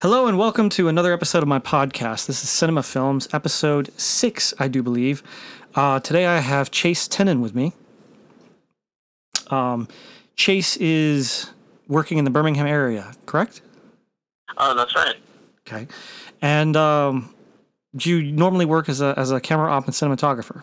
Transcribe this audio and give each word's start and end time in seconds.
Hello 0.00 0.28
and 0.28 0.38
welcome 0.38 0.68
to 0.68 0.86
another 0.86 1.12
episode 1.12 1.42
of 1.42 1.48
my 1.48 1.58
podcast. 1.58 2.26
This 2.26 2.44
is 2.44 2.48
Cinema 2.48 2.84
Films, 2.84 3.26
episode 3.32 3.90
six, 3.98 4.54
I 4.60 4.68
do 4.68 4.80
believe. 4.80 5.24
Uh, 5.74 5.98
today 5.98 6.24
I 6.24 6.38
have 6.38 6.70
Chase 6.70 7.08
Tenen 7.08 7.40
with 7.40 7.52
me. 7.52 7.72
Um, 9.50 9.88
Chase 10.36 10.76
is 10.76 11.50
working 11.88 12.18
in 12.18 12.24
the 12.24 12.30
Birmingham 12.30 12.68
area, 12.68 13.12
correct? 13.26 13.60
Oh, 14.56 14.72
that's 14.76 14.94
right. 14.94 15.16
Okay. 15.66 15.88
And 16.40 16.76
um, 16.76 17.34
do 17.96 18.08
you 18.08 18.22
normally 18.22 18.66
work 18.66 18.88
as 18.88 19.00
a, 19.00 19.14
as 19.16 19.32
a 19.32 19.40
camera 19.40 19.72
op 19.72 19.86
and 19.86 19.94
cinematographer? 19.94 20.62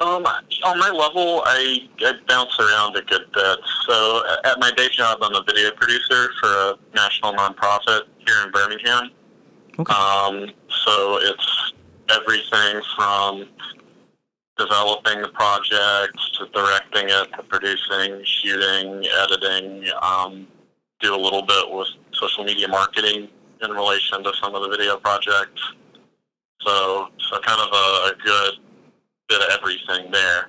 Um, 0.00 0.24
on 0.64 0.78
my 0.78 0.90
level, 0.90 1.42
I, 1.44 1.88
I 2.00 2.12
bounce 2.26 2.58
around 2.58 2.96
a 2.96 3.02
good 3.02 3.30
bit. 3.32 3.58
So 3.88 4.22
at 4.44 4.58
my 4.60 4.70
day 4.72 4.88
job, 4.90 5.18
I'm 5.22 5.34
a 5.34 5.42
video 5.42 5.70
producer 5.72 6.30
for 6.40 6.48
a 6.48 6.74
national 6.94 7.34
nonprofit 7.34 8.02
here 8.26 8.44
in 8.44 8.52
Birmingham. 8.52 9.10
Okay. 9.78 9.94
Um, 9.94 10.50
so 10.84 11.18
it's 11.22 11.72
everything 12.10 12.82
from 12.96 13.48
developing 14.56 15.22
the 15.22 15.28
project 15.28 16.18
to 16.34 16.46
directing 16.52 17.08
it 17.08 17.32
to 17.36 17.42
producing, 17.44 18.22
shooting, 18.24 19.04
editing. 19.22 19.84
Um, 20.02 20.46
do 21.00 21.14
a 21.14 21.20
little 21.20 21.42
bit 21.42 21.70
with 21.70 21.88
social 22.12 22.44
media 22.44 22.66
marketing 22.66 23.28
in 23.62 23.70
relation 23.70 24.22
to 24.24 24.32
some 24.40 24.54
of 24.54 24.62
the 24.62 24.68
video 24.68 24.96
projects. 24.96 25.62
So, 26.60 27.08
so 27.18 27.38
kind 27.40 27.60
of 27.60 27.68
a, 27.72 27.76
a 27.76 28.12
good 28.24 28.52
bit 29.28 29.40
of 29.40 29.48
everything 29.50 30.10
there. 30.10 30.48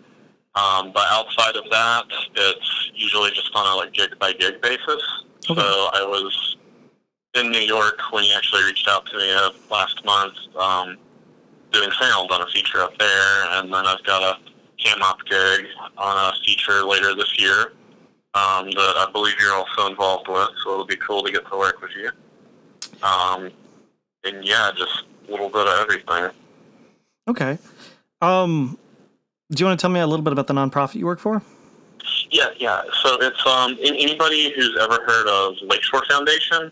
Um, 0.55 0.91
but 0.93 1.05
outside 1.11 1.55
of 1.55 1.63
that, 1.69 2.05
it's 2.35 2.91
usually 2.95 3.29
just 3.31 3.51
on 3.53 3.65
a 3.65 3.75
like 3.77 3.93
gig 3.93 4.17
by 4.19 4.33
gig 4.33 4.61
basis. 4.61 5.01
Okay. 5.49 5.61
So 5.61 5.89
I 5.93 6.03
was 6.05 6.57
in 7.35 7.51
New 7.51 7.59
York 7.59 7.99
when 8.11 8.23
he 8.23 8.33
actually 8.33 8.63
reached 8.63 8.87
out 8.87 9.05
to 9.07 9.17
me 9.17 9.31
uh, 9.31 9.51
last 9.69 10.03
month, 10.03 10.33
um, 10.57 10.97
doing 11.71 11.89
sound 11.99 12.31
on 12.31 12.41
a 12.41 12.47
feature 12.47 12.81
up 12.81 12.97
there, 12.97 13.45
and 13.51 13.71
then 13.71 13.85
I've 13.85 14.03
got 14.03 14.23
a 14.23 14.39
cam 14.83 15.01
op 15.01 15.23
gig 15.25 15.65
on 15.97 16.33
a 16.33 16.33
feature 16.45 16.83
later 16.83 17.13
this 17.15 17.39
year 17.39 17.73
um, 18.33 18.71
that 18.71 18.93
I 18.97 19.07
believe 19.11 19.35
you're 19.39 19.53
also 19.53 19.87
involved 19.87 20.27
with. 20.27 20.49
So 20.63 20.73
it'll 20.73 20.85
be 20.85 20.97
cool 20.97 21.23
to 21.23 21.31
get 21.31 21.47
to 21.49 21.57
work 21.57 21.81
with 21.81 21.91
you. 21.95 22.09
Um, 23.03 23.51
and 24.23 24.43
yeah, 24.43 24.71
just 24.75 25.03
a 25.27 25.31
little 25.31 25.49
bit 25.49 25.67
of 25.67 25.79
everything. 25.79 26.31
Okay. 27.27 27.57
Um, 28.21 28.77
do 29.51 29.61
you 29.61 29.65
want 29.65 29.79
to 29.79 29.81
tell 29.81 29.89
me 29.89 29.99
a 29.99 30.07
little 30.07 30.23
bit 30.23 30.33
about 30.33 30.47
the 30.47 30.53
nonprofit 30.53 30.95
you 30.95 31.05
work 31.05 31.19
for? 31.19 31.41
Yeah, 32.29 32.49
yeah. 32.57 32.83
So 33.03 33.17
it's 33.21 33.45
um 33.45 33.77
anybody 33.81 34.53
who's 34.55 34.77
ever 34.79 34.99
heard 35.05 35.27
of 35.27 35.55
Lakeshore 35.63 36.03
Foundation. 36.09 36.71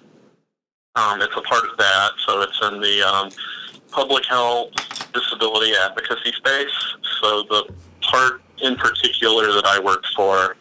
Um, 0.95 1.21
it's 1.21 1.35
a 1.35 1.41
part 1.41 1.63
of 1.69 1.77
that. 1.77 2.11
So 2.25 2.41
it's 2.41 2.59
in 2.63 2.81
the 2.81 3.01
um, 3.03 3.29
public 3.91 4.25
health 4.25 4.71
disability 5.13 5.73
advocacy 5.75 6.31
space. 6.33 6.95
So 7.21 7.43
the 7.43 7.73
part 8.01 8.41
in 8.61 8.75
particular 8.75 9.53
that 9.53 9.65
I 9.65 9.79
work 9.79 10.03
for 10.15 10.55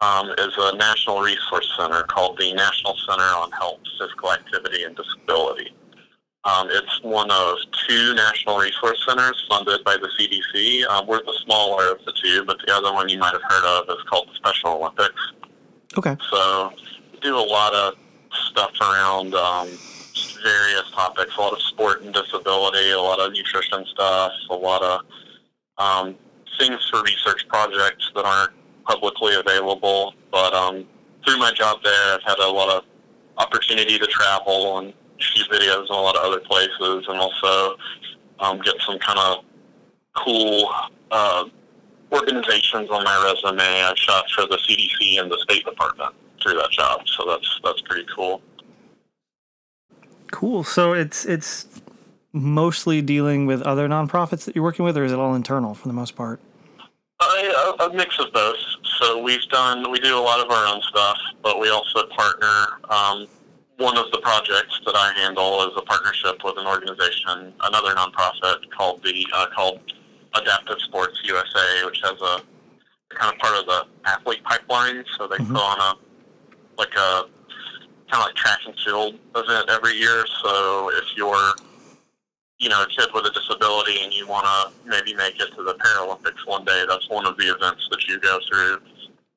um, 0.00 0.30
is 0.38 0.54
a 0.58 0.76
national 0.76 1.20
resource 1.20 1.68
center 1.78 2.02
called 2.04 2.38
the 2.38 2.52
National 2.54 2.96
Center 3.08 3.22
on 3.22 3.50
Health, 3.52 3.80
Physical 3.98 4.32
Activity, 4.32 4.84
and 4.84 4.96
Disability. 4.96 5.74
Um, 6.44 6.68
it's 6.70 7.02
one 7.02 7.30
of 7.30 7.56
two 7.88 8.14
national 8.14 8.58
resource 8.58 9.02
centers 9.08 9.44
funded 9.48 9.82
by 9.82 9.96
the 9.96 10.10
CDC. 10.18 10.86
Um, 10.88 11.06
we're 11.06 11.22
the 11.22 11.38
smaller 11.44 11.90
of 11.92 12.04
the 12.04 12.12
two, 12.22 12.44
but 12.44 12.58
the 12.66 12.72
other 12.74 12.92
one 12.92 13.08
you 13.08 13.18
might 13.18 13.32
have 13.32 13.42
heard 13.48 13.64
of 13.64 13.88
is 13.88 14.02
called 14.08 14.28
the 14.28 14.34
Special 14.34 14.72
Olympics. 14.72 15.32
Okay. 15.96 16.16
So 16.30 16.72
we 17.12 17.20
do 17.20 17.36
a 17.36 17.38
lot 17.38 17.72
of 17.72 17.94
stuff 18.50 18.72
around 18.80 19.34
um, 19.34 19.68
various 20.42 20.90
topics, 20.92 21.34
a 21.36 21.40
lot 21.40 21.54
of 21.54 21.62
sport 21.62 22.02
and 22.02 22.12
disability, 22.12 22.90
a 22.90 23.00
lot 23.00 23.20
of 23.20 23.32
nutrition 23.32 23.86
stuff, 23.86 24.32
a 24.50 24.54
lot 24.54 24.82
of 24.82 25.00
um, 25.78 26.14
things 26.58 26.86
for 26.90 27.02
research 27.02 27.48
projects 27.48 28.10
that 28.14 28.24
aren't 28.26 28.52
publicly 28.84 29.34
available. 29.34 30.12
But 30.30 30.52
um, 30.52 30.84
through 31.24 31.38
my 31.38 31.52
job 31.52 31.78
there, 31.82 32.14
I've 32.14 32.22
had 32.22 32.38
a 32.38 32.50
lot 32.50 32.68
of 32.68 32.84
opportunity 33.38 33.98
to 33.98 34.06
travel 34.06 34.78
and 34.78 34.92
shoot 35.18 35.48
videos 35.50 35.88
in 35.88 35.94
a 35.94 36.00
lot 36.00 36.16
of 36.16 36.24
other 36.24 36.40
places, 36.40 37.04
and 37.08 37.18
also 37.18 37.76
um, 38.40 38.60
get 38.60 38.74
some 38.86 38.98
kind 38.98 39.18
of 39.18 39.44
cool 40.16 40.70
uh, 41.10 41.44
organizations 42.12 42.90
on 42.90 43.04
my 43.04 43.32
resume. 43.32 43.62
I 43.62 43.92
shot 43.96 44.24
for 44.34 44.46
the 44.46 44.58
CDC 44.58 45.20
and 45.20 45.30
the 45.30 45.38
State 45.42 45.64
Department 45.64 46.14
through 46.42 46.54
that 46.54 46.70
job, 46.70 47.00
so 47.06 47.24
that's 47.26 47.60
that's 47.64 47.80
pretty 47.82 48.06
cool. 48.14 48.42
Cool. 50.30 50.64
So 50.64 50.92
it's 50.92 51.24
it's 51.24 51.66
mostly 52.32 53.00
dealing 53.00 53.46
with 53.46 53.62
other 53.62 53.88
nonprofits 53.88 54.44
that 54.44 54.56
you're 54.56 54.64
working 54.64 54.84
with, 54.84 54.96
or 54.96 55.04
is 55.04 55.12
it 55.12 55.18
all 55.18 55.34
internal 55.34 55.74
for 55.74 55.88
the 55.88 55.94
most 55.94 56.16
part? 56.16 56.40
I, 57.20 57.76
a, 57.78 57.84
a 57.84 57.94
mix 57.94 58.18
of 58.18 58.32
both. 58.32 58.56
So 58.98 59.22
we've 59.22 59.46
done, 59.48 59.90
we 59.90 60.00
do 60.00 60.18
a 60.18 60.20
lot 60.20 60.44
of 60.44 60.50
our 60.50 60.66
own 60.66 60.82
stuff, 60.82 61.16
but 61.42 61.60
we 61.60 61.70
also 61.70 62.06
partner. 62.08 62.66
Um, 62.90 63.26
one 63.78 63.96
of 63.96 64.10
the 64.12 64.18
projects 64.18 64.80
that 64.86 64.94
I 64.94 65.12
handle 65.14 65.62
is 65.62 65.72
a 65.76 65.82
partnership 65.82 66.42
with 66.44 66.56
an 66.58 66.66
organization, 66.66 67.52
another 67.62 67.94
nonprofit 67.94 68.70
called 68.76 69.02
the 69.02 69.26
uh, 69.34 69.46
called 69.54 69.80
Adaptive 70.34 70.78
Sports 70.80 71.20
USA, 71.24 71.84
which 71.84 72.00
has 72.02 72.20
a 72.20 72.42
kind 73.10 73.32
of 73.32 73.38
part 73.38 73.56
of 73.58 73.66
the 73.66 73.86
athlete 74.06 74.42
pipeline. 74.44 75.04
So 75.16 75.26
they 75.26 75.36
Mhm. 75.36 75.48
put 75.48 75.62
on 75.62 75.80
a 75.80 75.98
like 76.78 76.94
a 76.96 77.24
kind 78.10 78.22
of 78.22 78.26
like 78.26 78.34
track 78.34 78.60
and 78.66 78.78
field 78.80 79.18
event 79.34 79.68
every 79.70 79.94
year. 79.94 80.26
So 80.42 80.90
if 80.90 81.04
you're 81.16 81.54
you 82.58 82.68
know, 82.68 82.82
a 82.82 82.86
kid 82.86 83.08
with 83.12 83.26
a 83.26 83.30
disability 83.30 84.00
and 84.02 84.12
you 84.12 84.26
want 84.26 84.46
to 84.46 84.88
maybe 84.88 85.12
make 85.12 85.38
it 85.40 85.54
to 85.56 85.62
the 85.64 85.74
Paralympics 85.74 86.46
one 86.46 86.64
day, 86.64 86.84
that's 86.88 87.10
one 87.10 87.26
of 87.26 87.36
the 87.36 87.52
events 87.52 87.86
that 87.90 88.06
you 88.06 88.18
go 88.20 88.38
through 88.48 88.78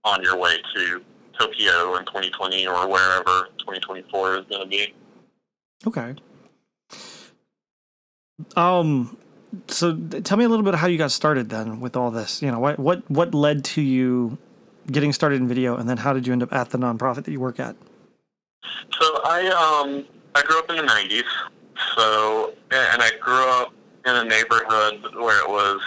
on 0.06 0.22
your 0.22 0.38
way 0.38 0.56
to 0.76 1.04
Tokyo 1.40 1.96
in 1.96 2.06
2020 2.06 2.68
or 2.68 2.88
wherever 2.88 3.50
2024 3.60 4.38
is 4.38 4.46
going 4.46 4.62
to 4.62 4.68
be. 4.68 4.94
Okay. 5.86 6.16
Um. 8.56 9.18
So 9.68 9.96
tell 9.96 10.38
me 10.38 10.46
a 10.46 10.50
little 10.50 10.66
bit 10.66 10.76
how 10.76 10.88
you 10.88 10.98
got 10.98 11.12
started 11.12 11.50
then 11.50 11.80
with 11.80 11.96
all 11.96 12.12
this. 12.12 12.42
You 12.42 12.52
know, 12.52 12.60
what 12.60 12.78
what 12.80 13.10
what 13.10 13.34
led 13.34 13.64
to 13.66 13.82
you 13.82 14.38
getting 14.92 15.14
started 15.14 15.42
in 15.42 15.48
video, 15.48 15.76
and 15.76 15.90
then 15.90 15.98
how 15.98 16.14
did 16.14 16.28
you 16.28 16.34
end 16.34 16.44
up 16.44 16.54
at 16.54 16.70
the 16.70 16.78
nonprofit 16.78 17.24
that 17.24 17.32
you 17.32 17.40
work 17.40 17.60
at? 17.60 17.76
So 19.00 19.22
I 19.24 19.48
um 19.84 20.06
I 20.36 20.42
grew 20.44 20.60
up 20.60 20.70
in 20.70 20.78
the 20.78 20.84
90s. 20.84 21.24
So 21.96 22.54
and 22.72 23.02
I 23.02 23.12
grew 23.20 23.50
up 23.50 23.74
in 24.06 24.16
a 24.16 24.24
neighborhood 24.24 25.02
where 25.16 25.40
it 25.44 25.50
was 25.50 25.82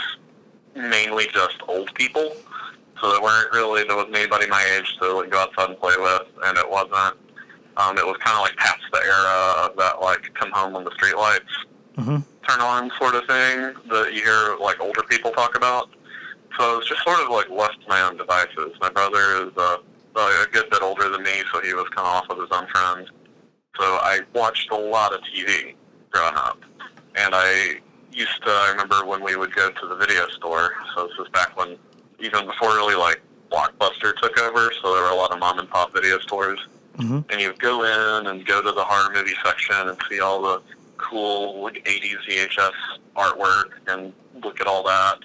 mainly 0.74 1.26
just 1.32 1.56
old 1.68 1.92
people. 1.94 2.36
So 3.00 3.10
there 3.12 3.22
weren't 3.22 3.52
really 3.52 3.84
there 3.84 3.96
wasn't 3.96 4.16
anybody 4.16 4.46
my 4.48 4.62
age 4.76 4.96
to 5.00 5.12
like, 5.14 5.30
go 5.30 5.38
outside 5.40 5.70
and 5.70 5.78
play 5.80 5.94
with, 5.98 6.26
and 6.44 6.58
it 6.58 6.68
wasn't. 6.68 7.16
Um, 7.76 7.96
it 7.96 8.04
was 8.06 8.16
kind 8.18 8.36
of 8.36 8.42
like 8.42 8.56
past 8.56 8.82
the 8.92 8.98
era 8.98 9.64
of 9.64 9.76
that 9.76 10.00
like 10.02 10.32
come 10.34 10.50
home 10.50 10.74
when 10.74 10.84
the 10.84 10.90
streetlights 10.90 11.40
Mm-hmm. 11.96 12.18
turn 12.48 12.60
on 12.60 12.90
sort 12.98 13.14
of 13.14 13.26
thing 13.26 13.74
that 13.90 14.12
you 14.14 14.22
hear 14.22 14.56
like 14.58 14.80
older 14.80 15.02
people 15.02 15.32
talk 15.32 15.54
about. 15.56 15.90
So 16.58 16.78
it's 16.78 16.88
just 16.88 17.02
sort 17.02 17.20
of 17.20 17.28
like 17.28 17.50
left 17.50 17.82
to 17.82 17.88
my 17.88 18.00
own 18.02 18.16
devices. 18.16 18.72
My 18.80 18.88
brother 18.88 19.46
is 19.46 19.52
uh, 19.56 19.76
a 20.16 20.46
good 20.50 20.70
bit 20.70 20.82
older 20.82 21.08
than 21.10 21.22
me, 21.22 21.42
so 21.52 21.60
he 21.60 21.74
was 21.74 21.86
kind 21.94 22.06
of 22.06 22.14
off 22.14 22.28
with 22.28 22.38
his 22.38 22.48
own 22.52 22.66
friends. 22.68 23.10
So 23.76 23.84
I 23.84 24.20
watched 24.34 24.70
a 24.70 24.76
lot 24.76 25.12
of 25.12 25.20
TV 25.22 25.74
growing 26.10 26.34
up, 26.36 26.58
and 27.16 27.34
I 27.34 27.80
used 28.12 28.42
to. 28.44 28.50
I 28.50 28.70
remember 28.70 29.04
when 29.04 29.22
we 29.22 29.36
would 29.36 29.54
go 29.54 29.70
to 29.70 29.86
the 29.86 29.96
video 29.96 30.26
store. 30.28 30.70
So 30.94 31.06
this 31.06 31.18
was 31.18 31.28
back 31.28 31.56
when, 31.56 31.76
even 32.20 32.46
before 32.46 32.70
really 32.76 32.94
like 32.94 33.20
Blockbuster 33.50 34.14
took 34.16 34.38
over. 34.38 34.72
So 34.82 34.94
there 34.94 35.02
were 35.04 35.10
a 35.10 35.14
lot 35.14 35.32
of 35.32 35.38
mom 35.38 35.58
and 35.58 35.68
pop 35.68 35.92
video 35.92 36.18
stores 36.20 36.60
Mm-hmm. 36.98 37.20
and 37.30 37.40
you 37.40 37.46
would 37.48 37.58
go 37.60 37.84
in 37.84 38.26
and 38.26 38.44
go 38.44 38.60
to 38.60 38.72
the 38.72 38.84
horror 38.84 39.10
movie 39.14 39.32
section 39.42 39.88
and 39.88 39.96
see 40.10 40.20
all 40.20 40.42
the 40.42 40.60
cool 40.98 41.62
like 41.62 41.82
80s 41.86 42.16
VHS 42.28 42.72
artwork 43.16 43.70
and 43.86 44.12
look 44.42 44.60
at 44.60 44.66
all 44.66 44.82
that 44.82 45.18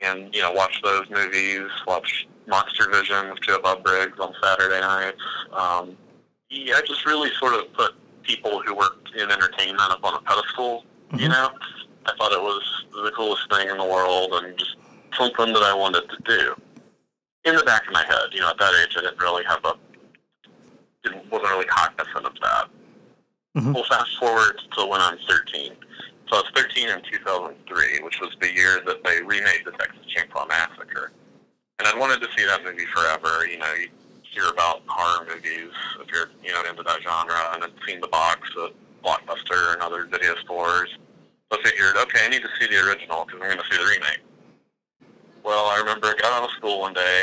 and 0.00 0.34
you 0.34 0.40
know 0.40 0.52
watch 0.52 0.80
those 0.82 1.04
movies 1.10 1.68
watch 1.86 2.26
Monster 2.46 2.88
Vision 2.90 3.28
with 3.28 3.42
Joe 3.42 3.58
Bob 3.62 3.82
Briggs 3.84 4.18
on 4.18 4.32
Saturday 4.42 4.80
nights 4.80 5.20
um, 5.52 5.96
yeah 6.48 6.76
I 6.76 6.80
just 6.86 7.04
really 7.04 7.30
sort 7.38 7.52
of 7.54 7.70
put 7.74 7.92
people 8.22 8.62
who 8.62 8.74
worked 8.74 9.10
in 9.14 9.30
entertainment 9.30 9.90
up 9.90 10.02
on 10.02 10.14
a 10.14 10.20
pedestal 10.22 10.84
you 11.12 11.28
Mhm. 11.28 11.30
know 11.30 11.50
I 12.06 12.12
thought 12.16 12.32
it 12.32 12.40
was 12.40 12.62
the 12.92 13.10
coolest 13.14 13.50
thing 13.50 13.68
in 13.68 13.76
the 13.76 13.84
world 13.84 14.32
and 14.34 14.56
just 14.56 14.76
something 15.16 15.52
that 15.52 15.62
I 15.62 15.74
wanted 15.74 16.04
to 16.08 16.16
do 16.24 16.54
in 17.44 17.54
the 17.56 17.62
back 17.64 17.86
of 17.86 17.92
my 17.92 18.04
head 18.06 18.28
you 18.32 18.40
know 18.40 18.50
at 18.50 18.58
that 18.58 18.74
age 18.82 18.96
I 18.96 19.02
didn't 19.02 19.20
really 19.20 19.44
have 19.44 19.64
a 19.64 19.74
didn't, 21.02 21.30
wasn't 21.30 21.50
really 21.50 21.66
cognizant 21.66 22.26
of 22.26 22.34
that. 22.42 22.68
Mhm. 23.56 23.74
Well, 23.74 23.84
fast 23.84 24.16
forward 24.18 24.60
to 24.76 24.86
when 24.86 25.00
I'm 25.00 25.18
13. 25.28 25.72
So 26.28 26.38
I 26.38 26.42
was 26.42 26.50
13 26.54 26.88
in 26.88 27.00
2003, 27.10 28.00
which 28.02 28.20
was 28.20 28.36
the 28.40 28.52
year 28.52 28.82
that 28.84 29.04
they 29.04 29.22
remade 29.22 29.64
the 29.64 29.70
Texas 29.72 30.04
Chainsaw 30.14 30.48
Massacre. 30.48 31.12
And 31.78 31.86
I'd 31.86 31.96
wanted 31.96 32.20
to 32.20 32.28
see 32.36 32.44
that 32.44 32.64
movie 32.64 32.86
forever. 32.86 33.46
You 33.46 33.58
know, 33.58 33.72
you 33.74 33.88
hear 34.22 34.48
about 34.48 34.82
horror 34.86 35.26
movies 35.28 35.70
if 36.00 36.10
you're 36.12 36.30
you 36.42 36.52
know 36.52 36.62
into 36.68 36.82
that 36.82 37.00
genre, 37.02 37.50
and 37.54 37.62
had 37.62 37.72
seen 37.86 38.00
the 38.00 38.08
box 38.08 38.50
at 38.64 38.72
Blockbuster 39.04 39.74
and 39.74 39.82
other 39.82 40.04
video 40.06 40.34
stores. 40.42 40.90
So 41.52 41.58
I 41.60 41.62
figured, 41.62 41.96
okay, 41.96 42.26
I 42.26 42.28
need 42.28 42.42
to 42.42 42.48
see 42.58 42.66
the 42.66 42.84
original 42.84 43.24
because 43.24 43.40
I'm 43.40 43.48
going 43.48 43.58
to 43.58 43.64
see 43.70 43.78
the 43.78 43.88
remake. 43.88 44.18
Well, 45.46 45.66
I 45.66 45.78
remember 45.78 46.08
I 46.08 46.14
got 46.20 46.32
out 46.32 46.42
of 46.42 46.50
school 46.56 46.80
one 46.80 46.92
day, 46.92 47.22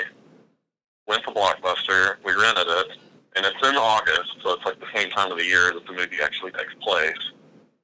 went 1.10 1.24
to 1.25 1.31
Blockbuster, 1.31 2.16
we 2.24 2.31
rented 2.31 2.68
it, 2.68 2.98
and 3.36 3.46
it's 3.46 3.68
in 3.68 3.75
August, 3.75 4.38
so 4.42 4.54
it's 4.54 4.64
like 4.64 4.80
the 4.80 4.88
same 4.96 5.10
time 5.10 5.30
of 5.30 5.38
the 5.38 5.44
year 5.44 5.74
that 5.74 5.86
the 5.86 5.92
movie 5.92 6.22
actually 6.24 6.52
takes 6.52 6.74
place. 6.81 7.18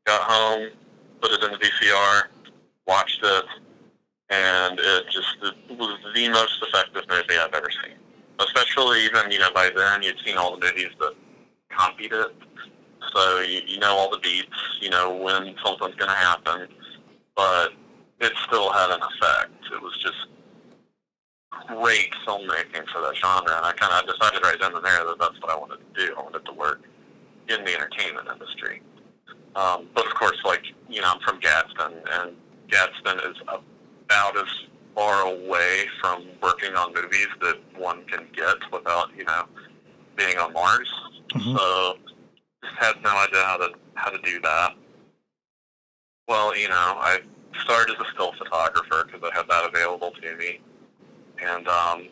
Got 0.06 0.22
home, 0.22 0.70
put 1.20 1.32
it 1.32 1.44
in 1.44 1.52
the 1.52 1.58
VCR, 1.58 2.22
watched 2.88 3.20
it, 3.22 3.46
and 4.30 4.80
it 4.80 5.10
just 5.12 5.28
it 5.44 5.78
was 5.78 6.00
the 6.16 6.30
most 6.30 6.64
effective 6.66 7.04
movie 7.10 7.38
I've 7.38 7.54
ever 7.54 7.70
seen. 7.84 7.98
Especially 8.40 9.04
even, 9.04 9.30
you 9.32 9.40
know, 9.40 9.52
by 9.54 9.70
then 9.76 10.04
you'd 10.04 10.22
seen 10.26 10.38
all 10.38 10.58
the 10.58 10.66
movies 10.66 10.92
that 11.02 11.16
copied 11.70 12.14
it. 12.14 12.34
So 13.14 13.42
you, 13.42 13.60
you 13.68 13.80
know 13.80 13.94
all 13.94 14.10
the 14.10 14.20
beats, 14.20 14.78
you 14.80 14.90
know 14.90 15.14
when 15.14 15.54
something's 15.66 15.96
going 15.96 16.12
to 16.12 16.16
happen, 16.16 16.70
but 17.36 17.74
it 18.20 18.34
still 18.48 18.72
had 18.72 18.92
an 18.92 19.02
effect. 19.02 19.52
It 19.72 19.82
was 19.82 19.98
just 20.02 20.28
great 21.68 22.12
filmmaking 22.26 22.88
for 22.92 23.02
that 23.02 23.16
genre, 23.16 23.56
and 23.56 23.66
I 23.66 23.74
kind 23.74 23.94
of 23.94 24.14
decided 24.14 24.44
right 24.44 24.58
then 24.60 24.76
and 24.76 24.84
there 24.84 25.06
that 25.06 25.18
that's 25.20 25.40
what 25.42 25.52
I 25.52 25.56
wanted 25.56 25.78
to 25.78 26.08
do. 26.08 26.14
I 26.18 26.22
wanted 26.22 26.46
to 26.46 26.54
work 26.54 26.82
in 27.48 27.64
the 27.64 27.74
entertainment 27.74 28.28
industry. 28.32 28.82
Um, 29.56 29.88
but 29.94 30.06
of 30.06 30.14
course, 30.14 30.38
like 30.46 30.64
you 30.90 31.02
know, 31.02 31.12
I'm 31.14 31.20
from 31.22 31.40
Gadsden, 31.40 31.94
and 32.14 32.36
Gadsden 32.70 33.20
is 33.32 33.38
about 33.42 34.38
as 34.38 34.48
far 34.96 35.22
away 35.28 35.86
from 36.02 36.26
working 36.42 36.76
on 36.76 36.94
movies 36.94 37.28
that 37.42 37.58
one 37.78 38.04
can 38.06 38.28
get 38.36 38.58
without 38.72 39.10
you 39.18 39.26
know 39.26 39.46
being 40.16 40.38
on 40.38 40.54
Mars. 40.54 40.92
Mhm. 41.30 41.58
So 41.58 41.98
just 42.64 42.76
had 42.78 43.02
no 43.04 43.16
idea 43.16 43.44
how 43.44 43.58
to 43.58 43.72
how 43.96 44.10
to 44.10 44.18
do 44.20 44.40
that. 44.42 44.76
Well, 46.28 46.56
you 46.56 46.70
know, 46.70 46.76
I 46.76 47.22
started 47.62 47.96
as 47.96 48.08
a 48.08 48.12
still 48.14 48.34
photographer 48.34 49.06
because 49.06 49.22
I 49.24 49.36
had 49.36 49.48
that 49.50 49.70
available 49.70 50.12
to 50.12 50.38
me, 50.38 50.62
and 51.42 51.68
um, 51.68 52.08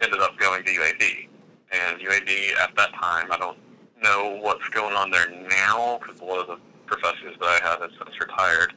ended 0.00 0.20
up 0.20 0.38
going 0.38 0.64
to 0.64 0.70
UAB. 0.70 1.28
And 1.72 2.00
UAB 2.00 2.56
at 2.60 2.74
that 2.76 2.92
time, 2.94 3.30
I 3.30 3.36
don't 3.38 3.58
know 4.02 4.38
what's 4.40 4.68
going 4.70 4.94
on 4.94 5.10
there 5.10 5.30
now 5.30 5.98
because 5.98 6.20
lot 6.20 6.40
of 6.40 6.46
the 6.46 6.58
professors 6.86 7.36
that 7.40 7.46
I 7.46 7.68
had 7.68 7.80
have 7.80 7.90
since 7.98 8.20
retired. 8.20 8.74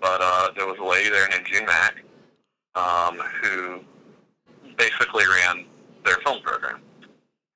But 0.00 0.20
uh, 0.22 0.48
there 0.56 0.66
was 0.66 0.78
a 0.78 0.84
lady 0.84 1.10
there 1.10 1.28
named 1.28 1.46
June 1.46 1.66
Mack 1.66 2.02
um, 2.74 3.18
who 3.42 3.80
basically 4.76 5.24
ran 5.26 5.66
their 6.04 6.16
film 6.24 6.42
program. 6.42 6.80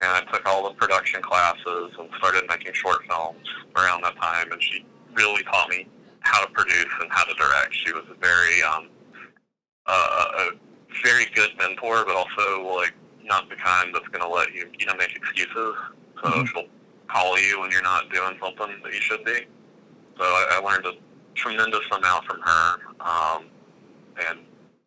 And 0.00 0.10
I 0.10 0.32
took 0.32 0.46
all 0.46 0.68
the 0.68 0.74
production 0.74 1.20
classes 1.22 1.92
and 1.98 2.08
started 2.18 2.44
making 2.48 2.72
short 2.72 2.98
films 3.08 3.46
around 3.76 4.02
that 4.02 4.16
time. 4.16 4.52
And 4.52 4.62
she 4.62 4.84
really 5.14 5.42
taught 5.44 5.68
me 5.68 5.88
how 6.28 6.44
to 6.44 6.52
produce 6.52 6.92
and 7.00 7.10
how 7.10 7.24
to 7.24 7.34
direct. 7.34 7.74
She 7.74 7.92
was 7.92 8.04
a 8.10 8.14
very, 8.14 8.62
um, 8.62 8.88
uh, 9.86 10.26
a 10.38 10.50
very 11.02 11.26
good 11.34 11.50
mentor, 11.58 12.04
but 12.06 12.14
also 12.16 12.66
like 12.76 12.94
not 13.24 13.48
the 13.48 13.56
kind 13.56 13.94
that's 13.94 14.08
going 14.08 14.22
to 14.22 14.28
let 14.28 14.52
you, 14.54 14.70
you 14.78 14.86
know, 14.86 14.94
make 14.96 15.14
excuses. 15.16 15.74
So 16.22 16.28
Mhm. 16.28 16.48
she'll 16.48 16.66
call 17.08 17.38
you 17.38 17.60
when 17.60 17.70
you're 17.70 17.82
not 17.82 18.10
doing 18.12 18.36
something 18.42 18.82
that 18.82 18.92
you 18.92 19.00
should 19.00 19.24
be. 19.24 19.46
So 20.18 20.24
I, 20.24 20.58
I 20.58 20.58
learned 20.60 20.86
a 20.86 20.92
tremendous 21.34 21.86
amount 21.92 22.24
from 22.26 22.40
her 22.40 22.78
um, 23.00 23.44
and 24.28 24.40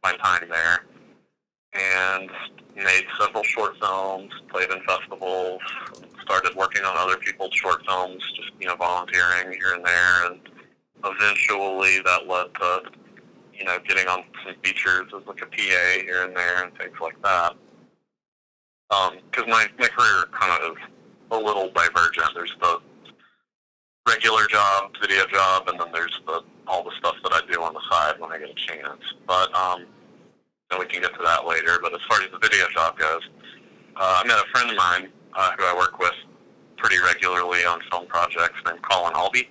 my 0.03 0.13
time 0.17 0.47
there, 0.49 0.85
and 1.73 2.29
made 2.75 3.05
several 3.19 3.43
short 3.43 3.77
films, 3.79 4.31
played 4.49 4.69
in 4.71 4.81
festivals, 4.83 5.61
started 6.21 6.55
working 6.55 6.83
on 6.83 6.95
other 6.97 7.17
people's 7.17 7.53
short 7.53 7.85
films, 7.85 8.21
just 8.35 8.51
you 8.59 8.67
know 8.67 8.75
volunteering 8.75 9.53
here 9.57 9.73
and 9.73 9.85
there, 9.85 10.25
and 10.31 10.39
eventually 11.03 11.99
that 12.05 12.27
led 12.27 12.53
to 12.55 12.83
you 13.57 13.65
know 13.65 13.77
getting 13.87 14.07
on 14.07 14.23
some 14.45 14.55
features 14.63 15.07
as 15.15 15.25
like 15.27 15.41
a 15.41 15.45
PA 15.45 16.03
here 16.03 16.23
and 16.23 16.35
there 16.35 16.63
and 16.63 16.75
things 16.77 16.95
like 17.01 17.19
that. 17.23 17.53
Because 18.89 19.47
my 19.47 19.67
my 19.79 19.87
career 19.87 20.25
kind 20.31 20.63
of 20.63 20.71
is 20.77 20.83
a 21.31 21.37
little 21.37 21.69
divergent. 21.71 22.27
There's 22.35 22.53
the 22.61 22.79
regular 24.07 24.47
job, 24.47 24.91
video 24.99 25.25
job, 25.27 25.67
and 25.69 25.79
then 25.79 25.87
there's 25.93 26.19
the 26.27 26.41
all 26.67 26.83
the 26.83 26.91
stuff 26.99 27.15
that 27.23 27.33
I 27.33 27.41
do 27.51 27.61
on 27.63 27.73
the 27.73 27.81
side 27.89 28.19
when 28.19 28.31
I 28.31 28.37
get 28.37 28.49
a 28.49 28.53
chance. 28.53 29.01
But 29.27 29.53
um, 29.55 29.85
then 30.69 30.79
we 30.79 30.85
can 30.85 31.01
get 31.01 31.13
to 31.13 31.23
that 31.23 31.45
later. 31.45 31.79
But 31.81 31.93
as 31.93 31.99
far 32.09 32.21
as 32.21 32.29
the 32.31 32.39
video 32.39 32.67
job 32.69 32.97
goes, 32.97 33.21
uh, 33.95 34.21
I 34.23 34.27
met 34.27 34.37
a 34.39 34.45
friend 34.51 34.71
of 34.71 34.77
mine 34.77 35.09
uh, 35.35 35.51
who 35.57 35.63
I 35.65 35.75
work 35.75 35.99
with 35.99 36.13
pretty 36.77 36.97
regularly 36.99 37.63
on 37.65 37.79
film 37.91 38.07
projects 38.07 38.55
named 38.65 38.81
Colin 38.81 39.13
Albee, 39.15 39.49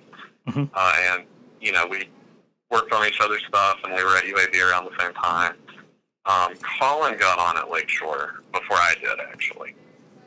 Mhm. 0.49 0.69
uh, 0.73 0.93
and 1.13 1.25
you 1.61 1.71
know 1.71 1.85
we 1.87 2.09
worked 2.69 2.91
on 2.93 3.05
each 3.07 3.19
other's 3.21 3.43
stuff, 3.47 3.79
and 3.83 3.93
we 3.93 4.03
were 4.03 4.17
at 4.17 4.23
UAB 4.23 4.69
around 4.69 4.85
the 4.85 4.97
same 4.99 5.13
time. 5.13 5.55
Um, 6.25 6.53
Colin 6.79 7.17
got 7.17 7.39
on 7.39 7.57
at 7.57 7.69
Lakeshore 7.71 8.43
before 8.53 8.77
I 8.77 8.95
did 9.01 9.19
actually, 9.19 9.75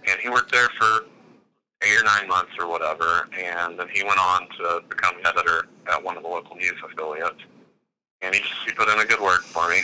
and 0.09 0.19
he 0.21 0.29
worked 0.29 0.53
there 0.53 0.69
for 0.79 1.07
eight 1.83 2.01
or 2.01 2.05
nine 2.05 2.29
months 2.29 2.53
or 2.59 2.69
whatever, 2.69 3.29
and 3.39 3.79
then 3.79 3.89
he 3.93 4.03
went 4.03 4.19
on 4.19 4.49
to 4.59 4.83
become 4.89 5.15
editor 5.25 5.67
at 5.91 6.03
one 6.03 6.17
of 6.17 6.23
the 6.23 6.29
local 6.29 6.57
news 6.57 6.75
affiliates. 6.85 7.43
And 8.23 8.35
he 8.35 8.41
just 8.41 8.55
he 8.67 8.73
put 8.73 8.89
in 8.89 8.99
a 8.99 9.05
good 9.05 9.21
work 9.21 9.43
for 9.43 9.69
me. 9.69 9.83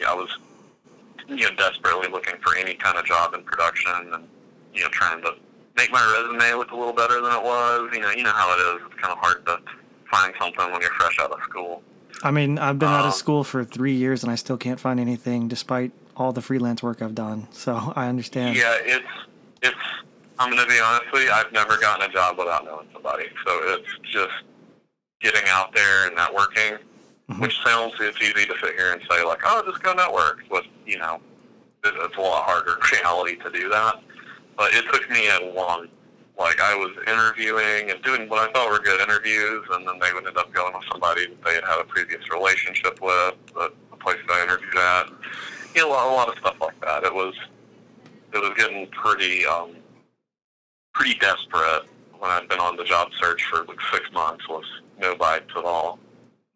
Yeah, 0.00 0.12
I 0.12 0.14
was 0.14 0.36
you 1.28 1.48
know 1.48 1.54
desperately 1.56 2.08
looking 2.08 2.34
for 2.42 2.56
any 2.56 2.74
kind 2.74 2.98
of 2.98 3.04
job 3.04 3.34
in 3.34 3.42
production, 3.42 3.92
and 4.12 4.28
you 4.74 4.82
know 4.82 4.88
trying 4.90 5.22
to 5.22 5.34
make 5.76 5.90
my 5.90 6.02
resume 6.18 6.58
look 6.58 6.72
a 6.72 6.76
little 6.76 6.92
better 6.92 7.20
than 7.20 7.32
it 7.32 7.42
was. 7.42 7.88
You 7.92 8.00
know, 8.00 8.10
you 8.10 8.22
know 8.22 8.32
how 8.32 8.52
it 8.54 8.76
is. 8.76 8.82
It's 8.86 9.00
kind 9.00 9.12
of 9.12 9.18
hard 9.18 9.46
to 9.46 9.58
find 10.10 10.32
something 10.40 10.70
when 10.72 10.80
you're 10.80 10.90
fresh 10.92 11.18
out 11.20 11.30
of 11.32 11.40
school. 11.42 11.82
I 12.22 12.30
mean, 12.30 12.58
I've 12.58 12.78
been 12.78 12.88
out 12.88 13.02
Um, 13.02 13.08
of 13.08 13.14
school 13.14 13.44
for 13.44 13.64
three 13.64 13.94
years 13.94 14.22
and 14.22 14.30
I 14.30 14.34
still 14.34 14.56
can't 14.56 14.78
find 14.80 15.00
anything 15.00 15.48
despite 15.48 15.92
all 16.16 16.32
the 16.32 16.42
freelance 16.42 16.82
work 16.82 17.00
I've 17.00 17.14
done. 17.14 17.48
So 17.52 17.92
I 17.96 18.08
understand. 18.08 18.56
Yeah, 18.56 18.76
it's 18.82 19.06
it's. 19.62 19.76
I'm 20.38 20.50
gonna 20.50 20.66
be 20.66 20.80
honest 20.80 21.12
with 21.12 21.22
you. 21.24 21.30
I've 21.30 21.52
never 21.52 21.76
gotten 21.76 22.08
a 22.08 22.12
job 22.12 22.38
without 22.38 22.64
knowing 22.64 22.88
somebody. 22.92 23.26
So 23.46 23.58
it's 23.74 23.88
just 24.10 24.32
getting 25.20 25.42
out 25.48 25.74
there 25.74 26.06
and 26.08 26.16
networking, 26.16 26.78
Mhm. 27.30 27.40
which 27.40 27.58
sounds 27.62 27.92
it's 28.00 28.20
easy 28.22 28.46
to 28.46 28.54
sit 28.62 28.74
here 28.74 28.92
and 28.92 29.02
say 29.10 29.22
like, 29.22 29.40
oh, 29.44 29.62
just 29.66 29.82
go 29.82 29.92
network. 29.92 30.40
But 30.50 30.64
you 30.86 30.98
know, 30.98 31.20
it's 31.84 32.16
a 32.16 32.20
lot 32.20 32.44
harder 32.44 32.72
in 32.72 32.80
reality 32.98 33.36
to 33.36 33.50
do 33.50 33.68
that. 33.68 33.96
But 34.56 34.72
it 34.74 34.84
took 34.92 35.08
me 35.10 35.28
a 35.28 35.52
long. 35.54 35.88
Like 36.40 36.58
I 36.58 36.74
was 36.74 36.90
interviewing 37.06 37.90
and 37.90 38.00
doing 38.02 38.26
what 38.26 38.48
I 38.48 38.50
thought 38.52 38.70
were 38.70 38.78
good 38.78 38.98
interviews, 38.98 39.62
and 39.72 39.86
then 39.86 39.98
they 40.00 40.10
would 40.14 40.26
end 40.26 40.38
up 40.38 40.50
going 40.54 40.72
with 40.72 40.84
somebody 40.90 41.26
that 41.26 41.44
they 41.44 41.54
had 41.54 41.64
had 41.64 41.80
a 41.80 41.84
previous 41.84 42.30
relationship 42.30 42.98
with, 43.02 43.34
the, 43.52 43.70
the 43.90 43.96
place 43.98 44.16
that 44.26 44.32
I 44.32 44.42
interviewed 44.44 44.74
at. 44.74 45.10
You 45.74 45.82
know, 45.82 45.88
a 45.88 45.90
lot, 45.90 46.08
a 46.08 46.14
lot 46.14 46.28
of 46.28 46.38
stuff 46.38 46.56
like 46.58 46.80
that. 46.80 47.04
It 47.04 47.14
was 47.14 47.34
it 48.32 48.38
was 48.38 48.52
getting 48.56 48.86
pretty 48.86 49.44
um, 49.44 49.76
pretty 50.94 51.14
desperate 51.18 51.82
when 52.18 52.30
I'd 52.30 52.48
been 52.48 52.58
on 52.58 52.78
the 52.78 52.84
job 52.84 53.08
search 53.20 53.44
for 53.44 53.64
like 53.64 53.80
six 53.92 54.10
months 54.10 54.48
with 54.48 54.64
no 54.98 55.14
bites 55.16 55.50
at 55.54 55.64
all. 55.64 55.98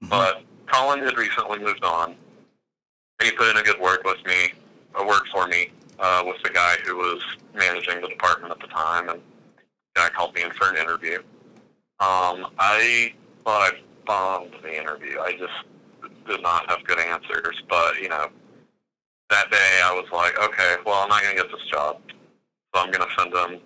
Mhm. 0.02 0.08
But 0.08 0.44
Colin 0.66 1.00
had 1.04 1.18
recently 1.18 1.58
moved 1.58 1.84
on. 1.84 2.16
He 3.22 3.30
put 3.32 3.50
in 3.50 3.58
a 3.58 3.62
good 3.62 3.78
word 3.78 3.98
with 4.06 4.24
me, 4.24 4.54
a 4.94 5.06
word 5.06 5.22
for 5.30 5.46
me, 5.46 5.72
uh, 5.98 6.22
with 6.26 6.42
the 6.42 6.48
guy 6.48 6.76
who 6.86 6.96
was 6.96 7.22
managing 7.54 8.00
the 8.00 8.08
department 8.08 8.50
at 8.50 8.60
the 8.60 8.66
time, 8.68 9.10
and 9.10 9.20
guy 9.94 10.08
called 10.10 10.34
me 10.34 10.42
in 10.42 10.50
for 10.50 10.68
an 10.68 10.76
interview. 10.76 11.18
Um, 12.00 12.48
I 12.58 13.14
thought 13.44 13.72
I 13.72 13.78
bombed 14.06 14.54
the 14.62 14.76
interview. 14.76 15.18
I 15.20 15.32
just 15.32 15.52
did 16.26 16.42
not 16.42 16.68
have 16.68 16.84
good 16.84 16.98
answers, 16.98 17.62
but 17.68 18.00
you 18.00 18.08
know, 18.08 18.28
that 19.30 19.50
day 19.50 19.80
I 19.82 19.92
was 19.92 20.06
like, 20.12 20.38
okay, 20.38 20.76
well, 20.84 21.02
I'm 21.02 21.08
not 21.08 21.22
going 21.22 21.36
to 21.36 21.42
get 21.42 21.50
this 21.50 21.66
job, 21.70 22.00
so 22.74 22.80
I'm 22.80 22.90
going 22.90 23.08
to 23.08 23.14
send 23.16 23.34
him. 23.34 23.60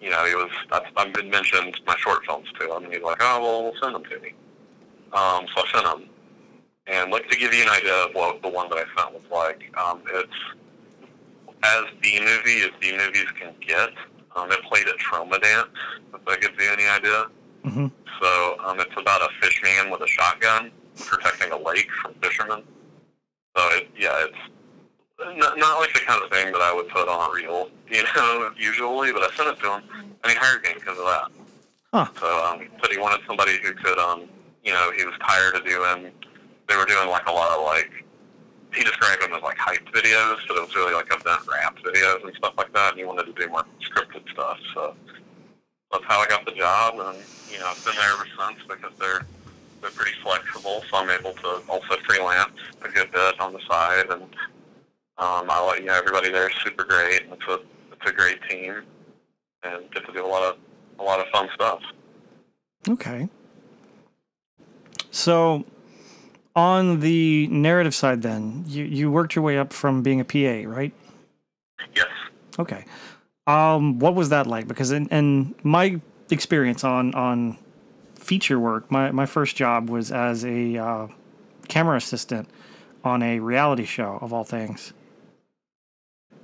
You 0.00 0.10
know, 0.10 0.24
he 0.26 0.34
was. 0.34 0.50
I've, 0.96 1.12
been 1.12 1.30
mentioned 1.30 1.80
my 1.86 1.96
short 1.96 2.24
films 2.26 2.48
to 2.58 2.74
him, 2.74 2.84
and 2.84 2.92
he's 2.92 3.02
like, 3.02 3.18
oh, 3.20 3.40
well, 3.40 3.62
we'll 3.64 3.80
send 3.80 3.94
them 3.94 4.04
to 4.04 4.18
me. 4.20 4.34
Um, 5.12 5.46
so 5.54 5.62
I 5.62 5.70
sent 5.72 5.84
them, 5.84 6.08
and 6.86 7.10
like 7.10 7.28
to 7.30 7.38
give 7.38 7.54
you 7.54 7.62
an 7.62 7.68
idea 7.68 7.94
of 7.94 8.14
what 8.14 8.42
the 8.42 8.48
one 8.48 8.68
that 8.70 8.78
I 8.78 9.00
sent 9.00 9.14
was 9.14 9.22
like, 9.30 9.62
um, 9.78 10.02
it's 10.12 10.32
as 11.62 11.84
B 12.02 12.20
movie 12.20 12.62
as 12.62 12.70
B 12.80 12.96
movies 12.96 13.30
can 13.38 13.54
get. 13.60 13.90
Um, 14.36 14.50
it 14.50 14.60
played 14.64 14.86
at 14.88 14.96
TromaDance, 14.98 15.68
if 16.14 16.24
that 16.24 16.40
gives 16.40 16.54
you 16.62 16.70
any 16.72 16.86
idea. 16.86 17.26
Mhm. 17.64 17.90
So 18.20 18.56
um, 18.64 18.80
it's 18.80 18.92
about 18.96 19.22
a 19.22 19.28
fish 19.40 19.60
man 19.62 19.90
with 19.90 20.00
a 20.02 20.06
shotgun 20.06 20.70
protecting 20.98 21.52
a 21.52 21.56
lake 21.58 21.88
from 22.02 22.14
fishermen. 22.22 22.62
So 23.56 23.68
it, 23.76 23.90
yeah, 23.96 24.12
it's 24.24 25.38
not, 25.38 25.58
not 25.58 25.78
like 25.80 25.92
the 25.92 26.00
kind 26.00 26.22
of 26.22 26.30
thing 26.30 26.52
that 26.52 26.60
I 26.60 26.72
would 26.74 26.88
put 26.88 27.08
on 27.08 27.30
a 27.30 27.32
reel, 27.34 27.70
you 27.88 28.02
know, 28.16 28.50
usually. 28.58 29.12
But 29.12 29.22
I 29.22 29.34
sent 29.34 29.48
it 29.50 29.60
to 29.62 29.74
him, 29.74 29.82
and 30.22 30.32
he 30.32 30.34
hired 30.34 30.62
me 30.62 30.70
because 30.74 30.98
of 30.98 31.04
that. 31.04 31.28
Huh. 31.92 32.06
So 32.20 32.44
um, 32.44 32.68
said 32.82 32.90
he 32.90 32.98
wanted 32.98 33.24
somebody 33.26 33.58
who 33.62 33.72
could, 33.72 33.98
um, 33.98 34.24
you 34.64 34.72
know, 34.72 34.90
he 34.96 35.04
was 35.04 35.14
tired 35.20 35.54
of 35.54 35.64
doing. 35.64 36.10
They 36.68 36.76
were 36.76 36.86
doing 36.86 37.08
like 37.08 37.28
a 37.28 37.32
lot 37.32 37.50
of 37.56 37.64
like 37.64 38.03
he 38.74 38.84
described 38.84 39.22
them 39.22 39.32
as 39.32 39.42
like 39.42 39.56
hype 39.58 39.86
videos, 39.92 40.38
but 40.48 40.56
it 40.56 40.60
was 40.60 40.74
really 40.74 40.94
like 40.94 41.06
event 41.06 41.40
wrap 41.50 41.76
videos 41.78 42.24
and 42.24 42.34
stuff 42.36 42.54
like 42.56 42.72
that. 42.72 42.90
And 42.90 42.98
he 42.98 43.04
wanted 43.04 43.26
to 43.26 43.32
do 43.32 43.48
more 43.48 43.64
scripted 43.82 44.28
stuff, 44.32 44.58
so 44.74 44.94
that's 45.92 46.04
how 46.04 46.20
I 46.20 46.26
got 46.26 46.44
the 46.44 46.52
job. 46.52 46.94
And 46.94 47.18
you 47.50 47.58
know, 47.58 47.66
I've 47.66 47.84
been 47.84 47.94
there 47.94 48.12
ever 48.12 48.26
since 48.38 48.60
because 48.68 48.92
they're 48.98 49.26
they're 49.80 49.90
pretty 49.90 50.16
flexible, 50.22 50.82
so 50.90 50.96
I'm 50.96 51.10
able 51.10 51.32
to 51.32 51.62
also 51.68 51.96
freelance 52.06 52.58
a 52.82 52.88
good 52.88 53.12
bit 53.12 53.40
on 53.40 53.52
the 53.52 53.60
side. 53.68 54.06
And 54.10 54.22
um, 55.18 55.46
I 55.48 55.60
like 55.66 55.80
you 55.80 55.86
know 55.86 55.94
everybody 55.94 56.30
there 56.30 56.48
is 56.48 56.56
super 56.64 56.84
great. 56.84 57.22
And 57.22 57.32
it's 57.32 57.48
a 57.48 57.60
it's 57.92 58.10
a 58.10 58.12
great 58.12 58.38
team, 58.48 58.82
and 59.62 59.90
get 59.92 60.06
to 60.06 60.12
do 60.12 60.24
a 60.24 60.26
lot 60.26 60.42
of 60.42 60.56
a 60.98 61.02
lot 61.02 61.20
of 61.20 61.26
fun 61.28 61.48
stuff. 61.54 61.80
Okay. 62.88 63.28
So, 65.10 65.64
on 66.56 67.00
the 67.00 67.46
narrative 67.48 67.94
side, 67.94 68.22
then 68.22 68.64
you 68.66 68.84
you 68.84 69.10
worked 69.10 69.34
your 69.34 69.44
way 69.44 69.58
up 69.58 69.72
from 69.72 70.02
being 70.02 70.20
a 70.20 70.24
PA, 70.24 70.68
right? 70.68 70.92
Yes. 71.94 72.08
Okay. 72.58 72.84
Um, 73.46 73.98
what 73.98 74.14
was 74.14 74.30
that 74.30 74.46
like? 74.46 74.68
Because 74.68 74.90
in, 74.90 75.06
in 75.08 75.54
my 75.62 76.00
experience 76.30 76.84
on 76.84 77.14
on 77.14 77.58
feature 78.14 78.58
work, 78.58 78.90
my 78.90 79.10
my 79.10 79.26
first 79.26 79.56
job 79.56 79.90
was 79.90 80.12
as 80.12 80.44
a 80.44 80.76
uh, 80.76 81.08
camera 81.68 81.96
assistant 81.96 82.48
on 83.02 83.22
a 83.22 83.38
reality 83.40 83.84
show 83.84 84.18
of 84.22 84.32
all 84.32 84.44
things. 84.44 84.92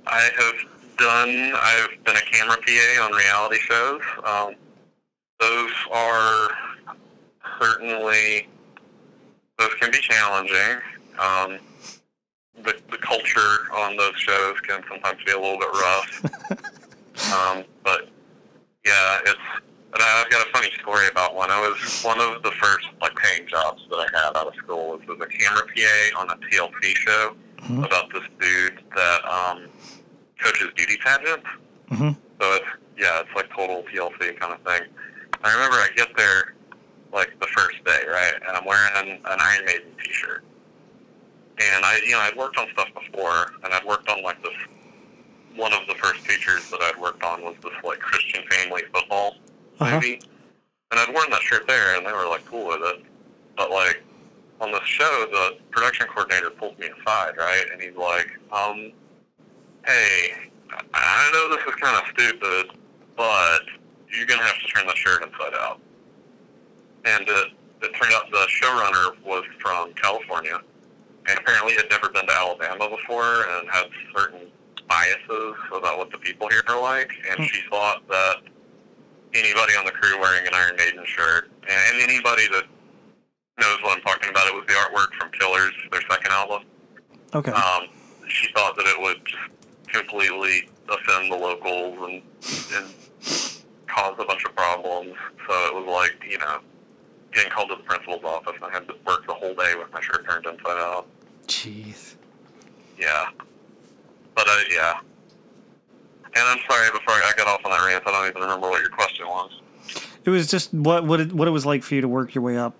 I 0.05 0.29
have 0.37 0.97
done. 0.97 1.53
I've 1.55 2.03
been 2.03 2.17
a 2.17 2.21
camera 2.21 2.57
PA 2.57 3.05
on 3.05 3.13
reality 3.13 3.57
shows. 3.57 4.01
Um, 4.23 4.55
those 5.39 5.71
are 5.91 6.49
certainly 7.59 8.47
those 9.61 9.73
can 9.79 9.91
be 9.91 9.99
challenging. 9.99 10.81
Um, 11.19 11.59
the 12.63 12.75
the 12.89 12.97
culture 12.97 13.71
on 13.73 13.95
those 13.95 14.15
shows 14.17 14.59
can 14.61 14.81
sometimes 14.89 15.19
be 15.25 15.31
a 15.31 15.39
little 15.39 15.57
bit 15.59 15.69
rough. 15.73 17.31
um, 17.33 17.63
but 17.83 18.09
yeah, 18.85 19.19
it's. 19.25 19.39
And 19.93 20.01
I've 20.01 20.29
got 20.29 20.47
a 20.47 20.49
funny 20.51 20.69
story 20.79 21.05
about 21.11 21.35
one. 21.35 21.51
I 21.51 21.59
was 21.59 22.01
one 22.03 22.17
of 22.21 22.41
the 22.43 22.51
first 22.51 22.87
like 23.01 23.13
paying 23.17 23.45
jobs 23.45 23.81
that 23.89 23.97
I 23.97 24.07
had 24.25 24.37
out 24.37 24.47
of 24.47 24.55
school 24.55 24.97
was 25.05 25.19
a 25.19 25.25
camera 25.25 25.63
PA 25.67 26.21
on 26.21 26.29
a 26.29 26.35
TLC 26.47 26.95
show 26.95 27.35
Mhm. 27.63 27.85
about 27.85 28.11
this 28.13 28.23
dude 28.39 28.79
that 28.95 29.25
um, 29.25 29.65
coaches 30.41 30.69
beauty 30.77 30.95
pageants. 31.03 31.45
Mhm. 31.91 32.15
So 32.39 32.53
it's 32.55 32.65
yeah, 32.97 33.19
it's 33.19 33.29
like 33.35 33.49
total 33.49 33.83
TLC 33.93 34.39
kind 34.39 34.53
of 34.53 34.61
thing. 34.61 34.87
I 35.43 35.51
remember 35.53 35.75
I 35.75 35.89
get 35.93 36.15
there 36.15 36.53
like 37.13 37.37
the 37.39 37.47
first 37.47 37.83
day, 37.83 37.99
right, 38.07 38.33
and 38.47 38.55
I'm 38.57 38.65
wearing 38.65 38.93
an 39.25 39.39
Iron 39.39 39.65
Maiden 39.65 39.91
T-shirt, 40.03 40.43
and 41.59 41.85
I 41.85 41.97
you 42.05 42.11
know 42.11 42.19
I'd 42.19 42.35
worked 42.35 42.57
on 42.57 42.67
stuff 42.73 42.89
before, 42.93 43.53
and 43.63 43.73
I'd 43.73 43.85
worked 43.85 44.09
on 44.09 44.23
like 44.23 44.41
this. 44.43 44.53
One 45.55 45.73
of 45.73 45.85
the 45.87 45.95
first 45.95 46.21
features 46.21 46.69
that 46.69 46.81
I'd 46.81 46.99
worked 47.01 47.23
on 47.23 47.43
was 47.43 47.55
this 47.63 47.73
like 47.83 47.99
Christian 47.99 48.43
family 48.49 48.83
football 48.93 49.35
Uh-huh. 49.79 49.95
movie, 49.95 50.21
and 50.91 50.99
I'd 50.99 51.13
worn 51.13 51.29
that 51.31 51.41
shirt 51.41 51.67
there, 51.67 51.97
and 51.97 52.05
they 52.05 52.13
were 52.13 52.27
like 52.27 52.45
cool 52.45 52.67
with 52.67 52.81
it. 52.83 53.03
But 53.57 53.69
like 53.71 54.01
on 54.61 54.71
the 54.71 54.81
show, 54.85 55.25
the 55.31 55.57
production 55.71 56.07
coordinator 56.07 56.51
pulled 56.51 56.77
me 56.79 56.87
aside, 56.87 57.33
right, 57.37 57.65
and 57.71 57.81
he's 57.81 57.95
like, 57.95 58.29
um, 58.51 58.91
"Hey, 59.85 60.33
I 60.93 61.29
know 61.33 61.49
this 61.55 61.65
is 61.67 61.75
kind 61.81 61.97
of 61.97 62.03
stupid, 62.13 62.71
but 63.17 63.61
you're 64.09 64.25
gonna 64.27 64.43
have 64.43 64.59
to 64.59 64.67
turn 64.67 64.87
the 64.87 64.95
shirt 64.95 65.23
inside 65.23 65.53
out." 65.55 65.79
And 67.05 67.27
it, 67.27 67.47
it 67.81 67.91
turned 67.95 68.13
out 68.13 68.29
the 68.31 68.47
showrunner 68.61 69.15
was 69.25 69.43
from 69.59 69.93
California, 69.93 70.59
and 71.27 71.39
apparently 71.39 71.73
had 71.73 71.89
never 71.89 72.09
been 72.09 72.25
to 72.27 72.33
Alabama 72.33 72.89
before, 72.89 73.45
and 73.49 73.69
had 73.69 73.85
certain 74.15 74.47
biases 74.87 75.55
about 75.75 75.97
what 75.97 76.11
the 76.11 76.17
people 76.17 76.47
here 76.49 76.63
are 76.67 76.81
like, 76.81 77.11
and 77.29 77.39
Hmm. 77.39 77.45
she 77.45 77.61
thought 77.69 78.07
that 78.09 78.37
anybody 79.33 79.73
on 79.77 79.85
the 79.85 79.91
crew 79.91 80.19
wearing 80.19 80.45
an 80.47 80.53
Iron 80.53 80.75
Maiden 80.75 81.05
shirt, 81.05 81.49
and 81.67 82.01
anybody 82.01 82.47
that 82.49 82.65
knows 83.59 83.81
what 83.83 83.97
I'm 83.97 84.03
talking 84.03 84.29
about, 84.29 84.47
it 84.47 84.53
was 84.53 84.65
the 84.67 84.73
artwork 84.73 85.13
from 85.19 85.31
Killers, 85.31 85.71
their 85.91 86.01
second 86.09 86.31
album. 86.31 86.63
Okay. 87.33 87.51
Um, 87.51 87.87
she 88.27 88.51
thought 88.53 88.75
that 88.75 88.85
it 88.87 88.99
would 89.01 89.21
completely 89.87 90.69
offend 90.89 91.31
the 91.31 91.35
locals 91.35 91.97
and, 92.01 92.21
and 92.75 92.93
cause 93.87 94.15
a 94.19 94.25
bunch 94.25 94.43
of 94.45 94.55
problems. 94.55 95.13
So 95.47 95.53
it 95.67 95.75
was 95.75 95.85
like, 95.87 96.29
you 96.29 96.37
know, 96.39 96.59
getting 97.31 97.51
called 97.51 97.69
to 97.69 97.75
the 97.75 97.83
principal's 97.83 98.23
office 98.23 98.53
and 98.55 98.65
I 98.65 98.71
had 98.71 98.87
to 98.87 98.95
work 99.05 99.25
the 99.27 99.33
whole 99.33 99.53
day 99.55 99.73
with 99.77 99.91
my 99.93 100.01
shirt 100.01 100.25
turned 100.27 100.45
inside 100.45 100.77
out. 100.77 101.07
Jeez. 101.47 102.15
Yeah. 102.99 103.29
But, 104.35 104.47
uh, 104.47 104.57
yeah. 104.71 104.99
And 106.33 106.43
I'm 106.47 106.59
sorry, 106.69 106.89
before 106.91 107.13
I 107.15 107.33
got 107.35 107.47
off 107.47 107.61
on 107.65 107.71
that 107.71 107.85
rant, 107.85 108.03
I 108.07 108.11
don't 108.11 108.27
even 108.27 108.41
remember 108.41 108.69
what 108.69 108.81
your 108.81 108.89
question 108.89 109.27
was. 109.27 109.61
It 110.23 110.29
was 110.29 110.47
just 110.47 110.73
what 110.73 111.05
what 111.05 111.19
it, 111.19 111.33
what 111.33 111.47
it 111.47 111.51
was 111.51 111.65
like 111.65 111.83
for 111.83 111.95
you 111.95 112.01
to 112.01 112.07
work 112.07 112.35
your 112.35 112.43
way 112.43 112.57
up. 112.57 112.73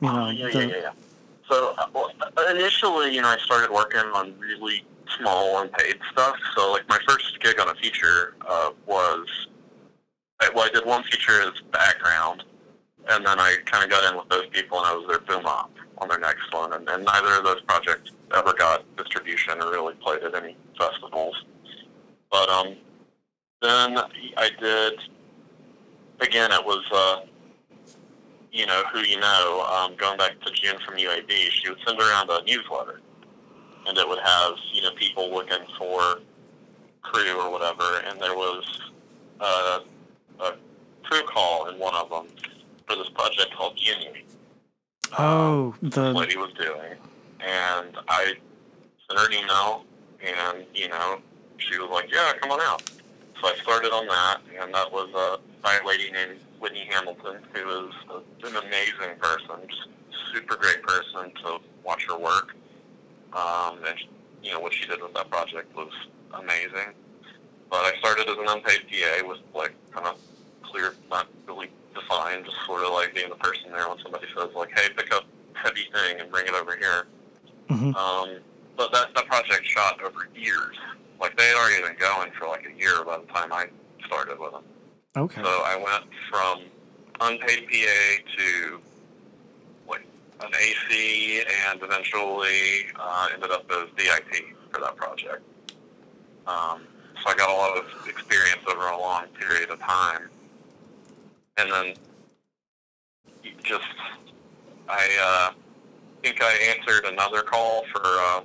You 0.00 0.08
know. 0.08 0.26
Oh, 0.26 0.30
yeah, 0.30 0.48
the- 0.50 0.58
yeah, 0.60 0.66
yeah, 0.66 0.80
yeah. 0.82 0.90
So 1.50 1.74
uh, 1.78 1.86
well, 1.92 2.10
initially, 2.50 3.14
you 3.14 3.22
know, 3.22 3.28
I 3.28 3.38
started 3.38 3.70
working 3.72 4.00
on 4.00 4.38
really 4.38 4.84
small 5.18 5.60
unpaid 5.62 5.98
stuff. 6.12 6.36
So 6.54 6.70
like 6.72 6.88
my 6.88 6.98
first 7.08 7.40
gig 7.40 7.58
on 7.58 7.68
a 7.68 7.74
feature 7.74 8.34
uh, 8.46 8.70
was, 8.86 9.26
well, 10.54 10.64
I 10.64 10.70
did 10.72 10.86
one 10.86 11.02
feature 11.04 11.42
as 11.42 11.60
background, 11.72 12.44
and 13.08 13.26
then 13.26 13.38
I 13.38 13.56
kind 13.64 13.84
of 13.84 13.90
got 13.90 14.10
in 14.10 14.18
with 14.18 14.28
those 14.28 14.46
people, 14.48 14.78
and 14.78 14.86
I 14.86 14.94
was 14.94 15.06
their 15.08 15.20
boom 15.20 15.46
op 15.46 15.70
on 15.98 16.08
their 16.08 16.18
next 16.18 16.52
one, 16.52 16.72
and, 16.72 16.88
and 16.88 17.04
neither 17.04 17.34
of 17.34 17.44
those 17.44 17.60
projects 17.62 18.10
ever 18.34 18.52
got 18.54 18.84
distribution 18.96 19.60
or 19.60 19.70
really 19.70 19.94
played 19.94 20.22
at 20.22 20.34
any 20.34 20.56
festivals. 20.78 21.44
But 22.30 22.48
um, 22.48 22.76
then 23.60 23.98
I 24.36 24.50
did. 24.60 24.94
Again, 26.20 26.52
it 26.52 26.64
was. 26.64 26.84
Uh, 26.92 27.26
you 28.52 28.66
know, 28.66 28.82
who 28.92 29.00
you 29.00 29.18
know, 29.18 29.66
um, 29.72 29.96
going 29.96 30.18
back 30.18 30.38
to 30.40 30.52
June 30.52 30.78
from 30.84 30.96
UAB, 30.96 31.30
she 31.30 31.70
would 31.70 31.78
send 31.86 31.98
around 31.98 32.28
a 32.28 32.42
newsletter. 32.44 33.00
And 33.86 33.96
it 33.96 34.06
would 34.06 34.20
have, 34.22 34.52
you 34.72 34.82
know, 34.82 34.90
people 34.92 35.32
looking 35.32 35.64
for 35.78 36.20
crew 37.00 37.40
or 37.40 37.50
whatever. 37.50 38.02
And 38.06 38.20
there 38.20 38.34
was 38.34 38.80
uh, 39.40 39.80
a 40.40 40.52
crew 41.02 41.22
call 41.22 41.68
in 41.68 41.78
one 41.78 41.94
of 41.94 42.10
them 42.10 42.26
for 42.86 42.96
this 42.96 43.08
project 43.10 43.54
called 43.56 43.78
Union, 43.80 44.14
Oh, 45.18 45.74
this 45.82 45.94
the 45.94 46.12
lady 46.12 46.36
was 46.36 46.52
doing. 46.54 46.96
And 47.40 47.96
I 48.08 48.34
sent 49.06 49.18
her 49.18 49.26
an 49.26 49.32
email, 49.32 49.84
and, 50.22 50.64
you 50.74 50.88
know, 50.88 51.20
she 51.58 51.78
was 51.78 51.90
like, 51.90 52.10
yeah, 52.12 52.32
come 52.40 52.50
on 52.50 52.60
out. 52.60 52.82
So 53.40 53.48
I 53.48 53.54
started 53.62 53.92
on 53.92 54.06
that, 54.06 54.40
and 54.60 54.72
that 54.74 54.90
was 54.90 55.10
uh, 55.14 55.36
by 55.62 55.76
a 55.82 55.86
lady 55.86 56.10
named 56.12 56.38
Whitney 56.60 56.88
Hamilton, 56.90 57.38
who 57.52 57.86
is 57.88 57.94
an 58.44 58.56
amazing 58.56 59.18
person, 59.18 59.68
just 59.68 59.88
super 60.32 60.56
great 60.56 60.82
person 60.82 61.32
to 61.44 61.58
watch 61.84 62.06
her 62.08 62.18
work. 62.18 62.54
Um, 63.32 63.78
and 63.86 63.98
you 64.42 64.52
know 64.52 64.60
what 64.60 64.72
she 64.72 64.86
did 64.86 65.02
with 65.02 65.14
that 65.14 65.28
project 65.30 65.74
was 65.74 65.90
amazing. 66.34 66.94
But 67.70 67.80
I 67.80 67.98
started 67.98 68.28
as 68.28 68.36
an 68.36 68.46
unpaid 68.46 68.82
PA 68.88 69.26
with 69.26 69.38
like 69.54 69.74
kind 69.92 70.06
of 70.06 70.18
clear, 70.72 70.94
not 71.10 71.26
really 71.46 71.70
defined, 71.94 72.44
just 72.44 72.56
sort 72.66 72.82
of 72.82 72.92
like 72.92 73.14
being 73.14 73.28
the 73.28 73.36
person 73.36 73.70
there 73.70 73.88
when 73.88 73.98
somebody 74.02 74.26
says 74.36 74.48
like, 74.56 74.70
"Hey, 74.76 74.88
pick 74.96 75.12
up 75.14 75.24
heavy 75.54 75.88
thing 75.92 76.20
and 76.20 76.30
bring 76.30 76.46
it 76.46 76.54
over 76.54 76.76
here." 76.76 77.06
mhm. 77.68 77.94
Um, 77.94 78.40
but 78.76 78.92
that 78.92 79.14
that 79.14 79.26
project 79.26 79.64
shot 79.66 80.02
over 80.02 80.28
years. 80.34 80.76
Like 81.20 81.36
they 81.36 81.44
had 81.46 81.56
already 81.56 81.82
been 81.82 81.96
going 81.98 82.30
for 82.38 82.48
like 82.48 82.66
a 82.66 82.78
year 82.78 83.04
by 83.04 83.18
the 83.18 83.26
time 83.32 83.52
I 83.52 83.66
started 84.06 84.38
with 84.38 84.52
them. 84.52 84.64
okay. 85.16 85.42
So 85.42 85.48
I 85.48 85.76
went 85.76 86.04
from 86.30 86.62
unpaid 87.20 87.68
PA 87.68 88.36
to 88.36 88.80
like 89.88 90.04
an 90.40 90.50
AC, 90.54 91.42
and 91.68 91.80
eventually 91.82 92.86
uh, 92.98 93.28
ended 93.32 93.50
up 93.50 93.70
as 93.70 93.88
DIT 93.96 94.44
for 94.72 94.80
that 94.80 94.96
project. 94.96 95.42
Um, 96.46 96.82
so 97.22 97.30
I 97.30 97.34
got 97.36 97.50
a 97.50 97.52
lot 97.52 97.76
of 97.78 98.08
experience 98.08 98.62
over 98.68 98.88
a 98.88 98.98
long 98.98 99.26
period 99.38 99.70
of 99.70 99.78
time, 99.78 100.28
and 101.56 101.70
then 101.70 101.94
just 103.62 103.84
I 104.88 105.08
uh, 105.20 105.54
think 106.22 106.42
I 106.42 106.74
answered 106.76 107.04
another 107.04 107.42
call 107.42 107.84
for 107.92 108.02
uh, 108.04 108.40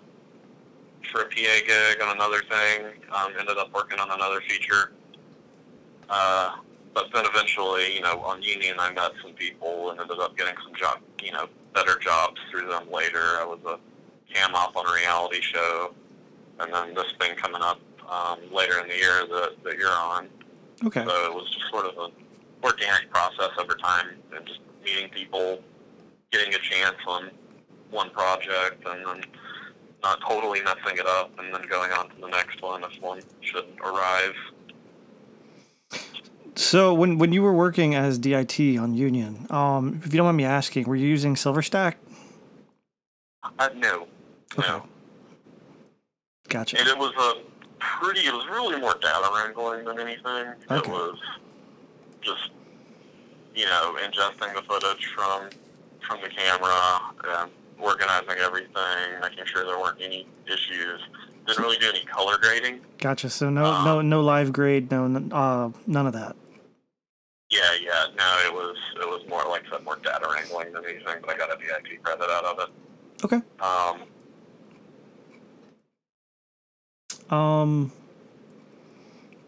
for 1.11 1.21
a 1.21 1.25
PA 1.25 1.31
gig 1.65 2.01
on 2.01 2.15
another 2.15 2.41
thing. 2.49 2.85
Um, 3.11 3.33
ended 3.39 3.57
up 3.57 3.73
working 3.73 3.99
on 3.99 4.11
another 4.11 4.41
feature. 4.41 4.91
Uh, 6.09 6.55
but 6.93 7.07
then 7.13 7.25
eventually, 7.25 7.95
you 7.95 8.01
know, 8.01 8.21
on 8.21 8.41
Union, 8.41 8.77
I 8.79 8.91
met 8.91 9.11
some 9.21 9.33
people 9.33 9.91
and 9.91 9.99
ended 9.99 10.19
up 10.19 10.35
getting 10.37 10.55
some 10.63 10.73
job, 10.73 10.99
you 11.21 11.31
know, 11.31 11.47
better 11.73 11.99
jobs 11.99 12.39
through 12.49 12.67
them 12.67 12.91
later. 12.91 13.37
I 13.39 13.45
was 13.45 13.59
a 13.67 13.77
cam 14.33 14.55
op 14.55 14.75
on 14.75 14.87
a 14.87 14.93
reality 14.93 15.41
show, 15.41 15.93
and 16.59 16.73
then 16.73 16.95
this 16.95 17.13
thing 17.19 17.35
coming 17.35 17.61
up 17.61 17.79
um, 18.09 18.39
later 18.51 18.79
in 18.79 18.87
the 18.87 18.95
year 18.95 19.27
that, 19.29 19.51
that 19.63 19.77
you're 19.77 19.91
on. 19.91 20.27
okay. 20.85 21.03
So 21.05 21.25
it 21.25 21.33
was 21.33 21.49
just 21.51 21.69
sort 21.69 21.85
of 21.85 22.11
organic 22.63 23.09
process 23.11 23.51
over 23.59 23.75
time, 23.75 24.15
and 24.35 24.45
just 24.45 24.59
meeting 24.83 25.09
people, 25.09 25.59
getting 26.31 26.53
a 26.53 26.57
chance 26.59 26.97
on 27.07 27.31
one 27.91 28.09
project, 28.09 28.85
and 28.85 29.05
then 29.05 29.23
not 30.03 30.19
totally 30.21 30.61
messing 30.61 30.97
it 30.97 31.05
up 31.07 31.31
and 31.39 31.53
then 31.53 31.63
going 31.67 31.91
on 31.91 32.09
to 32.09 32.15
the 32.21 32.27
next 32.27 32.61
one 32.61 32.83
if 32.83 33.01
one 33.01 33.19
should 33.41 33.65
arrive. 33.83 34.33
So 36.55 36.93
when 36.93 37.17
when 37.17 37.31
you 37.33 37.41
were 37.43 37.53
working 37.53 37.93
as 37.95 38.17
DIT 38.17 38.59
on 38.77 38.95
Union, 38.95 39.45
um, 39.49 40.01
if 40.03 40.13
you 40.13 40.17
don't 40.17 40.25
mind 40.25 40.37
me 40.37 40.45
asking, 40.45 40.85
were 40.85 40.95
you 40.95 41.07
using 41.07 41.35
SilverStack? 41.35 41.95
Uh, 43.59 43.69
no, 43.75 44.07
no. 44.57 44.83
Gotcha. 46.49 46.79
And 46.79 46.87
it 46.87 46.97
was 46.97 47.13
a 47.17 47.41
pretty. 47.79 48.21
It 48.21 48.33
was 48.33 48.45
really 48.47 48.79
more 48.79 48.95
data 49.01 49.29
wrangling 49.33 49.85
than 49.85 49.99
anything. 49.99 50.47
It 50.47 50.71
Okay. 50.71 50.91
was 50.91 51.17
just 52.27 52.51
you 53.55 53.65
know 53.65 53.95
ingesting 54.05 54.53
the 54.53 54.61
footage 54.61 55.05
from 55.15 55.49
from 56.05 56.19
the 56.21 56.29
camera 56.29 56.99
and 57.39 57.51
organizing 57.79 58.37
everything, 58.39 59.19
making 59.21 59.45
sure 59.45 59.65
there 59.65 59.79
weren't 59.79 60.01
any 60.01 60.27
issues. 60.45 61.01
Didn't 61.45 61.63
really 61.63 61.77
do 61.77 61.89
any 61.89 62.03
color 62.05 62.37
grading. 62.37 62.81
Gotcha. 62.99 63.29
So 63.29 63.49
no 63.49 63.83
no 63.83 64.01
no 64.01 64.21
live 64.21 64.51
grade, 64.51 64.91
no 64.91 65.05
uh, 65.31 65.71
none 65.87 66.05
of 66.07 66.13
that. 66.13 66.35
Yeah, 67.49 67.61
yeah. 67.81 68.05
No, 68.17 68.41
it 68.45 68.53
was 68.53 68.77
it 69.01 69.07
was 69.07 69.23
more 69.29 69.43
like 69.47 69.63
said, 69.71 69.83
more 69.85 69.95
data 70.03 70.27
wrangling 70.29 70.73
than 70.73 70.83
anything. 70.83 71.21
But 71.21 71.29
I 71.29 71.37
got 71.37 71.49
a 71.49 71.57
VIP 71.57 72.03
credit 72.03 72.29
out 72.29 72.43
of 72.43 72.59
it. 72.59 72.69
Okay. 73.23 73.41
Um, 73.61 74.03
Um. 77.29 77.91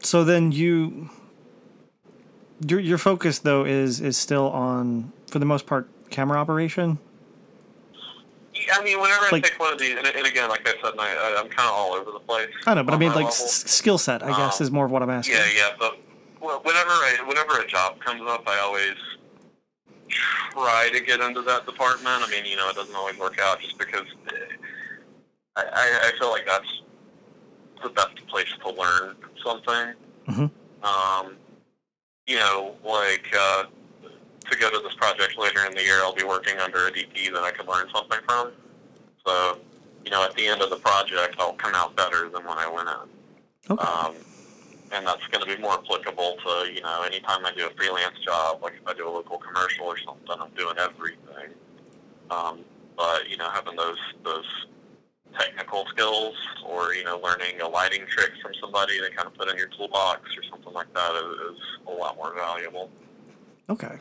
So 0.01 0.23
then 0.23 0.51
you, 0.53 1.09
your 2.67 2.79
your 2.79 2.97
focus 2.97 3.39
though 3.39 3.65
is 3.65 4.01
is 4.01 4.17
still 4.17 4.49
on 4.51 5.11
for 5.27 5.39
the 5.39 5.45
most 5.45 5.65
part 5.65 5.87
camera 6.09 6.37
operation. 6.39 6.97
yeah, 8.53 8.73
I 8.77 8.83
mean, 8.83 8.99
whenever 8.99 9.25
Like- 9.31 9.45
I 9.45 9.49
take 9.49 9.59
one 9.59 9.71
of 9.73 9.79
these, 9.79 9.95
and, 9.97 10.05
and 10.07 10.25
again, 10.27 10.49
like 10.49 10.67
I 10.67 10.73
said, 10.81 10.93
I, 10.99 11.13
I- 11.15 11.39
I'm 11.39 11.47
kind 11.49 11.67
of 11.69 11.73
all 11.75 11.93
over 11.93 12.11
the 12.11 12.19
place. 12.19 12.49
I 12.65 12.73
know, 12.73 12.83
but 12.83 12.93
I 12.93 12.97
mean 12.97 13.13
like 13.13 13.27
s- 13.27 13.69
skill 13.71 13.97
set. 13.97 14.23
I 14.23 14.29
guess 14.35 14.59
Um, 14.59 14.65
is 14.65 14.71
more 14.71 14.85
of 14.85 14.91
what 14.91 15.01
I'm 15.03 15.09
asking. 15.09 15.35
Yeah, 15.35 15.45
yeah. 15.55 15.69
But 15.79 15.99
whenever 16.41 16.89
I, 16.91 17.17
whenever 17.27 17.59
a 17.59 17.67
job 17.67 17.99
comes 18.01 18.21
up, 18.27 18.47
I 18.47 18.59
always 18.59 18.95
try 20.53 20.89
to 20.91 20.99
get 20.99 21.19
into 21.21 21.41
that 21.43 21.65
department. 21.65 22.23
I 22.23 22.29
mean, 22.29 22.45
you 22.45 22.55
know, 22.57 22.69
it 22.69 22.75
doesn't 22.75 22.95
always 22.95 23.17
work 23.17 23.39
out 23.39 23.59
just 23.61 23.77
because 23.77 24.05
eh, 24.29 24.33
I, 25.55 25.61
I, 25.61 26.09
I 26.13 26.19
feel 26.19 26.31
like 26.31 26.45
that's 26.47 26.81
the 27.83 27.89
best 27.89 28.15
place 28.27 28.47
to 28.63 28.69
learn 28.71 29.15
something. 29.43 29.93
Mhm. 30.27 30.51
Um, 30.83 31.35
you 32.29 32.35
know, 32.35 32.75
like 32.85 33.27
uh, 33.35 33.63
to 34.49 34.57
go 34.57 34.69
to 34.69 34.79
this 34.83 34.93
project 34.93 35.37
later 35.37 35.65
in 35.65 35.73
the 35.73 35.81
year, 35.81 35.99
I'll 36.03 36.13
be 36.13 36.23
working 36.23 36.59
under 36.59 36.87
a 36.87 36.91
DP 36.91 37.33
that 37.33 37.41
I 37.41 37.49
can 37.49 37.65
learn 37.65 37.87
something 37.93 38.19
from. 38.27 38.51
So, 39.25 39.57
you 40.05 40.11
know, 40.11 40.23
at 40.23 40.35
the 40.35 40.45
end 40.45 40.61
of 40.61 40.69
the 40.69 40.75
project, 40.77 41.35
I'll 41.39 41.53
come 41.53 41.73
out 41.73 41.95
better 41.95 42.29
than 42.29 42.45
when 42.45 42.57
I 42.57 42.69
went 42.69 42.87
in. 42.87 43.73
Okay. 43.73 43.83
Um, 43.83 44.15
and 44.91 45.05
that's 45.05 45.25
going 45.27 45.43
to 45.43 45.55
be 45.55 45.59
more 45.59 45.73
applicable 45.73 46.37
to, 46.45 46.71
you 46.71 46.81
know, 46.81 47.01
anytime 47.01 47.45
I 47.45 47.51
do 47.51 47.65
a 47.65 47.71
freelance 47.71 48.17
job, 48.23 48.61
like 48.61 48.73
if 48.79 48.87
I 48.87 48.93
do 48.93 49.07
a 49.07 49.11
local 49.11 49.39
commercial 49.39 49.85
or 49.85 49.97
something, 49.97 50.35
I'm 50.39 50.51
doing 50.51 50.75
everything. 50.77 51.53
Um, 52.29 52.59
but, 52.95 53.27
you 53.27 53.37
know, 53.37 53.49
having 53.49 53.75
those, 53.75 53.97
those 54.23 54.45
technical 55.37 55.85
skills 55.91 56.35
or, 56.65 56.93
you 56.93 57.03
know, 57.03 57.19
learning 57.19 57.61
a 57.61 57.67
lighting 57.67 58.05
trick 58.07 58.31
from 58.41 58.51
somebody 58.61 58.99
to 58.99 59.09
kind 59.15 59.27
of 59.27 59.33
put 59.33 59.49
in 59.49 59.57
your 59.57 59.67
toolbox 59.67 60.21
or 60.37 60.43
something 60.49 60.73
like 60.73 60.93
that 60.93 61.15
is, 61.15 61.55
is 61.55 61.61
a 61.87 61.91
lot 61.91 62.15
more 62.17 62.33
valuable. 62.33 62.89
Okay. 63.69 63.99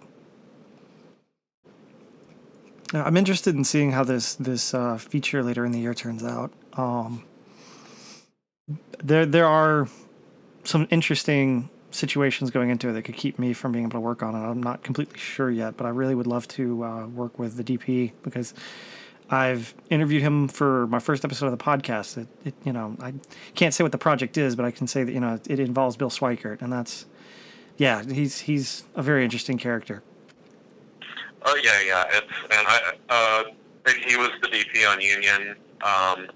Now, 2.93 3.05
I'm 3.05 3.17
interested 3.17 3.55
in 3.55 3.65
seeing 3.65 3.93
how 3.93 4.05
this 4.05 4.35
this 4.37 4.73
uh, 4.73 4.97
feature 4.97 5.43
later 5.43 5.67
in 5.67 5.73
the 5.73 5.79
year 5.79 5.93
turns 5.93 6.25
out. 6.25 6.53
Um, 6.73 7.25
there 9.03 9.27
there 9.27 9.47
are 9.47 9.89
some 10.65 10.89
interesting 10.91 11.69
situations 11.91 12.51
going 12.51 12.71
into 12.71 12.89
it 12.89 12.93
that 12.93 13.03
could 13.03 13.17
keep 13.17 13.39
me 13.39 13.53
from 13.53 13.73
being 13.73 13.85
able 13.85 13.93
to 13.93 14.01
work 14.01 14.23
on 14.23 14.35
it. 14.35 14.39
I'm 14.39 14.63
not 14.63 14.83
completely 14.83 15.19
sure 15.19 15.51
yet, 15.51 15.77
but 15.77 15.87
I 15.87 15.91
really 15.91 16.15
would 16.15 16.27
love 16.27 16.47
to 16.49 16.85
uh, 16.85 17.07
work 17.07 17.39
with 17.39 17.57
the 17.57 17.65
DP 17.65 18.13
because 18.23 18.55
I've 19.31 19.75
interviewed 19.91 20.23
him 20.23 20.49
for 20.49 20.87
my 20.87 20.99
first 20.99 21.25
episode 21.25 21.47
of 21.47 21.59
the 21.59 21.63
podcast. 21.63 22.17
It, 22.19 22.29
it 22.45 22.55
you 22.65 22.73
know 22.73 22.97
I 23.01 23.15
can't 23.55 23.75
say 23.75 23.83
what 23.83 23.93
the 23.93 23.99
project 23.99 24.39
is, 24.39 24.57
but 24.57 24.65
I 24.65 24.71
can 24.71 24.87
say 24.87 25.05
that 25.05 25.13
you 25.13 25.21
know 25.21 25.39
it 25.49 25.61
involves 25.61 25.97
Bill 25.97 26.11
Swikert, 26.11 26.63
and 26.63 26.73
that's 26.73 27.07
yeah 27.77 28.03
he's 28.03 28.41
he's 28.41 28.85
a 28.95 29.03
very 29.03 29.25
interesting 29.25 29.59
character. 29.59 30.03
Oh 31.43 31.61
yeah, 31.63 31.81
yeah. 31.83 32.05
It's 32.11 32.33
and 32.51 32.67
I 32.67 32.93
uh, 33.11 33.45
he 34.07 34.17
was 34.17 34.31
the 34.43 34.49
DP 34.49 34.91
on 34.91 35.01
Union, 35.01 35.57
um, 35.83 36.27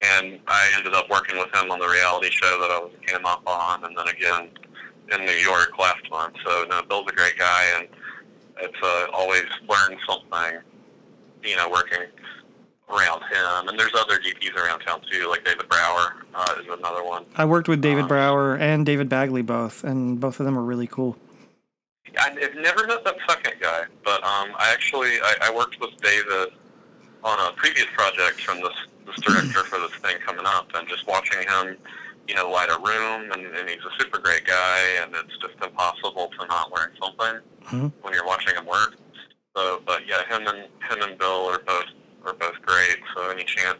and 0.00 0.40
I 0.46 0.70
ended 0.76 0.94
up 0.94 1.10
working 1.10 1.38
with 1.38 1.54
him 1.54 1.70
on 1.70 1.78
the 1.78 1.88
reality 1.88 2.30
show 2.30 2.58
that 2.60 2.70
I 2.70 2.78
was 2.78 2.92
a 3.02 3.06
cam 3.06 3.26
op 3.26 3.46
on, 3.46 3.84
and 3.84 3.96
then 3.96 4.08
again 4.08 4.48
in 5.12 5.24
New 5.24 5.32
York 5.32 5.78
last 5.78 6.08
month. 6.10 6.34
So 6.44 6.64
no, 6.68 6.82
Bill's 6.82 7.08
a 7.10 7.14
great 7.14 7.36
guy, 7.36 7.64
and 7.76 7.88
it's 8.60 8.82
uh, 8.82 9.06
always 9.12 9.44
learn 9.68 9.98
something, 10.08 10.60
you 11.42 11.56
know, 11.56 11.68
working 11.68 12.00
around 12.88 13.22
him. 13.22 13.68
And 13.68 13.78
there's 13.78 13.94
other 13.94 14.18
DPs 14.18 14.54
around 14.56 14.80
town 14.80 15.00
too, 15.10 15.28
like 15.30 15.44
David 15.44 15.68
Brower 15.68 16.16
uh, 16.34 16.54
is 16.60 16.66
another 16.66 17.04
one. 17.04 17.24
I 17.36 17.44
worked 17.44 17.68
with 17.68 17.80
David 17.80 18.02
Um, 18.02 18.08
Brower 18.08 18.56
and 18.56 18.84
David 18.84 19.08
Bagley 19.08 19.42
both, 19.42 19.84
and 19.84 20.18
both 20.20 20.40
of 20.40 20.46
them 20.46 20.56
were 20.56 20.64
really 20.64 20.86
cool. 20.88 21.16
I've 22.18 22.36
never 22.56 22.86
met 22.86 23.04
that 23.04 23.16
second 23.28 23.54
guy, 23.60 23.84
but 24.04 24.22
um, 24.24 24.50
I 24.58 24.70
actually 24.72 25.12
I, 25.22 25.34
I 25.42 25.54
worked 25.54 25.80
with 25.80 25.90
David 26.02 26.48
on 27.22 27.38
a 27.48 27.52
previous 27.56 27.86
project 27.94 28.40
from 28.40 28.60
this 28.60 28.72
this 29.06 29.16
director 29.24 29.62
for 29.64 29.78
this 29.78 29.92
thing 30.00 30.16
coming 30.26 30.44
up, 30.46 30.70
and 30.74 30.88
just 30.88 31.06
watching 31.06 31.38
him, 31.46 31.76
you 32.26 32.34
know, 32.34 32.50
light 32.50 32.68
a 32.70 32.78
room, 32.80 33.30
and, 33.32 33.46
and 33.56 33.68
he's 33.68 33.78
a 33.84 34.02
super 34.02 34.18
great 34.18 34.44
guy, 34.44 34.80
and 35.02 35.14
it's 35.14 35.36
just 35.38 35.54
impossible 35.62 36.30
to 36.40 36.46
not 36.48 36.72
learn 36.72 36.90
something 37.00 37.40
Mhm. 37.66 37.92
when 38.02 38.12
you're 38.12 38.26
watching 38.26 38.56
him 38.56 38.66
work. 38.66 38.96
So, 39.56 39.82
but 39.84 40.06
yeah, 40.06 40.24
him 40.28 40.46
and 40.46 40.58
him 40.58 41.08
and 41.08 41.18
Bill 41.18 41.46
are 41.46 41.58
both 41.58 41.86
are 42.24 42.34
both 42.34 42.60
great. 42.62 42.98
So 43.14 43.30
any 43.30 43.44
chance 43.44 43.78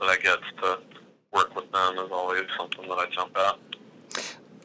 that 0.00 0.06
I 0.06 0.16
get 0.16 0.38
to 0.62 0.78
work 1.32 1.54
with 1.54 1.70
them 1.72 1.98
is 1.98 2.10
always 2.10 2.44
something 2.56 2.88
that 2.88 2.94
I 2.94 3.06
jump 3.10 3.36
at. 3.36 3.58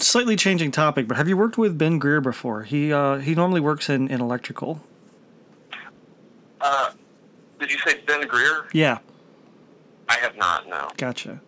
Slightly 0.01 0.35
changing 0.37 0.71
topic, 0.71 1.07
but 1.07 1.17
have 1.17 1.27
you 1.27 1.35
worked 1.35 1.57
with 1.57 1.77
Ben 1.77 1.99
Greer 1.99 2.21
before? 2.21 2.63
He 2.63 2.93
uh, 2.93 3.17
he 3.17 3.35
normally 3.35 3.61
works 3.61 3.89
in, 3.89 4.07
in 4.07 4.21
electrical. 4.21 4.81
Uh, 6.61 6.91
did 7.59 7.71
you 7.71 7.77
say 7.79 7.99
Ben 8.05 8.25
Greer? 8.27 8.65
Yeah, 8.73 8.99
I 10.07 10.15
have 10.15 10.37
not. 10.37 10.67
No. 10.69 10.89
gotcha. 10.97 11.41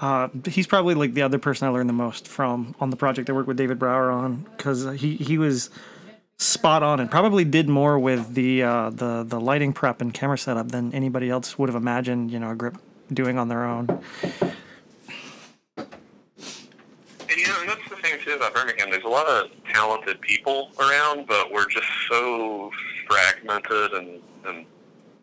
Uh, 0.00 0.28
he's 0.46 0.66
probably 0.66 0.94
like 0.94 1.14
the 1.14 1.22
other 1.22 1.38
person 1.38 1.66
I 1.66 1.70
learned 1.70 1.88
the 1.88 1.94
most 1.94 2.28
from 2.28 2.74
on 2.80 2.90
the 2.90 2.96
project 2.96 3.30
I 3.30 3.32
worked 3.32 3.48
with 3.48 3.56
David 3.56 3.78
Brower 3.78 4.10
on 4.10 4.46
because 4.56 4.84
he, 5.00 5.16
he 5.16 5.38
was 5.38 5.70
spot 6.38 6.82
on 6.82 7.00
and 7.00 7.10
probably 7.10 7.44
did 7.44 7.68
more 7.68 7.98
with 7.98 8.34
the 8.34 8.62
uh, 8.62 8.90
the 8.90 9.24
the 9.26 9.40
lighting 9.40 9.72
prep 9.72 10.00
and 10.00 10.12
camera 10.12 10.36
setup 10.38 10.70
than 10.70 10.92
anybody 10.94 11.30
else 11.30 11.58
would 11.58 11.68
have 11.68 11.76
imagined. 11.76 12.30
You 12.30 12.38
know, 12.38 12.50
a 12.50 12.54
grip 12.54 12.76
doing 13.12 13.38
on 13.38 13.48
their 13.48 13.64
own. 13.64 13.88
And 15.78 17.36
you 17.36 17.46
know, 17.48 17.60
and 17.60 17.68
that's 17.68 17.88
the 17.88 17.96
thing 17.96 18.14
too 18.24 18.32
about 18.34 18.54
Birmingham. 18.54 18.90
There's 18.90 19.04
a 19.04 19.08
lot 19.08 19.26
of 19.26 19.50
talented 19.72 20.20
people 20.20 20.70
around, 20.80 21.26
but 21.26 21.50
we're 21.52 21.68
just 21.68 21.86
so 22.08 22.70
fragmented 23.08 23.92
and, 23.92 24.20
and 24.46 24.64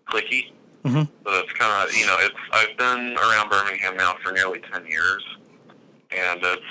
cliquey 0.07 0.51
Mhm. 0.85 1.07
that 1.25 1.43
it's 1.43 1.53
kind 1.53 1.87
of 1.89 1.95
you 1.95 2.05
know 2.05 2.17
it's. 2.19 2.35
I've 2.51 2.75
been 2.77 3.15
around 3.17 3.49
Birmingham 3.49 3.95
now 3.95 4.15
for 4.23 4.31
nearly 4.33 4.59
ten 4.71 4.85
years, 4.85 5.23
and 6.11 6.39
it's 6.43 6.61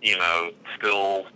you 0.00 0.16
know 0.16 0.50
still 0.78 1.26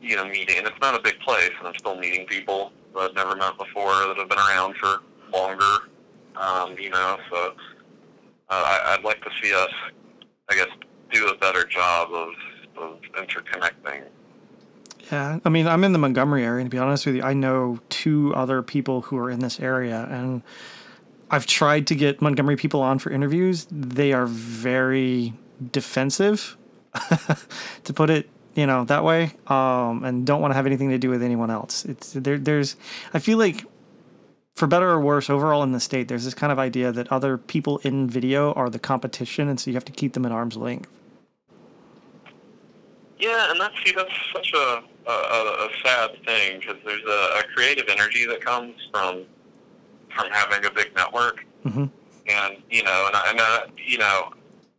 you 0.00 0.16
know 0.16 0.24
meeting. 0.24 0.58
And 0.58 0.66
it's 0.66 0.80
not 0.80 0.94
a 0.94 1.02
big 1.02 1.18
place, 1.20 1.50
and 1.58 1.68
I'm 1.68 1.74
still 1.78 1.96
meeting 1.96 2.26
people 2.26 2.72
that 2.94 3.00
I've 3.00 3.14
never 3.14 3.36
met 3.36 3.56
before 3.58 3.92
that 3.92 4.16
have 4.18 4.28
been 4.28 4.38
around 4.38 4.76
for 4.76 4.98
longer. 5.32 5.88
Um, 6.36 6.76
you 6.78 6.90
know, 6.90 7.18
so 7.30 7.54
uh, 8.48 8.50
I, 8.50 8.94
I'd 8.94 9.04
like 9.04 9.22
to 9.22 9.30
see 9.42 9.52
us, 9.52 9.72
I 10.48 10.54
guess, 10.54 10.68
do 11.12 11.28
a 11.28 11.36
better 11.36 11.64
job 11.64 12.08
of, 12.12 12.28
of 12.76 13.00
interconnecting. 13.16 14.04
Yeah, 15.10 15.38
I 15.44 15.48
mean, 15.48 15.66
I'm 15.66 15.84
in 15.84 15.92
the 15.92 15.98
Montgomery 15.98 16.44
area. 16.44 16.60
And 16.60 16.70
to 16.70 16.74
be 16.74 16.78
honest 16.78 17.06
with 17.06 17.16
you, 17.16 17.22
I 17.22 17.32
know 17.32 17.80
two 17.88 18.34
other 18.34 18.62
people 18.62 19.02
who 19.02 19.16
are 19.16 19.30
in 19.30 19.40
this 19.40 19.58
area, 19.58 20.06
and 20.10 20.42
I've 21.30 21.46
tried 21.46 21.86
to 21.88 21.94
get 21.94 22.20
Montgomery 22.20 22.56
people 22.56 22.82
on 22.82 22.98
for 22.98 23.10
interviews. 23.10 23.66
They 23.70 24.12
are 24.12 24.26
very 24.26 25.32
defensive, 25.72 26.56
to 27.84 27.92
put 27.92 28.10
it, 28.10 28.28
you 28.58 28.66
know, 28.66 28.82
that 28.86 29.04
way, 29.04 29.30
um, 29.46 30.02
and 30.02 30.26
don't 30.26 30.40
want 30.40 30.50
to 30.50 30.56
have 30.56 30.66
anything 30.66 30.90
to 30.90 30.98
do 30.98 31.10
with 31.10 31.22
anyone 31.22 31.48
else. 31.48 31.84
It's 31.84 32.12
there. 32.14 32.38
There's, 32.38 32.74
I 33.14 33.20
feel 33.20 33.38
like, 33.38 33.64
for 34.56 34.66
better 34.66 34.90
or 34.90 35.00
worse, 35.00 35.30
overall 35.30 35.62
in 35.62 35.70
the 35.70 35.78
state, 35.78 36.08
there's 36.08 36.24
this 36.24 36.34
kind 36.34 36.50
of 36.50 36.58
idea 36.58 36.90
that 36.90 37.06
other 37.12 37.38
people 37.38 37.78
in 37.84 38.10
video 38.10 38.52
are 38.54 38.68
the 38.68 38.80
competition, 38.80 39.48
and 39.48 39.60
so 39.60 39.70
you 39.70 39.76
have 39.76 39.84
to 39.84 39.92
keep 39.92 40.14
them 40.14 40.26
at 40.26 40.32
arm's 40.32 40.56
length. 40.56 40.90
Yeah, 43.20 43.48
and 43.52 43.60
that's 43.60 43.76
see, 43.84 43.92
that's 43.96 44.10
such 44.32 44.52
a 44.52 44.82
a, 45.06 45.12
a 45.12 45.68
sad 45.84 46.10
thing 46.24 46.58
because 46.58 46.78
there's 46.84 47.04
a, 47.04 47.38
a 47.38 47.42
creative 47.54 47.84
energy 47.88 48.26
that 48.26 48.44
comes 48.44 48.74
from 48.92 49.22
from 50.16 50.32
having 50.32 50.64
a 50.64 50.70
big 50.72 50.92
network, 50.96 51.46
hmm 51.62 51.84
and 52.26 52.56
you 52.68 52.82
know, 52.82 53.04
and 53.06 53.14
I, 53.14 53.30
and 53.30 53.40
I, 53.40 53.62
you 53.76 53.98
know, 53.98 54.32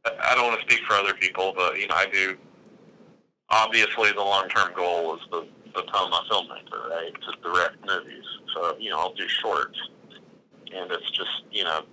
I 0.04 0.36
don't 0.36 0.48
want 0.48 0.60
to 0.60 0.66
speak 0.66 0.86
for 0.86 0.96
other 0.96 1.14
people, 1.14 1.54
but 1.56 1.80
you 1.80 1.88
know, 1.88 1.96
I 1.96 2.08
do. 2.08 2.36
Obviously, 3.52 4.12
the 4.12 4.22
long-term 4.22 4.74
goal 4.76 5.16
is 5.16 5.22
to 5.32 5.46
become 5.74 6.14
a 6.14 6.24
filmmaker, 6.30 6.90
right? 6.90 7.14
To 7.14 7.42
direct 7.42 7.78
movies. 7.86 8.26
So 8.54 8.78
you 8.80 8.90
know, 8.90 9.00
I'll 9.00 9.14
do 9.14 9.28
shorts, 9.28 9.80
and 10.74 10.92
it's 10.92 11.10
just 11.12 11.44
you 11.52 11.64
know, 11.64 11.84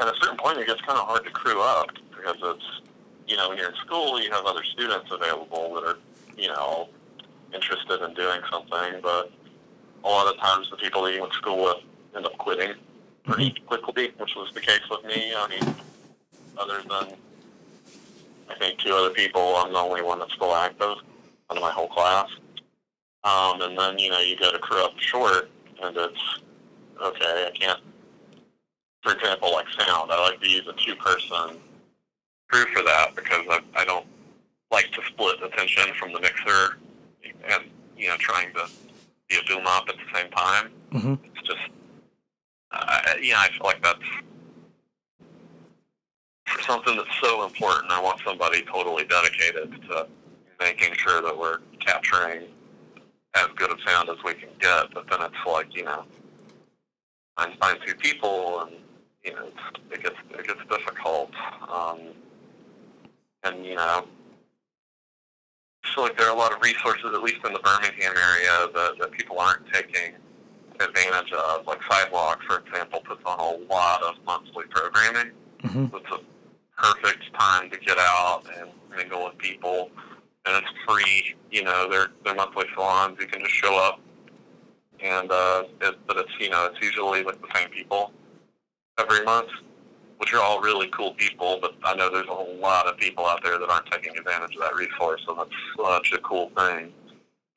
at 0.00 0.08
a 0.08 0.14
certain 0.20 0.36
point, 0.36 0.58
it 0.58 0.66
gets 0.66 0.80
kind 0.82 0.98
of 0.98 1.06
hard 1.06 1.24
to 1.24 1.30
crew 1.30 1.60
up 1.60 1.88
because 2.10 2.36
it's 2.42 2.80
you 3.28 3.36
know, 3.36 3.48
when 3.48 3.58
you're 3.58 3.70
in 3.70 3.76
school, 3.76 4.20
you 4.20 4.30
have 4.30 4.46
other 4.46 4.62
students 4.64 5.10
available 5.10 5.74
that 5.74 5.84
are 5.84 5.98
you 6.36 6.48
know 6.48 6.88
interested 7.54 8.02
in 8.02 8.14
doing 8.14 8.40
something, 8.50 9.00
but 9.02 9.32
a 10.04 10.08
lot 10.08 10.32
of 10.32 10.38
times 10.40 10.68
the 10.70 10.76
people 10.76 11.02
that 11.02 11.14
you 11.14 11.20
went 11.20 11.32
to 11.32 11.38
school 11.38 11.64
with 11.64 11.78
end 12.14 12.26
up 12.26 12.36
quitting 12.38 12.74
pretty 13.24 13.50
mm-hmm. 13.50 13.66
quickly, 13.66 14.12
which 14.18 14.34
was 14.36 14.52
the 14.54 14.60
case 14.60 14.80
with 14.90 15.04
me. 15.04 15.32
I 15.36 15.48
mean, 15.48 15.74
other 16.58 16.82
than 16.82 17.16
I 18.48 18.54
think 18.58 18.78
two 18.78 18.92
other 18.92 19.10
people, 19.10 19.56
I'm 19.56 19.72
the 19.72 19.78
only 19.78 20.02
one 20.02 20.18
that's 20.18 20.32
still 20.34 20.54
active 20.54 20.96
out 21.50 21.56
of 21.56 21.60
my 21.60 21.70
whole 21.70 21.88
class. 21.88 22.28
Um, 23.24 23.60
and 23.60 23.76
then 23.76 23.98
you 23.98 24.10
know 24.10 24.20
you 24.20 24.36
go 24.36 24.52
to 24.52 24.58
crew 24.58 24.84
up 24.84 24.98
short, 24.98 25.50
and 25.82 25.96
it's 25.96 26.38
okay. 27.02 27.48
I 27.48 27.50
can't. 27.58 27.80
For 29.02 29.12
example, 29.12 29.52
like 29.52 29.66
sound, 29.78 30.10
I 30.12 30.20
like 30.20 30.40
to 30.40 30.48
use 30.48 30.66
a 30.68 30.72
two-person 30.72 31.58
crew 32.48 32.66
for 32.66 32.82
that 32.82 33.14
because 33.16 33.44
I, 33.50 33.60
I 33.74 33.84
don't 33.84 34.06
like 34.70 34.90
to 34.92 35.02
split 35.06 35.42
attention 35.42 35.94
from 35.98 36.12
the 36.12 36.20
mixer 36.20 36.78
and 37.24 37.64
you 37.96 38.08
know 38.08 38.16
trying 38.18 38.52
to 38.54 38.68
be 39.28 39.36
a 39.36 39.42
boom 39.48 39.66
op 39.66 39.88
at 39.88 39.96
the 39.96 40.18
same 40.18 40.30
time. 40.30 40.70
hmm 40.92 41.14
It's 41.34 41.48
just, 41.48 41.60
uh, 42.72 43.00
yeah, 43.20 43.38
I 43.38 43.48
feel 43.48 43.62
like 43.64 43.82
that's 43.82 43.98
something 46.66 46.96
that's 46.96 47.20
so 47.22 47.44
important. 47.44 47.90
I 47.90 48.00
want 48.00 48.20
somebody 48.24 48.62
totally 48.62 49.04
dedicated 49.04 49.80
to 49.88 50.06
making 50.60 50.94
sure 50.94 51.22
that 51.22 51.36
we're 51.36 51.58
capturing 51.80 52.44
as 53.34 53.46
good 53.56 53.70
a 53.70 53.76
sound 53.88 54.08
as 54.08 54.16
we 54.24 54.34
can 54.34 54.48
get. 54.58 54.92
But 54.94 55.08
then 55.10 55.22
it's 55.22 55.46
like, 55.46 55.74
you 55.76 55.84
know, 55.84 56.04
I 57.36 57.52
find 57.60 57.78
two 57.86 57.94
people, 57.94 58.60
and 58.62 58.76
you 59.24 59.34
know, 59.34 59.46
it's, 59.46 59.80
it 59.92 60.02
gets 60.02 60.16
it 60.30 60.46
gets 60.46 60.60
difficult. 60.70 61.30
Um, 61.68 62.00
and 63.44 63.64
you 63.64 63.74
know, 63.74 64.06
I 65.84 65.94
feel 65.94 66.04
like 66.04 66.16
there 66.16 66.28
are 66.28 66.34
a 66.34 66.38
lot 66.38 66.52
of 66.52 66.60
resources, 66.62 67.10
at 67.14 67.22
least 67.22 67.44
in 67.46 67.52
the 67.52 67.60
Birmingham 67.60 68.14
area, 68.16 68.68
that, 68.74 68.94
that 68.98 69.12
people 69.12 69.38
aren't 69.38 69.70
taking 69.72 70.14
advantage 70.80 71.32
of. 71.32 71.66
Like 71.66 71.80
Sidewalk, 71.88 72.40
for 72.46 72.58
example, 72.58 73.00
puts 73.00 73.22
on 73.24 73.38
a 73.38 73.72
lot 73.72 74.02
of 74.02 74.14
monthly 74.24 74.64
programming. 74.70 75.32
hmm 75.62 75.86
It's 75.94 76.10
a 76.12 76.35
perfect 76.76 77.22
time 77.38 77.70
to 77.70 77.78
get 77.78 77.98
out 77.98 78.42
and 78.58 78.70
mingle 78.96 79.24
with 79.24 79.38
people, 79.38 79.90
and 80.44 80.56
it's 80.56 80.72
free. 80.86 81.34
You 81.50 81.64
know, 81.64 81.88
they're 81.90 82.08
they're 82.24 82.34
monthly 82.34 82.66
salons. 82.74 83.16
You 83.20 83.26
can 83.26 83.40
just 83.40 83.54
show 83.54 83.76
up, 83.78 84.00
and 85.02 85.30
uh, 85.30 85.64
it, 85.80 85.96
but 86.06 86.16
it's 86.18 86.32
you 86.38 86.50
know 86.50 86.66
it's 86.66 86.80
usually 86.82 87.22
like 87.22 87.40
the 87.40 87.48
same 87.54 87.68
people 87.70 88.12
every 88.98 89.24
month, 89.24 89.48
which 90.18 90.32
are 90.34 90.42
all 90.42 90.60
really 90.60 90.88
cool 90.88 91.14
people. 91.14 91.58
But 91.60 91.74
I 91.84 91.94
know 91.94 92.10
there's 92.10 92.28
a 92.28 92.34
whole 92.34 92.56
lot 92.60 92.86
of 92.86 92.96
people 92.98 93.26
out 93.26 93.42
there 93.42 93.58
that 93.58 93.70
aren't 93.70 93.90
taking 93.90 94.16
advantage 94.16 94.54
of 94.56 94.62
that 94.62 94.74
resource, 94.74 95.24
and 95.28 95.38
that's 95.38 95.50
such 95.76 96.12
a 96.12 96.18
cool 96.18 96.50
thing. 96.56 96.92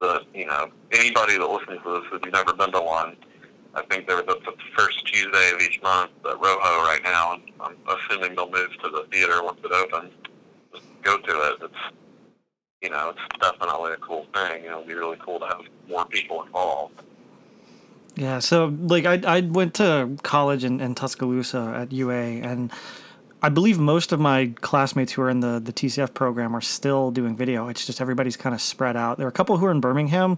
That 0.01 0.21
you 0.33 0.45
know 0.45 0.69
anybody 0.91 1.37
that 1.37 1.45
listens 1.45 1.81
to 1.83 1.91
this, 1.99 2.03
if 2.13 2.21
you've 2.23 2.33
never 2.33 2.53
been 2.53 2.71
to 2.71 2.81
one, 2.81 3.17
I 3.79 3.85
think 3.89 4.07
they're 4.07 4.21
the, 4.21 4.37
the 4.45 4.53
first 4.77 5.05
Tuesday 5.07 5.51
of 5.53 5.61
each 5.61 5.81
month 5.81 6.11
at 6.25 6.39
Rojo 6.39 6.83
right 6.83 7.01
now, 7.03 7.33
and 7.33 7.43
I'm 7.61 7.75
assuming 7.87 8.35
they'll 8.35 8.51
move 8.51 8.71
to 8.83 8.89
the 8.89 9.05
theater 9.11 9.43
once 9.43 9.59
it 9.63 9.71
opens. 9.71 10.11
Just 10.73 10.85
go 11.03 11.17
to 11.17 11.31
it. 11.31 11.57
It's 11.63 11.95
you 12.81 12.89
know, 12.89 13.09
it's 13.09 13.39
definitely 13.41 13.91
a 13.91 13.97
cool 13.97 14.25
thing. 14.33 14.63
It'd 14.63 14.87
be 14.87 14.93
really 14.93 15.17
cool 15.23 15.39
to 15.39 15.45
have 15.45 15.61
more 15.89 16.05
people 16.05 16.43
involved. 16.43 17.01
Yeah, 18.15 18.39
so 18.39 18.75
like 18.79 19.05
I 19.05 19.21
I 19.25 19.41
went 19.41 19.75
to 19.75 20.17
college 20.23 20.63
in, 20.63 20.81
in 20.81 20.95
Tuscaloosa 20.95 21.73
at 21.75 21.93
UA, 21.93 22.13
and 22.13 22.71
I 23.41 23.49
believe 23.49 23.79
most 23.79 24.11
of 24.11 24.19
my 24.19 24.51
classmates 24.61 25.13
who 25.13 25.21
are 25.21 25.29
in 25.29 25.39
the 25.39 25.59
the 25.59 25.71
TCF 25.71 26.13
program 26.13 26.55
are 26.55 26.61
still 26.61 27.11
doing 27.11 27.35
video. 27.35 27.67
It's 27.67 27.85
just 27.85 28.01
everybody's 28.01 28.37
kind 28.37 28.53
of 28.53 28.61
spread 28.61 28.97
out. 28.97 29.17
There 29.17 29.25
are 29.27 29.29
a 29.29 29.33
couple 29.33 29.57
who 29.57 29.65
are 29.65 29.71
in 29.71 29.79
Birmingham, 29.79 30.37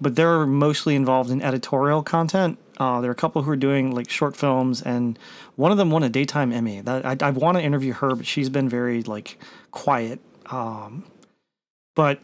but 0.00 0.16
they're 0.16 0.46
mostly 0.46 0.94
involved 0.94 1.30
in 1.30 1.42
editorial 1.42 2.02
content. 2.02 2.58
Uh, 2.78 3.00
there 3.00 3.10
are 3.10 3.12
a 3.12 3.16
couple 3.16 3.42
who 3.42 3.50
are 3.50 3.56
doing 3.56 3.94
like 3.94 4.10
short 4.10 4.36
films, 4.36 4.82
and 4.82 5.18
one 5.56 5.72
of 5.72 5.78
them 5.78 5.90
won 5.90 6.02
a 6.02 6.08
daytime 6.08 6.52
Emmy. 6.52 6.80
That 6.80 7.04
I, 7.06 7.16
I 7.20 7.30
want 7.30 7.56
to 7.56 7.62
interview 7.62 7.92
her, 7.94 8.14
but 8.14 8.26
she's 8.26 8.50
been 8.50 8.68
very 8.68 9.02
like 9.02 9.38
quiet. 9.70 10.20
Um, 10.46 11.04
but 11.94 12.20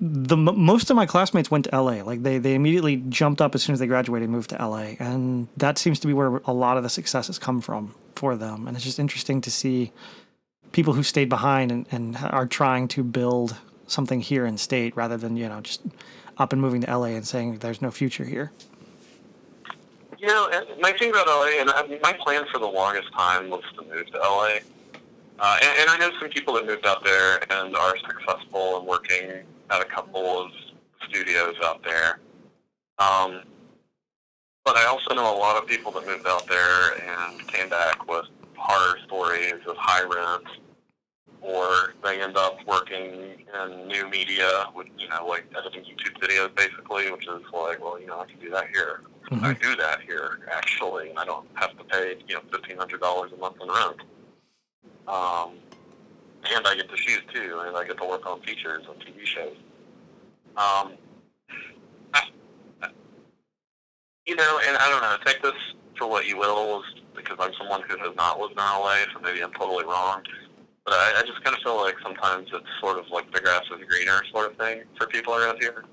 the 0.00 0.36
most 0.36 0.90
of 0.90 0.96
my 0.96 1.06
classmates 1.06 1.50
went 1.50 1.64
to 1.66 1.76
LA. 1.76 2.02
Like 2.02 2.22
they 2.22 2.38
they 2.38 2.54
immediately 2.54 2.96
jumped 3.08 3.40
up 3.40 3.54
as 3.54 3.62
soon 3.62 3.72
as 3.72 3.80
they 3.80 3.86
graduated, 3.86 4.28
moved 4.28 4.50
to 4.50 4.56
LA, 4.56 4.94
and 4.98 5.48
that 5.56 5.78
seems 5.78 5.98
to 6.00 6.06
be 6.06 6.12
where 6.12 6.40
a 6.44 6.52
lot 6.52 6.76
of 6.76 6.82
the 6.82 6.90
success 6.90 7.26
has 7.28 7.38
come 7.38 7.60
from 7.60 7.94
for 8.14 8.36
them. 8.36 8.66
And 8.66 8.76
it's 8.76 8.84
just 8.84 8.98
interesting 8.98 9.40
to 9.42 9.50
see 9.50 9.92
people 10.72 10.92
who 10.92 11.02
stayed 11.02 11.28
behind 11.28 11.70
and, 11.70 11.86
and 11.90 12.16
are 12.16 12.46
trying 12.46 12.88
to 12.88 13.02
build 13.02 13.56
something 13.86 14.20
here 14.20 14.46
in 14.46 14.58
state 14.58 14.96
rather 14.96 15.16
than 15.16 15.36
you 15.36 15.48
know 15.48 15.60
just 15.60 15.82
up 16.38 16.52
and 16.52 16.60
moving 16.60 16.80
to 16.82 16.98
LA 16.98 17.08
and 17.08 17.26
saying 17.26 17.58
there's 17.58 17.82
no 17.82 17.90
future 17.90 18.24
here. 18.24 18.52
You 20.18 20.28
know, 20.28 20.48
my 20.80 20.92
thing 20.92 21.10
about 21.10 21.26
LA, 21.26 21.60
and 21.60 21.70
my 22.02 22.12
plan 22.14 22.44
for 22.50 22.58
the 22.58 22.66
longest 22.66 23.12
time 23.12 23.50
was 23.50 23.62
to 23.76 23.82
move 23.82 24.06
to 24.06 24.18
LA. 24.18 24.58
Uh, 25.38 25.58
and, 25.62 25.80
and 25.80 25.90
I 25.90 25.98
know 25.98 26.10
some 26.18 26.30
people 26.30 26.54
that 26.54 26.66
moved 26.66 26.86
out 26.86 27.04
there 27.04 27.40
and 27.52 27.76
are 27.76 27.96
successful 27.98 28.78
and 28.78 28.86
working 28.86 29.42
at 29.70 29.82
a 29.82 29.84
couple 29.84 30.40
of 30.40 30.50
studios 31.08 31.54
out 31.62 31.82
there. 31.82 32.20
Um, 32.98 33.42
but 34.64 34.76
I 34.76 34.86
also 34.86 35.14
know 35.14 35.36
a 35.36 35.38
lot 35.38 35.60
of 35.60 35.68
people 35.68 35.92
that 35.92 36.06
moved 36.06 36.26
out 36.26 36.46
there 36.46 36.94
and 36.94 37.46
came 37.48 37.68
back 37.68 38.08
with 38.08 38.24
horror 38.56 38.98
stories 39.04 39.60
of 39.66 39.76
high 39.76 40.04
rent, 40.04 40.46
or 41.42 41.83
they 42.14 42.22
end 42.22 42.36
up 42.36 42.58
working 42.66 43.34
in 43.62 43.88
new 43.88 44.08
media, 44.08 44.66
with 44.74 44.86
you 44.98 45.08
know, 45.08 45.26
like 45.26 45.44
editing 45.56 45.82
YouTube 45.82 46.18
videos, 46.20 46.54
basically, 46.54 47.10
which 47.10 47.26
is 47.26 47.42
like, 47.52 47.82
well, 47.82 48.00
you 48.00 48.06
know, 48.06 48.20
I 48.20 48.26
can 48.26 48.38
do 48.40 48.50
that 48.50 48.68
here. 48.72 49.00
I 49.42 49.54
do 49.54 49.74
that 49.76 50.00
here 50.02 50.40
actually, 50.52 51.10
and 51.10 51.18
I 51.18 51.24
don't 51.24 51.46
have 51.54 51.76
to 51.78 51.84
pay 51.84 52.16
you 52.28 52.34
know 52.34 52.42
fifteen 52.52 52.76
hundred 52.76 53.00
dollars 53.00 53.32
a 53.32 53.36
month 53.38 53.56
in 53.60 53.68
rent. 53.68 54.00
Um, 55.08 55.54
and 56.54 56.66
I 56.66 56.74
get 56.76 56.88
to 56.90 56.96
shoot 56.96 57.22
too, 57.32 57.62
and 57.66 57.76
I 57.76 57.84
get 57.84 57.98
to 57.98 58.06
work 58.06 58.26
on 58.26 58.40
features 58.42 58.84
on 58.88 58.96
TV 58.96 59.24
shows. 59.24 59.56
Um, 60.56 60.92
I, 62.12 62.22
I- 62.82 62.90
you 64.26 64.36
know, 64.36 64.60
and 64.66 64.76
I 64.76 64.88
don't 64.90 65.02
know. 65.02 65.16
Take 65.24 65.42
this 65.42 65.52
for 65.98 66.06
what 66.08 66.26
you 66.26 66.36
will, 66.38 66.82
because 67.16 67.36
I'm 67.40 67.52
someone 67.58 67.82
who 67.88 67.96
has 67.98 68.14
not 68.16 68.38
lived 68.38 68.52
in 68.52 68.58
LA, 68.58 68.96
so 69.14 69.20
maybe 69.22 69.42
I'm 69.42 69.52
totally 69.54 69.84
wrong. 69.84 70.22
But 70.84 70.94
I, 70.94 71.20
I 71.20 71.22
just 71.26 71.42
kind 71.42 71.56
of 71.56 71.62
feel 71.62 71.76
like 71.80 71.94
sometimes 72.02 72.48
it's 72.52 72.66
sort 72.80 72.98
of 72.98 73.08
like 73.10 73.32
the 73.32 73.40
grass 73.40 73.62
is 73.74 73.86
greener 73.88 74.22
sort 74.30 74.50
of 74.50 74.58
thing 74.58 74.82
for 74.98 75.06
people 75.06 75.34
around 75.34 75.58
here. 75.60 75.84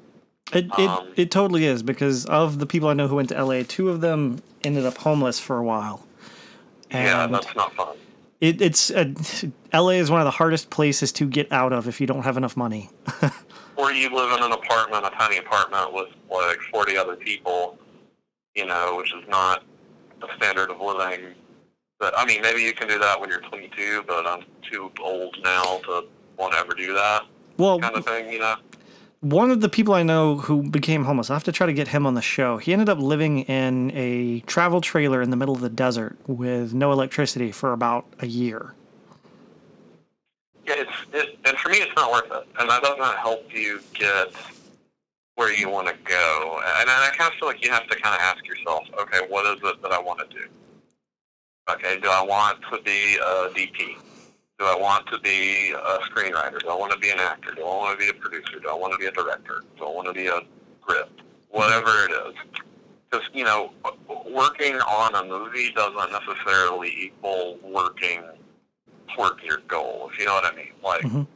It 0.54 0.66
it, 0.78 0.90
Um, 0.90 1.08
it 1.16 1.32
totally 1.32 1.66
is 1.66 1.82
because 1.82 2.26
of 2.26 2.60
the 2.60 2.66
people 2.66 2.90
I 2.90 2.94
know 2.94 3.08
who 3.08 3.16
went 3.16 3.30
to 3.30 3.42
LA, 3.44 3.64
two 3.66 3.90
of 3.90 4.02
them 4.02 4.42
ended 4.64 4.86
up 4.86 4.98
homeless 4.98 5.40
for 5.40 5.58
a 5.58 5.64
while. 5.64 6.06
yeah, 6.92 7.24
And 7.24 7.34
that's 7.34 7.56
not 7.56 7.74
fun. 7.74 7.96
it, 8.42 8.62
it's 8.62 8.92
uh, 8.92 9.06
LA 9.74 9.92
is 9.92 10.12
one 10.12 10.20
of 10.20 10.26
the 10.26 10.32
hardest 10.32 10.70
places 10.70 11.12
to 11.14 11.26
get 11.26 11.50
out 11.54 11.72
of 11.72 11.88
if 11.88 12.02
you 12.02 12.08
don't 12.08 12.24
have 12.24 12.36
enough 12.36 12.58
money. 12.58 12.90
or 13.78 13.94
you 13.94 14.14
live 14.14 14.38
in 14.38 14.44
an 14.44 14.52
apartment, 14.52 15.06
a 15.06 15.10
tiny 15.12 15.38
apartment 15.38 15.94
with 15.94 16.10
like 16.30 16.60
40 16.74 16.98
other 16.98 17.16
people, 17.16 17.78
you 18.56 18.66
know, 18.66 18.96
which 18.98 19.14
is 19.14 19.24
not 19.30 19.64
the 20.20 20.28
standard 20.36 20.70
of 20.70 20.82
living. 20.82 21.34
But 22.02 22.18
I 22.18 22.26
mean, 22.26 22.42
maybe 22.42 22.64
you 22.64 22.74
can 22.74 22.88
do 22.88 22.98
that 22.98 23.22
when 23.22 23.30
you're 23.30 23.42
22, 23.42 24.04
but 24.08 24.26
I'm 24.26 24.44
too 24.70 24.92
old 25.00 25.38
now 25.44 25.78
to 25.86 26.08
want 26.36 26.54
to 26.54 26.60
ever 26.60 26.74
do 26.74 26.94
that 26.96 27.26
Well, 27.58 27.80
kind 27.80 27.96
of 27.96 28.04
thing, 28.04 28.34
you 28.34 28.40
know. 28.40 28.56
one 29.20 29.52
of 29.52 29.62
the 29.62 29.70
people 29.70 29.94
I 29.94 30.02
know 30.02 30.38
who 30.38 30.64
became 30.64 31.06
homeless, 31.06 31.30
I 31.30 31.34
have 31.34 31.44
to 31.44 31.52
try 31.52 31.68
to 31.68 31.74
get 31.74 31.90
him 31.90 32.08
on 32.08 32.16
the 32.16 32.22
show. 32.24 32.58
He 32.58 32.74
ended 32.74 32.90
up 32.90 32.98
living 32.98 33.42
in 33.42 33.92
a 33.94 34.40
travel 34.48 34.82
trailer 34.82 35.22
in 35.22 35.30
the 35.30 35.36
middle 35.36 35.54
of 35.54 35.62
the 35.62 35.70
desert 35.70 36.18
with 36.26 36.74
no 36.74 36.92
electricity 36.92 37.52
for 37.52 37.72
about 37.72 38.08
a 38.20 38.26
year. 38.26 38.74
Yeah, 40.66 40.74
it's 40.78 40.92
it, 41.14 41.38
and 41.46 41.56
for 41.58 41.70
me, 41.70 41.78
it's 41.78 41.96
not 41.96 42.12
worth 42.12 42.32
it, 42.32 42.48
and 42.60 42.68
that 42.68 42.82
doesn't 42.82 43.18
help 43.18 43.54
you 43.54 43.80
get 43.94 44.34
where 45.36 45.54
you 45.54 45.70
want 45.70 45.88
to 45.88 45.94
go. 46.04 46.60
And 46.80 46.90
I 46.90 47.12
kind 47.16 47.32
of 47.32 47.38
feel 47.38 47.48
like 47.48 47.64
you 47.64 47.72
have 47.72 47.88
to 47.90 47.96
kind 47.96 48.16
of 48.16 48.22
ask 48.22 48.44
yourself, 48.48 48.86
okay, 49.00 49.20
what 49.30 49.46
is 49.46 49.62
it 49.64 49.82
that 49.84 49.92
I 49.92 50.00
want 50.00 50.20
to 50.28 50.36
do? 50.36 50.46
Okay, 51.74 52.00
do 52.00 52.10
I 52.10 52.22
want 52.22 52.60
to 52.72 52.82
be 52.84 53.16
a 53.16 53.50
DP? 53.50 53.96
Do 54.60 54.66
I 54.66 54.76
want 54.76 55.08
to 55.08 55.20
be 55.20 55.72
a 55.72 55.98
screenwriter? 56.10 56.60
Do 56.60 56.70
I 56.70 56.76
want 56.76 56.92
to 56.92 57.00
be 57.00 57.10
an 57.10 57.20
actor? 57.20 57.54
Do 57.56 57.62
I 57.62 57.76
want 57.78 58.00
to 58.00 58.06
be 58.06 58.10
a 58.10 58.14
producer? 58.14 58.60
Do 58.60 58.70
I 58.70 58.74
want 58.74 58.94
to 58.94 59.00
be 59.00 59.06
a 59.06 59.12
director? 59.12 59.64
Do 59.78 59.86
I 59.86 59.90
want 59.90 60.08
to 60.08 60.14
be 60.14 60.28
a 60.28 60.42
grip? 60.82 61.10
Whatever 61.50 61.90
it 62.06 62.12
is. 62.12 62.34
because 63.10 63.28
you 63.34 63.44
know, 63.44 63.72
working 64.30 64.76
on 64.76 65.16
a 65.16 65.24
movie 65.28 65.72
doesn't 65.74 66.12
necessarily 66.14 66.90
equal 66.98 67.58
working 67.62 68.24
toward 69.14 69.34
your 69.44 69.58
goal. 69.68 70.10
If 70.14 70.18
you 70.20 70.26
know 70.26 70.36
what 70.36 70.46
I 70.46 70.56
mean. 70.56 70.72
Like, 70.82 71.02
Mhm. 71.02 71.28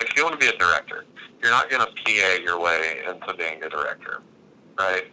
if 0.00 0.16
you 0.16 0.24
want 0.24 0.40
to 0.40 0.44
be 0.44 0.52
a 0.52 0.58
director, 0.58 1.04
you're 1.40 1.52
not 1.52 1.70
going 1.70 1.86
to 1.86 1.92
PA 2.02 2.42
your 2.42 2.58
way 2.58 3.04
into 3.08 3.32
being 3.34 3.62
a 3.62 3.68
director, 3.68 4.22
right? 4.76 5.04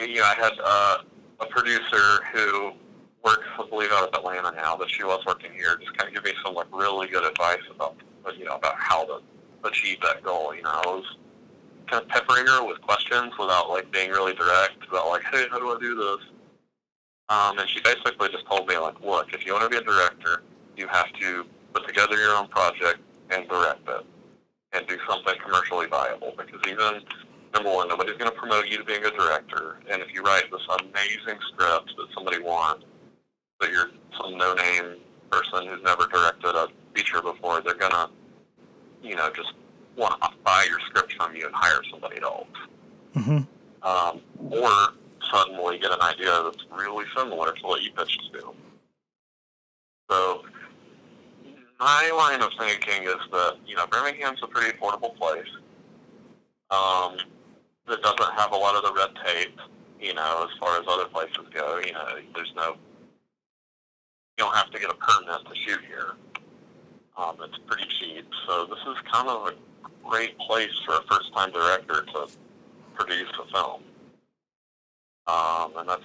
You 0.00 0.14
know, 0.16 0.24
I 0.24 0.34
had 0.34 0.52
uh, 0.62 0.98
a 1.40 1.46
producer 1.46 2.22
who 2.32 2.74
works, 3.24 3.46
I 3.58 3.66
believe, 3.68 3.90
out 3.92 4.08
of 4.08 4.14
Atlanta 4.14 4.52
now, 4.52 4.76
but 4.76 4.90
she 4.90 5.02
was 5.02 5.24
working 5.26 5.52
here. 5.52 5.76
Just 5.76 5.96
kind 5.96 6.08
of 6.08 6.14
give 6.14 6.24
me 6.24 6.38
some 6.44 6.54
like 6.54 6.66
really 6.72 7.08
good 7.08 7.24
advice 7.24 7.62
about, 7.74 7.96
you 8.38 8.44
know, 8.44 8.56
about 8.56 8.74
how 8.78 9.04
to 9.06 9.20
achieve 9.64 10.00
that 10.02 10.22
goal. 10.22 10.54
You 10.54 10.62
know, 10.62 10.70
I 10.70 10.86
was 10.86 11.04
kind 11.88 12.02
of 12.02 12.08
peppering 12.08 12.46
her 12.46 12.66
with 12.66 12.80
questions 12.82 13.32
without 13.38 13.70
like 13.70 13.90
being 13.90 14.10
really 14.10 14.34
direct 14.34 14.86
about 14.88 15.08
like, 15.08 15.22
hey, 15.32 15.46
how 15.50 15.58
do 15.58 15.70
I 15.74 15.78
do 15.80 15.94
this? 15.94 16.26
Um, 17.30 17.58
and 17.58 17.68
she 17.68 17.80
basically 17.80 18.28
just 18.28 18.46
told 18.46 18.68
me 18.68 18.76
like, 18.76 19.00
look, 19.00 19.32
if 19.32 19.46
you 19.46 19.54
want 19.54 19.64
to 19.64 19.70
be 19.70 19.76
a 19.76 19.84
director, 19.84 20.42
you 20.76 20.86
have 20.88 21.10
to 21.20 21.46
put 21.72 21.86
together 21.86 22.16
your 22.16 22.36
own 22.36 22.48
project 22.48 23.00
and 23.30 23.48
direct 23.48 23.88
it, 23.88 24.04
and 24.72 24.86
do 24.86 24.98
something 25.08 25.34
commercially 25.42 25.86
viable. 25.86 26.34
Because 26.36 26.60
even 26.68 27.00
number 27.54 27.72
one, 27.72 27.88
nobody's 27.88 28.16
going 28.18 28.30
to 28.30 28.36
promote 28.36 28.68
you 28.68 28.76
to 28.76 28.84
being 28.84 29.04
a 29.04 29.10
director, 29.10 29.78
and 29.90 30.02
if 30.02 30.12
you 30.12 30.22
write 30.22 30.44
this 30.50 30.60
amazing 30.80 31.38
script 31.52 31.94
that 31.96 32.06
somebody 32.14 32.42
wants, 32.42 32.84
but 33.58 33.70
you're 33.70 33.90
some 34.20 34.36
no-name 34.36 34.96
person 35.30 35.66
who's 35.66 35.82
never 35.82 36.06
directed 36.06 36.54
a 36.54 36.68
feature 36.94 37.20
before, 37.22 37.60
they're 37.60 37.74
gonna, 37.74 38.10
you 39.02 39.16
know, 39.16 39.30
just 39.34 39.52
want 39.96 40.20
to 40.22 40.28
buy 40.44 40.66
your 40.68 40.80
script 40.80 41.12
from 41.14 41.34
you 41.34 41.46
and 41.46 41.54
hire 41.54 41.80
somebody 41.90 42.20
else. 42.22 42.46
hmm 43.14 43.38
Um, 43.82 44.20
or 44.50 44.94
suddenly 45.30 45.78
get 45.78 45.92
an 45.92 46.00
idea 46.00 46.42
that's 46.44 46.64
really 46.72 47.04
similar 47.16 47.52
to 47.52 47.62
what 47.62 47.82
you 47.82 47.90
pitched 47.92 48.20
to. 48.32 48.54
So 50.10 50.44
my 51.80 52.10
line 52.16 52.40
of 52.42 52.50
thinking 52.58 53.04
is 53.04 53.20
that, 53.32 53.56
you 53.66 53.76
know, 53.76 53.86
Birmingham's 53.86 54.40
a 54.42 54.46
pretty 54.46 54.76
affordable 54.76 55.16
place. 55.16 55.48
Um, 56.70 57.16
that 57.86 58.02
doesn't 58.02 58.34
have 58.36 58.52
a 58.52 58.56
lot 58.56 58.74
of 58.74 58.82
the 58.82 58.92
red 58.92 59.10
tape, 59.24 59.58
you 60.00 60.14
know, 60.14 60.48
as 60.48 60.58
far 60.58 60.78
as 60.78 60.84
other 60.88 61.06
places 61.06 61.46
go. 61.52 61.80
You 61.84 61.92
know, 61.92 62.06
there's 62.34 62.52
no 62.56 62.76
you 64.36 64.44
don't 64.44 64.54
have 64.54 64.70
to 64.70 64.78
get 64.78 64.90
a 64.90 64.94
permit 64.94 65.46
to 65.46 65.54
shoot 65.54 65.80
here. 65.86 66.14
Um, 67.16 67.36
it's 67.42 67.58
pretty 67.66 67.86
cheap, 68.00 68.26
so 68.46 68.66
this 68.66 68.78
is 68.78 68.96
kind 69.12 69.28
of 69.28 69.48
a 69.48 69.54
great 70.04 70.36
place 70.38 70.72
for 70.84 70.96
a 70.96 71.02
first-time 71.08 71.52
director 71.52 72.02
to 72.02 72.26
produce 72.94 73.30
a 73.40 73.52
film. 73.52 73.82
Um, 75.26 75.72
and 75.78 75.88
that's 75.88 76.02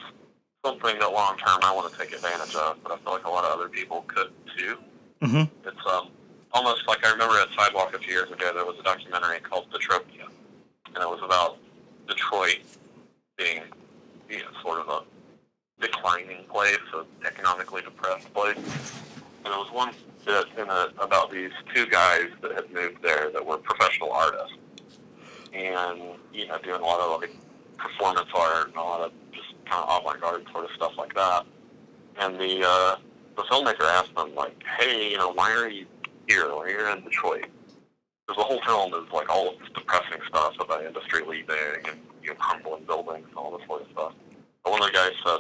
something 0.64 1.00
that 1.00 1.12
long-term 1.12 1.60
I 1.64 1.74
want 1.74 1.92
to 1.92 1.98
take 1.98 2.14
advantage 2.14 2.56
of, 2.56 2.78
but 2.84 2.92
I 2.92 2.98
feel 2.98 3.14
like 3.14 3.26
a 3.26 3.30
lot 3.30 3.46
of 3.46 3.60
other 3.60 3.70
people 3.70 4.04
could 4.08 4.30
too. 4.56 4.78
hmm 5.22 5.44
It's 5.66 5.86
um, 5.92 6.10
almost 6.52 6.88
like 6.88 7.04
I 7.06 7.12
remember 7.12 7.36
at 7.40 7.48
Sidewalk 7.58 7.96
a 7.96 8.00
few 8.00 8.14
years 8.14 8.32
ago, 8.32 8.52
there 8.54 8.66
was 8.66 8.78
a 8.80 8.84
documentary 8.84 9.40
called 9.40 9.66
Detropia, 9.72 10.30
and 10.86 10.98
it 10.98 11.10
was 11.10 11.22
about 11.24 11.58
Detroit 12.08 12.60
being, 13.38 13.64
you 14.30 14.38
know, 14.38 14.52
sort 14.62 14.80
of 14.80 14.90
a 14.90 15.02
declining 15.80 16.44
place, 16.52 16.78
an 16.94 17.06
economically 17.26 17.82
depressed 17.82 18.34
place. 18.34 18.58
And 18.58 19.46
there 19.46 19.58
was 19.58 19.72
one 19.72 19.94
bit 20.26 20.46
in 20.58 20.68
it 20.70 20.90
about 21.00 21.32
these 21.32 21.52
two 21.74 21.86
guys 21.88 22.28
that 22.42 22.52
had 22.52 22.72
moved 22.72 23.02
there 23.02 23.32
that 23.32 23.46
were 23.46 23.58
professional 23.58 24.12
artists, 24.12 24.58
and 25.54 26.02
you 26.34 26.48
know, 26.48 26.58
doing 26.60 26.82
a 26.82 26.86
lot 26.86 27.00
of 27.00 27.22
like 27.22 27.36
performance 27.78 28.30
art 28.36 28.68
and 28.68 28.76
a 28.76 28.82
lot 28.82 29.02
of 29.02 29.12
just 29.32 29.48
kind 29.66 29.84
of 29.84 30.02
avant-garde 30.02 30.46
sort 30.52 30.66
of 30.66 30.72
stuff 30.72 30.94
like 30.98 31.14
that. 31.16 31.46
And 32.20 32.36
the 32.40 32.64
uh, 32.66 32.96
the 33.36 33.44
filmmaker 33.44 33.86
asked 33.86 34.14
them 34.16 34.36
like, 34.36 34.62
"Hey, 34.78 35.12
you 35.12 35.18
know, 35.18 35.32
why 35.32 35.52
are 35.52 35.70
you 35.70 35.86
here? 36.28 36.54
Why 36.54 36.66
are 36.66 36.70
you 36.70 36.88
in 36.88 37.04
Detroit?" 37.04 37.46
Because 38.28 38.38
the 38.38 38.44
whole 38.44 38.62
film 38.66 38.94
is 38.94 39.12
like 39.12 39.30
all 39.30 39.50
of 39.50 39.60
this 39.60 39.70
depressing 39.74 40.22
stuff 40.28 40.54
about 40.60 40.86
industry 40.86 41.24
leaving 41.26 41.56
and 41.88 42.00
you 42.22 42.30
know, 42.30 42.36
crumbling 42.36 42.84
buildings 42.84 43.26
and 43.28 43.38
all 43.38 43.58
this 43.58 43.66
sort 43.66 43.82
of 43.82 43.88
stuff. 43.92 44.14
But 44.64 44.72
one 44.72 44.82
of 44.82 44.88
the 44.88 44.94
guys 44.94 45.12
said, 45.26 45.40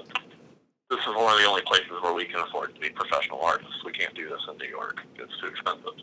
"This 0.89 0.99
is 0.99 1.07
one 1.07 1.33
of 1.33 1.39
the 1.39 1.45
only 1.45 1.61
places 1.63 1.91
where 2.01 2.08
we 2.19 2.25
can 2.25 2.41
afford 2.41 2.75
to 2.75 2.81
be 2.81 2.89
professional 2.89 3.39
artists. 3.41 3.81
We 3.85 3.93
can't 3.93 4.13
do 4.13 4.27
this 4.27 4.41
in 4.51 4.57
New 4.57 4.67
York. 4.67 5.01
It's 5.15 5.39
too 5.39 5.47
expensive." 5.47 5.93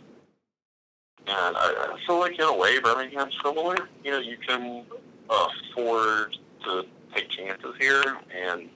And 1.27 1.57
I, 1.57 1.95
I 1.95 2.07
feel 2.07 2.19
like 2.19 2.39
in 2.39 2.45
a 2.45 2.57
way, 2.57 2.79
Birmingham's 2.81 3.35
similar. 3.45 3.77
You 4.03 4.13
know, 4.13 4.19
you 4.19 4.39
can 4.39 4.87
afford 5.29 6.37
to 6.65 6.87
take 7.15 7.29
chances 7.29 7.75
here 7.79 8.17
and 8.35 8.71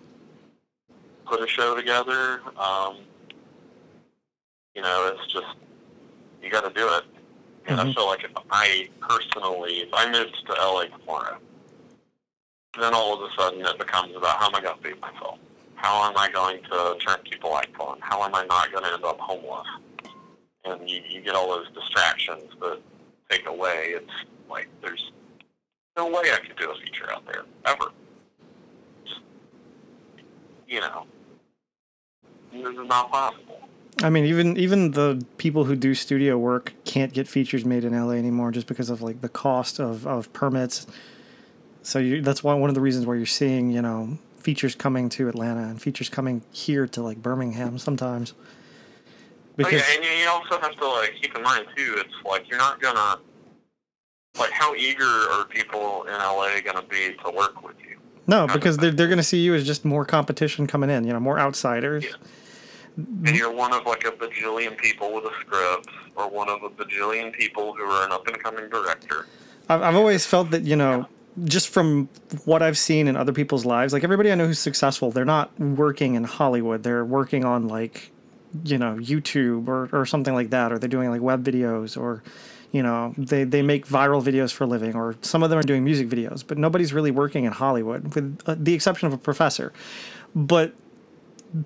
put 1.25 1.41
a 1.41 1.49
show 1.49 1.75
together. 1.75 2.43
Um, 2.59 2.99
you 4.75 4.83
know, 4.83 5.15
it's 5.15 5.33
just 5.33 5.47
you 6.43 6.51
got 6.51 6.65
to 6.65 6.71
do 6.79 6.87
it. 6.89 7.05
And 7.67 7.81
I 7.81 7.85
Mhm. 7.85 7.95
feel 7.95 8.07
like 8.07 8.25
if 8.25 8.33
I 8.51 8.91
personally, 9.01 9.81
if 9.81 9.95
I 9.95 10.11
moved 10.11 10.35
to 10.47 10.53
LA 10.61 10.85
tomorrow, 10.87 11.39
then 12.79 12.95
all 12.95 13.15
of 13.15 13.31
a 13.31 13.35
sudden 13.35 13.65
it 13.65 13.79
becomes 13.79 14.15
about 14.17 14.39
how 14.39 14.47
am 14.49 14.55
I 14.57 14.61
going 14.61 14.77
to 14.77 14.83
feed 14.83 15.01
myself? 15.01 15.39
How 15.81 16.11
am 16.11 16.19
I 16.19 16.31
going 16.31 16.63
to 16.65 16.97
turn 17.01 17.21
people 17.25 17.51
like 17.51 17.75
fun? 17.75 17.97
How 18.01 18.23
am 18.23 18.35
I 18.35 18.45
not 18.45 18.71
going 18.71 18.85
to 18.85 18.93
end 18.93 19.03
up 19.03 19.19
homeless? 19.19 19.67
And 20.67 20.89
you, 20.89 21.01
you 21.09 21.23
get 21.23 21.35
all 21.35 21.49
those 21.49 21.69
distractions 21.75 22.51
that 22.61 22.81
take 23.31 23.47
away. 23.47 23.95
It's 23.97 24.13
like 24.51 24.69
there's 24.83 25.11
no 25.97 26.07
way 26.09 26.33
I 26.35 26.39
could 26.47 26.55
do 26.59 26.71
a 26.71 26.75
feature 26.75 27.11
out 27.11 27.25
there 27.25 27.45
ever. 27.65 27.87
Just, 29.07 29.21
you 30.69 30.81
know, 30.81 31.07
this 32.53 32.61
is 32.61 32.87
not 32.87 33.11
possible. 33.11 33.61
I 34.03 34.11
mean, 34.11 34.27
even 34.27 34.59
even 34.59 34.91
the 34.91 35.25
people 35.39 35.65
who 35.65 35.77
do 35.77 35.95
studio 35.95 36.37
work 36.37 36.75
can't 36.85 37.15
get 37.15 37.27
features 37.27 37.65
made 37.65 37.85
in 37.85 37.95
LA 37.95 38.13
anymore 38.13 38.51
just 38.51 38.67
because 38.67 38.91
of 38.91 39.01
like 39.01 39.23
the 39.23 39.31
cost 39.31 39.81
of, 39.81 40.07
of 40.07 40.31
permits. 40.35 40.87
So 41.83 41.99
you, 41.99 42.21
that's 42.21 42.45
one 42.45 42.61
one 42.61 42.69
of 42.69 42.75
the 42.75 42.83
reasons 42.83 43.07
why 43.07 43.15
you're 43.15 43.25
seeing 43.25 43.71
you 43.71 43.81
know 43.81 44.19
features 44.41 44.75
coming 44.75 45.09
to 45.11 45.29
Atlanta 45.29 45.63
and 45.63 45.81
features 45.81 46.09
coming 46.09 46.43
here 46.53 46.87
to 46.89 47.03
like 47.03 47.23
Birmingham 47.23 47.79
sometimes. 47.79 48.35
Oh, 49.63 49.69
yeah, 49.69 49.83
and 49.95 50.05
you- 50.05 50.29
also 50.29 50.59
have 50.61 50.75
to 50.77 50.89
like 50.89 51.13
keep 51.21 51.37
in 51.37 51.43
mind 51.43 51.67
too. 51.77 51.95
It's 51.99 52.15
like 52.25 52.49
you're 52.49 52.59
not 52.59 52.81
gonna 52.81 53.19
like 54.39 54.51
how 54.51 54.75
eager 54.75 55.05
are 55.05 55.45
people 55.47 56.05
in 56.05 56.15
LA 56.15 56.61
gonna 56.65 56.83
be 56.83 57.15
to 57.25 57.31
work 57.31 57.63
with 57.63 57.77
you? 57.81 57.99
no, 58.27 58.47
because 58.47 58.77
they're 58.79 58.91
they're 58.91 59.09
gonna 59.09 59.23
see 59.23 59.39
you 59.39 59.55
as 59.55 59.67
just 59.67 59.85
more 59.85 60.05
competition 60.05 60.67
coming 60.67 60.89
in. 60.89 61.05
You 61.05 61.13
know, 61.13 61.21
more 61.21 61.39
outsiders. 61.39 62.05
Yeah. 62.05 62.11
And 62.97 63.37
you're 63.37 63.53
one 63.53 63.73
of 63.73 63.87
like 63.87 64.05
a 64.05 64.11
bajillion 64.11 64.77
people 64.77 65.13
with 65.13 65.25
a 65.25 65.33
script, 65.41 65.89
or 66.17 66.29
one 66.29 66.49
of 66.49 66.63
a 66.63 66.71
bajillion 66.71 67.33
people 67.33 67.73
who 67.75 67.85
are 67.85 68.05
an 68.05 68.13
up 68.13 68.27
and 68.27 68.43
coming 68.43 68.69
director. 68.69 69.27
I've, 69.69 69.83
I've 69.83 69.95
always 69.97 70.27
felt 70.27 70.51
that 70.51 70.63
you 70.63 70.77
know 70.77 71.07
just 71.45 71.69
from 71.69 72.09
what 72.45 72.63
i've 72.63 72.79
seen 72.79 73.09
in 73.09 73.17
other 73.17 73.33
people's 73.33 73.65
lives 73.65 73.93
like 73.93 74.05
everybody 74.05 74.31
i 74.31 74.35
know 74.35 74.47
who's 74.47 74.59
successful 74.59 75.11
they're 75.11 75.25
not 75.25 75.59
working 75.59 76.15
in 76.15 76.25
hollywood. 76.25 76.83
They're 76.83 77.05
working 77.05 77.45
on 77.45 77.69
like 77.69 78.11
you 78.65 78.79
know 78.79 78.95
youtube 78.97 79.69
or, 79.69 79.89
or 79.93 80.05
something 80.07 80.35
like 80.35 80.51
that 80.51 80.73
or 80.73 80.79
they're 80.79 80.89
doing 80.89 81.11
like 81.11 81.21
web 81.21 81.45
videos 81.45 81.97
or 82.01 82.23
you 82.73 82.83
know 82.83 83.15
they, 83.17 83.45
they 83.45 83.63
make 83.63 83.87
viral 83.87 84.23
videos 84.23 84.53
for 84.53 84.65
a 84.65 84.67
living 84.67 84.95
or 84.95 85.15
some 85.23 85.43
of 85.43 85.51
them 85.51 85.59
are 85.59 85.63
doing 85.63 85.85
music 85.85 86.09
videos 86.09 86.45
but 86.47 86.59
nobody's 86.59 86.93
really 86.93 87.11
working 87.11 87.45
in 87.45 87.53
hollywood 87.53 88.15
with 88.15 88.41
uh, 88.47 88.57
the 88.59 88.75
exception 88.75 89.07
of 89.07 89.13
a 89.13 89.19
professor. 89.19 89.73
But 90.35 90.75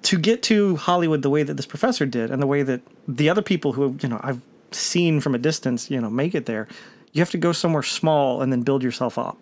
to 0.03 0.19
get 0.19 0.43
to 0.45 0.77
hollywood 0.77 1.23
the 1.23 1.31
way 1.31 1.43
that 1.43 1.55
this 1.55 1.67
professor 1.67 2.07
did 2.07 2.31
and 2.31 2.43
the 2.43 2.47
way 2.47 2.63
that 2.63 2.81
the 3.07 3.29
other 3.29 3.43
people 3.43 3.73
who 3.73 3.97
you 4.03 4.09
know 4.09 4.21
i've 4.23 4.41
seen 4.71 5.21
from 5.21 5.35
a 5.35 5.39
distance 5.39 5.91
you 5.91 6.01
know 6.01 6.11
make 6.11 6.35
it 6.35 6.47
there 6.47 6.67
you 7.13 7.21
have 7.21 7.31
to 7.31 7.39
go 7.39 7.53
somewhere 7.53 7.83
small 7.83 8.43
and 8.43 8.51
then 8.53 8.63
build 8.63 8.83
yourself 8.83 9.19
up 9.19 9.37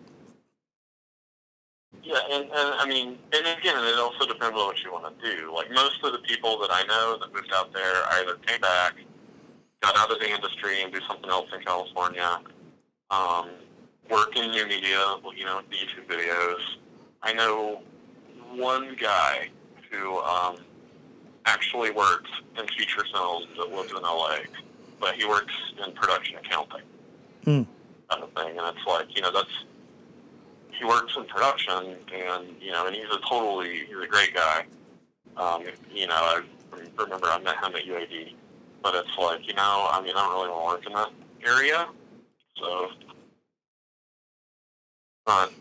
and, 2.32 2.44
and 2.44 2.74
I 2.80 2.86
mean, 2.88 3.18
and 3.32 3.46
again, 3.58 3.84
it 3.84 3.98
also 3.98 4.26
depends 4.26 4.58
on 4.58 4.66
what 4.66 4.82
you 4.82 4.92
want 4.92 5.18
to 5.20 5.36
do. 5.36 5.52
Like 5.54 5.70
most 5.70 6.02
of 6.02 6.12
the 6.12 6.18
people 6.20 6.58
that 6.60 6.70
I 6.70 6.82
know 6.84 7.18
that 7.20 7.32
moved 7.34 7.52
out 7.54 7.72
there 7.72 8.04
either 8.12 8.36
came 8.46 8.60
back, 8.60 8.94
got 9.80 9.96
out 9.96 10.10
of 10.10 10.18
the 10.18 10.30
industry, 10.30 10.82
and 10.82 10.92
do 10.92 11.00
something 11.06 11.28
else 11.30 11.48
in 11.54 11.62
California. 11.62 12.40
Um, 13.10 13.50
work 14.10 14.36
in 14.36 14.50
new 14.50 14.66
media, 14.66 15.16
you 15.36 15.44
know, 15.44 15.60
the 15.70 15.76
YouTube 15.76 16.06
videos. 16.06 16.60
I 17.22 17.32
know 17.32 17.82
one 18.54 18.96
guy 18.98 19.48
who 19.90 20.18
um, 20.18 20.56
actually 21.46 21.90
works 21.90 22.30
in 22.58 22.66
feature 22.68 23.04
films 23.12 23.46
that 23.56 23.70
lives 23.70 23.90
in 23.92 24.02
LA, 24.02 24.38
but 25.00 25.14
he 25.14 25.24
works 25.24 25.54
in 25.84 25.92
production 25.92 26.36
accounting 26.36 26.80
Hmm. 27.44 27.62
kind 28.08 28.22
of 28.22 28.32
thing, 28.34 28.56
and 28.58 28.76
it's 28.76 28.86
like, 28.86 29.14
you 29.16 29.22
know, 29.22 29.32
that's 29.32 29.64
he 30.82 30.88
works 30.88 31.14
in 31.16 31.24
production, 31.24 31.96
and 32.12 32.48
you 32.60 32.72
know, 32.72 32.86
and 32.86 32.94
he's 32.96 33.04
a 33.06 33.18
totally 33.28 33.84
he's 33.86 33.96
a 34.02 34.06
great 34.08 34.34
guy. 34.34 34.64
Um, 35.36 35.62
you 35.94 36.06
know, 36.08 36.14
I 36.14 36.42
remember 36.98 37.26
I 37.28 37.38
met 37.38 37.56
him 37.56 37.74
at 37.76 37.84
UAB, 37.84 38.34
but 38.82 38.94
it's 38.94 39.16
like, 39.16 39.46
you 39.46 39.54
know, 39.54 39.86
I 39.90 40.00
mean, 40.02 40.10
I 40.16 40.20
don't 40.20 40.32
really 40.34 40.50
want 40.50 40.82
to 40.82 40.90
work 40.90 41.08
in 41.08 41.12
that 41.44 41.48
area, 41.48 41.86
so. 42.58 42.88
But 45.24 45.52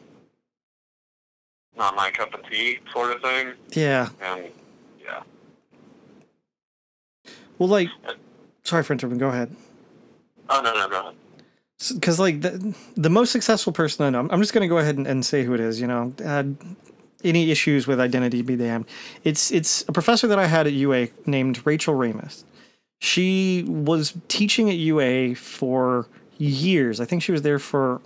not 1.77 1.95
my 1.95 2.10
cup 2.10 2.34
of 2.34 2.41
tea 2.49 2.79
sort 2.91 3.15
of 3.15 3.21
thing. 3.21 3.53
Yeah. 3.73 4.10
And 4.21 4.45
yeah, 4.99 5.21
Well, 7.60 7.69
like, 7.69 7.89
sorry 8.63 8.84
for 8.84 8.93
interrupting. 8.93 9.19
Go 9.19 9.29
ahead. 9.29 9.55
oh 10.49 10.62
no, 10.62 10.73
no, 10.73 10.89
go 10.89 10.99
ahead. 10.99 11.15
Because 11.89 12.20
like 12.20 12.41
the 12.41 12.76
the 12.96 13.10
most 13.10 13.32
successful 13.32 13.74
person 13.74 14.06
I 14.06 14.10
know, 14.10 14.28
I'm 14.30 14.41
just 14.41 14.54
gonna 14.54 14.67
go 14.67 14.78
ahead 14.78 14.98
and, 14.98 15.08
and 15.08 15.26
say 15.26 15.44
who 15.44 15.54
it 15.54 15.60
is. 15.60 15.82
You 15.82 15.88
know, 15.88 16.13
had 16.24 16.56
any 17.24 17.52
issues 17.52 17.88
with 17.88 18.00
identity 18.00 18.41
be 18.41 18.56
damned. 18.56 18.86
It's 19.24 19.52
it's 19.52 19.84
a 19.88 19.91
professor 19.91 20.28
that 20.28 20.39
I 20.39 20.48
had 20.48 20.67
at 20.67 20.74
UA 20.74 21.10
named 21.26 21.65
Rachel 21.65 21.96
Raimist. 21.96 22.44
She 23.00 23.63
was 23.67 24.13
teaching 24.28 24.70
at 24.70 24.76
UA 24.76 25.36
for 25.36 26.08
years. 26.38 27.00
I 27.00 27.06
think 27.06 27.24
she 27.24 27.32
was 27.32 27.41
there 27.41 27.60
for 27.60 28.02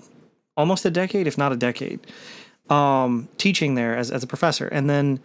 almost 0.55 0.85
a 0.85 0.89
decade, 0.89 1.27
if 1.27 1.37
not 1.37 1.51
a 1.51 1.57
decade, 1.57 1.99
um, 2.69 3.27
teaching 3.37 3.75
there 3.75 3.95
as, 3.95 4.09
as 4.09 4.23
a 4.23 4.27
professor. 4.27 4.67
And 4.67 4.89
then 4.89 5.19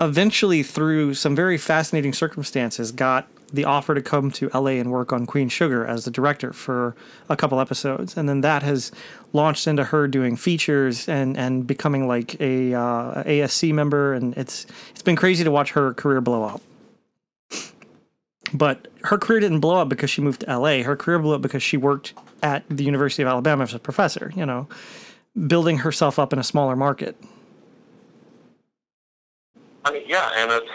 eventually, 0.00 0.62
through 0.62 1.14
some 1.14 1.34
very 1.34 1.58
fascinating 1.58 2.12
circumstances, 2.12 2.92
got 2.92 3.28
the 3.54 3.64
offer 3.64 3.94
to 3.94 4.02
come 4.02 4.30
to 4.32 4.50
LA 4.52 4.72
and 4.72 4.90
work 4.90 5.12
on 5.12 5.26
Queen 5.26 5.48
Sugar 5.48 5.86
as 5.86 6.04
the 6.04 6.10
director 6.10 6.52
for 6.52 6.94
a 7.28 7.36
couple 7.36 7.60
episodes. 7.60 8.16
And 8.16 8.28
then 8.28 8.40
that 8.40 8.62
has 8.62 8.90
launched 9.32 9.66
into 9.66 9.84
her 9.84 10.08
doing 10.08 10.36
features 10.36 11.08
and, 11.08 11.36
and 11.36 11.66
becoming 11.66 12.08
like 12.08 12.40
a 12.40 12.74
uh, 12.74 13.22
ASC 13.24 13.72
member. 13.72 14.12
And 14.12 14.36
it's 14.36 14.66
it's 14.90 15.02
been 15.02 15.16
crazy 15.16 15.44
to 15.44 15.50
watch 15.50 15.72
her 15.72 15.94
career 15.94 16.20
blow 16.20 16.42
up. 16.42 16.60
But 18.52 18.88
her 19.04 19.18
career 19.18 19.40
didn't 19.40 19.60
blow 19.60 19.80
up 19.80 19.88
because 19.88 20.10
she 20.10 20.20
moved 20.20 20.40
to 20.40 20.58
LA. 20.58 20.82
Her 20.82 20.96
career 20.96 21.18
blew 21.18 21.34
up 21.34 21.42
because 21.42 21.62
she 21.62 21.76
worked 21.76 22.14
at 22.42 22.64
the 22.68 22.84
University 22.84 23.22
of 23.22 23.28
Alabama 23.28 23.64
as 23.64 23.74
a 23.74 23.78
professor, 23.78 24.32
you 24.36 24.46
know, 24.46 24.68
building 25.46 25.78
herself 25.78 26.18
up 26.18 26.32
in 26.32 26.38
a 26.38 26.44
smaller 26.44 26.76
market. 26.76 27.16
I 29.84 29.92
mean, 29.92 30.04
yeah, 30.06 30.30
and 30.36 30.50
it's 30.50 30.70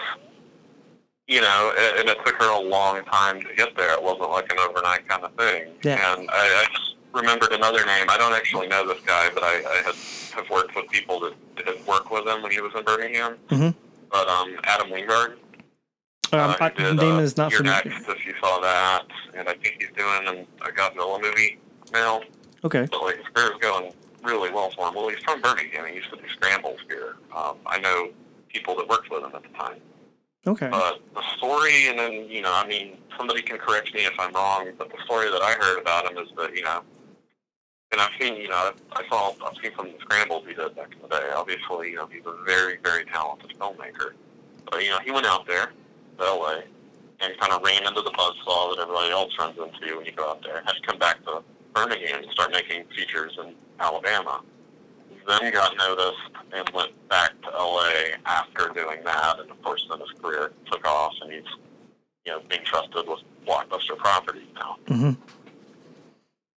you 1.30 1.40
know, 1.40 1.72
and, 1.78 2.00
and 2.00 2.08
it 2.08 2.18
took 2.26 2.34
her 2.42 2.50
a 2.50 2.60
long 2.60 3.02
time 3.04 3.40
to 3.40 3.54
get 3.54 3.76
there. 3.76 3.92
It 3.92 4.02
wasn't 4.02 4.30
like 4.30 4.52
an 4.52 4.58
overnight 4.58 5.08
kind 5.08 5.22
of 5.22 5.32
thing. 5.34 5.68
Yeah. 5.84 6.18
And 6.18 6.28
I, 6.28 6.34
I 6.34 6.66
just 6.74 6.96
remembered 7.14 7.52
another 7.52 7.86
name. 7.86 8.06
I 8.10 8.18
don't 8.18 8.34
actually 8.34 8.66
know 8.66 8.86
this 8.86 9.00
guy, 9.06 9.30
but 9.32 9.44
I, 9.44 9.62
I 9.64 9.82
had 9.86 9.94
have 10.34 10.50
worked 10.50 10.74
with 10.74 10.88
people 10.90 11.20
that 11.20 11.34
had 11.64 11.86
worked 11.86 12.10
with 12.10 12.26
him 12.26 12.42
when 12.42 12.50
he 12.50 12.60
was 12.60 12.72
in 12.76 12.84
Birmingham. 12.84 13.36
Mm-hmm. 13.48 13.78
But 14.10 14.28
um, 14.28 14.56
Adam 14.64 14.88
Wingard. 14.88 15.36
Um, 16.32 16.56
uh, 16.60 16.68
did, 16.70 16.96
name 16.96 17.16
uh, 17.16 17.20
is 17.20 17.36
not 17.36 17.52
You're 17.52 17.58
familiar. 17.58 17.82
Next, 17.84 18.08
if 18.08 18.26
you 18.26 18.34
saw 18.40 18.60
that, 18.60 19.06
and 19.34 19.48
I 19.48 19.54
think 19.54 19.76
he's 19.80 19.90
doing 19.96 20.26
an, 20.26 20.46
a 20.66 20.70
Godzilla 20.72 21.20
movie 21.20 21.58
now. 21.92 22.22
Okay. 22.64 22.86
But 22.90 23.02
like 23.02 23.16
his 23.16 23.26
career's 23.34 23.58
going 23.60 23.92
really 24.24 24.50
well 24.50 24.70
for 24.70 24.88
him. 24.88 24.94
Well, 24.94 25.08
he's 25.08 25.22
from 25.24 25.40
Birmingham. 25.40 25.86
He 25.86 25.94
used 25.94 26.10
to 26.10 26.16
do 26.16 26.28
scrambles 26.28 26.78
here. 26.88 27.16
Um, 27.34 27.56
I 27.66 27.78
know 27.78 28.10
people 28.48 28.76
that 28.76 28.88
worked 28.88 29.10
with 29.10 29.22
him 29.22 29.30
at 29.34 29.42
the 29.42 29.48
time. 29.50 29.80
Okay. 30.46 30.68
But 30.70 31.00
the 31.14 31.22
story, 31.36 31.88
and 31.88 31.98
then 31.98 32.12
you 32.28 32.42
know, 32.42 32.52
I 32.52 32.66
mean, 32.66 32.96
somebody 33.16 33.42
can 33.42 33.58
correct 33.58 33.94
me 33.94 34.06
if 34.06 34.14
I'm 34.18 34.32
wrong, 34.32 34.70
but 34.78 34.90
the 34.90 34.96
story 35.04 35.30
that 35.30 35.42
I 35.42 35.52
heard 35.52 35.80
about 35.80 36.10
him 36.10 36.18
is 36.18 36.28
that 36.36 36.54
you 36.56 36.62
know, 36.62 36.82
and 37.92 38.00
I've 38.00 38.10
seen, 38.20 38.36
you 38.36 38.48
know, 38.48 38.72
I 38.92 39.08
saw, 39.08 39.32
I've 39.44 39.56
seen 39.62 39.72
some 39.76 39.86
of 39.86 39.92
the 39.92 39.98
scrambles 40.00 40.44
he 40.46 40.54
did 40.54 40.76
back 40.76 40.92
in 40.94 41.02
the 41.02 41.08
day. 41.08 41.30
Obviously, 41.34 41.90
you 41.90 41.96
know, 41.96 42.06
he's 42.06 42.22
a 42.24 42.44
very, 42.44 42.78
very 42.82 43.04
talented 43.04 43.52
filmmaker. 43.58 44.12
But 44.70 44.84
you 44.84 44.90
know, 44.90 44.98
he 45.04 45.10
went 45.10 45.26
out 45.26 45.46
there 45.46 45.72
to 46.18 46.24
LA 46.24 46.60
and 47.20 47.38
kind 47.38 47.52
of 47.52 47.62
ran 47.62 47.86
into 47.86 48.00
the 48.00 48.10
buzzsaw 48.10 48.74
that 48.74 48.82
everybody 48.82 49.10
else 49.10 49.32
runs 49.38 49.58
into 49.58 49.96
when 49.96 50.06
you 50.06 50.12
go 50.12 50.30
out 50.30 50.42
there. 50.42 50.62
Had 50.64 50.72
to 50.72 50.82
come 50.86 50.98
back 50.98 51.22
to 51.26 51.42
Birmingham 51.74 52.22
and 52.22 52.32
start 52.32 52.52
making 52.52 52.84
features 52.96 53.36
in 53.44 53.54
Alabama. 53.78 54.40
Then 55.26 55.52
got 55.52 55.76
noticed 55.76 56.18
and 56.52 56.68
went 56.74 57.08
back 57.08 57.32
to 57.42 57.50
LA 57.50 57.90
after 58.26 58.68
doing 58.74 58.98
that, 59.04 59.38
and 59.40 59.50
of 59.50 59.62
course, 59.62 59.86
then 59.90 60.00
his 60.00 60.10
career 60.20 60.52
took 60.70 60.86
off, 60.86 61.12
and 61.22 61.32
he's 61.32 61.44
you 62.24 62.32
know 62.32 62.40
being 62.48 62.62
trusted 62.64 63.06
with 63.06 63.20
blockbuster 63.46 63.96
properties 63.96 64.48
now. 64.54 64.76
hmm 64.88 65.10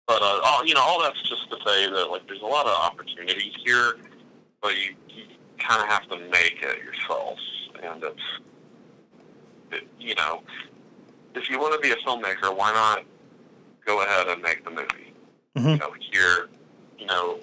But 0.06 0.22
uh, 0.22 0.40
all 0.44 0.64
you 0.66 0.74
know, 0.74 0.80
all 0.82 1.00
that's 1.02 1.20
just 1.28 1.50
to 1.50 1.56
say 1.66 1.90
that 1.90 2.10
like 2.10 2.26
there's 2.28 2.42
a 2.42 2.46
lot 2.46 2.66
of 2.66 2.72
opportunities 2.72 3.52
here, 3.64 3.96
but 4.62 4.76
you, 4.76 4.94
you 5.08 5.24
kind 5.58 5.82
of 5.82 5.88
have 5.88 6.08
to 6.10 6.18
make 6.30 6.58
it 6.62 6.78
yourself, 6.84 7.38
and 7.82 8.02
it's 8.04 8.22
it, 9.72 9.88
you 9.98 10.14
know, 10.16 10.42
if 11.34 11.48
you 11.48 11.58
want 11.58 11.74
to 11.74 11.80
be 11.80 11.92
a 11.92 11.96
filmmaker, 12.06 12.54
why 12.56 12.72
not 12.72 13.04
go 13.86 14.02
ahead 14.02 14.28
and 14.28 14.42
make 14.42 14.64
the 14.64 14.70
movie? 14.70 15.12
Mhm. 15.56 15.72
You 15.72 15.76
know, 15.78 15.92
here, 16.12 16.48
you 16.98 17.06
know, 17.06 17.40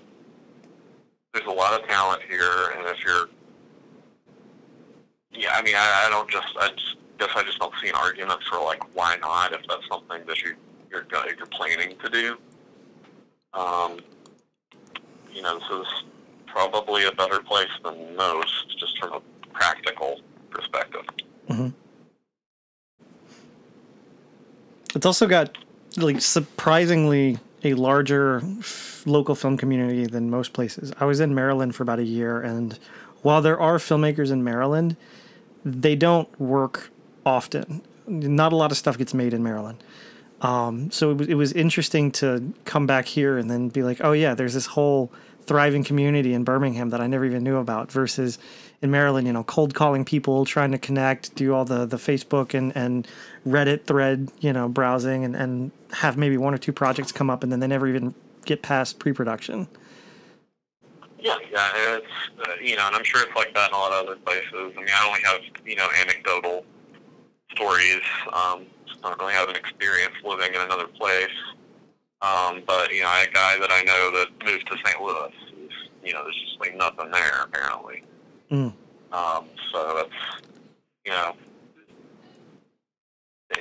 there's 1.38 1.50
a 1.50 1.58
lot 1.58 1.80
of 1.80 1.88
talent 1.88 2.22
here, 2.28 2.74
and 2.76 2.88
if 2.88 3.04
you're, 3.04 3.30
yeah, 5.32 5.50
I 5.54 5.62
mean, 5.62 5.76
I, 5.76 6.06
I 6.06 6.10
don't 6.10 6.30
just, 6.30 6.48
I 6.60 6.70
just 6.70 6.98
guess 7.20 7.30
I 7.36 7.44
just 7.44 7.60
don't 7.60 7.74
see 7.82 7.90
an 7.90 7.96
argument 7.96 8.42
for 8.50 8.64
like 8.64 8.84
why 8.96 9.18
not 9.22 9.54
if 9.54 9.62
that's 9.68 9.88
something 9.90 10.22
that 10.28 10.42
you 10.42 10.56
you're 10.92 11.06
you're 11.38 11.48
planning 11.48 11.96
to 12.04 12.10
do. 12.10 12.38
Um, 13.54 13.98
you 15.32 15.42
know, 15.42 15.60
this 15.60 15.70
is 15.70 16.04
probably 16.48 17.06
a 17.06 17.12
better 17.12 17.40
place 17.40 17.70
than 17.84 18.16
most, 18.16 18.80
just 18.80 18.98
from 19.00 19.14
a 19.14 19.22
practical 19.54 20.22
perspective. 20.50 21.04
It's 24.96 25.06
also 25.06 25.28
got 25.28 25.56
like 25.98 26.22
surprisingly 26.22 27.38
a 27.72 27.76
larger 27.76 28.42
local 29.06 29.36
film 29.36 29.58
community 29.58 30.06
than 30.06 30.30
most 30.30 30.54
places. 30.54 30.92
I 31.00 31.06
was 31.06 31.20
in 31.20 31.34
Maryland 31.36 31.76
for 31.76 31.84
about 31.84 32.00
a 32.00 32.04
year, 32.04 32.42
and 32.42 32.78
while 33.22 33.42
there 33.42 33.60
are 33.60 33.78
filmmakers 33.78 34.32
in 34.32 34.44
Maryland, 34.44 34.96
they 35.66 35.96
don't 35.96 36.30
work 36.40 36.92
often. 37.26 37.82
Not 38.08 38.54
a 38.54 38.56
lot 38.56 38.72
of 38.72 38.78
stuff 38.78 38.98
gets 38.98 39.14
made 39.14 39.34
in 39.34 39.44
Maryland. 39.44 39.84
Um, 40.42 40.92
so 40.92 41.12
it 41.12 41.18
was, 41.18 41.28
it 41.28 41.34
was 41.34 41.54
interesting 41.54 42.12
to 42.14 42.54
come 42.66 42.86
back 42.86 43.06
here 43.06 43.38
and 43.38 43.50
then 43.50 43.70
be 43.70 43.84
like, 43.84 44.00
oh 44.04 44.12
yeah, 44.12 44.36
there's 44.36 44.54
this 44.54 44.68
whole 44.68 45.12
thriving 45.46 45.84
community 45.84 46.34
in 46.34 46.44
Birmingham 46.44 46.90
that 46.92 47.02
I 47.02 47.08
never 47.08 47.26
even 47.26 47.44
knew 47.44 47.58
about. 47.58 47.92
Versus 47.92 48.38
in 48.82 48.92
Maryland, 48.92 49.26
you 49.26 49.34
know, 49.34 49.44
cold 49.44 49.74
calling 49.74 50.06
people, 50.06 50.46
trying 50.46 50.72
to 50.72 50.78
connect, 50.78 51.34
do 51.36 51.54
all 51.54 51.66
the 51.66 51.86
the 51.86 51.98
Facebook 51.98 52.54
and 52.54 52.76
and 52.76 53.08
Reddit 53.48 53.86
thread, 53.86 54.32
you 54.40 54.54
know, 54.54 54.70
browsing, 54.70 55.26
and 55.26 55.36
and 55.36 55.72
have 55.92 56.18
maybe 56.18 56.38
one 56.38 56.54
or 56.54 56.58
two 56.58 56.74
projects 56.74 57.12
come 57.12 57.30
up, 57.30 57.44
and 57.44 57.52
then 57.52 57.60
they 57.60 57.68
never 57.68 57.88
even 57.88 58.14
get 58.46 58.62
past 58.62 59.00
pre-production. 59.00 59.68
Yeah, 61.20 61.38
yeah, 61.52 61.72
it's 61.76 62.06
uh, 62.48 62.54
you 62.62 62.76
know, 62.76 62.88
and 62.88 62.96
I'm 62.96 63.04
sure 63.04 63.22
it's 63.22 63.36
like 63.36 63.54
that 63.56 63.70
in 63.70 63.76
a 63.76 63.80
lot 63.80 63.92
of 63.92 64.08
other 64.08 64.16
places. 64.18 64.54
I 64.54 64.80
mean, 64.80 64.88
I 64.94 65.08
only 65.08 65.22
have 65.24 65.42
you 65.66 65.76
know 65.76 65.88
anecdotal 66.00 66.64
stories. 67.52 68.02
Um, 68.28 68.66
I 69.04 69.10
don't 69.10 69.20
really 69.20 69.34
have 69.34 69.50
an 69.50 69.56
experience 69.56 70.14
living 70.24 70.54
in 70.54 70.62
another 70.62 70.88
place. 70.88 71.30
Um, 72.22 72.64
but 72.66 72.92
you 72.92 73.04
know, 73.04 73.10
a 73.10 73.28
guy 73.32 73.58
that 73.60 73.72
I 73.72 73.84
know 73.84 74.12
that 74.12 74.46
moved 74.46 74.68
to 74.68 74.78
St. 74.84 75.02
Louis, 75.02 75.32
is, 75.66 75.72
you 76.04 76.14
know, 76.14 76.24
there's 76.24 76.36
just 76.36 76.60
like 76.60 76.76
nothing 76.76 77.12
there 77.12 77.42
apparently. 77.44 78.04
Mm. 78.52 78.74
Um, 79.12 79.46
so 79.72 79.98
it's 80.00 80.48
you 81.06 81.12
know, 81.12 81.34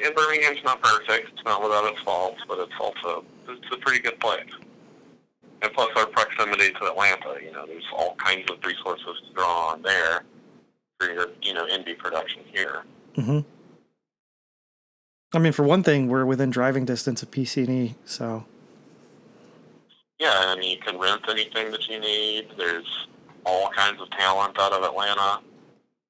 and 0.04 0.14
Birmingham's 0.14 0.62
not 0.64 0.82
perfect. 0.82 1.30
It's 1.32 1.44
not 1.44 1.62
without 1.62 1.84
its 1.92 2.00
faults, 2.02 2.40
but 2.48 2.58
it's 2.58 2.72
also 2.80 3.24
it's 3.48 3.66
a 3.72 3.76
pretty 3.78 4.00
good 4.00 4.18
place. 4.20 4.50
And 5.62 5.72
plus 5.72 5.88
our 5.96 6.06
proximity 6.06 6.72
to 6.72 6.84
Atlanta, 6.86 7.36
you 7.42 7.52
know, 7.52 7.66
there's 7.66 7.86
all 7.96 8.14
kinds 8.16 8.50
of 8.50 8.58
resources 8.64 9.22
to 9.26 9.34
draw 9.34 9.72
on 9.72 9.82
there 9.82 10.22
for 10.98 11.10
your, 11.10 11.28
you 11.42 11.54
know, 11.54 11.66
indie 11.66 11.96
production 11.96 12.42
here. 12.52 12.82
Mm-hmm. 13.16 13.40
I 15.32 15.38
mean, 15.38 15.52
for 15.52 15.62
one 15.62 15.82
thing, 15.82 16.08
we're 16.08 16.26
within 16.26 16.50
driving 16.50 16.84
distance 16.84 17.22
of 17.22 17.30
PC&E, 17.30 17.94
so 18.04 18.44
Yeah, 20.18 20.32
I 20.34 20.56
mean, 20.56 20.70
you 20.70 20.78
can 20.78 20.98
rent 20.98 21.22
anything 21.28 21.70
that 21.70 21.88
you 21.88 22.00
need. 22.00 22.48
There's 22.56 23.06
all 23.46 23.70
kinds 23.70 24.00
of 24.02 24.10
talent 24.10 24.58
out 24.58 24.72
of 24.72 24.82
Atlanta. 24.82 25.40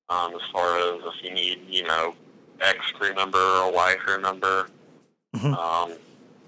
Um, 0.08 0.34
as 0.34 0.40
far 0.52 0.78
as 0.78 1.00
if 1.04 1.22
you 1.24 1.32
need, 1.32 1.60
you 1.68 1.82
know, 1.84 2.14
X 2.60 2.78
crew 2.92 3.14
member 3.14 3.38
or 3.38 3.72
Y 3.72 3.94
crew 3.98 4.20
member. 4.20 4.68
Mhm. 5.36 5.56
Um, 5.56 5.92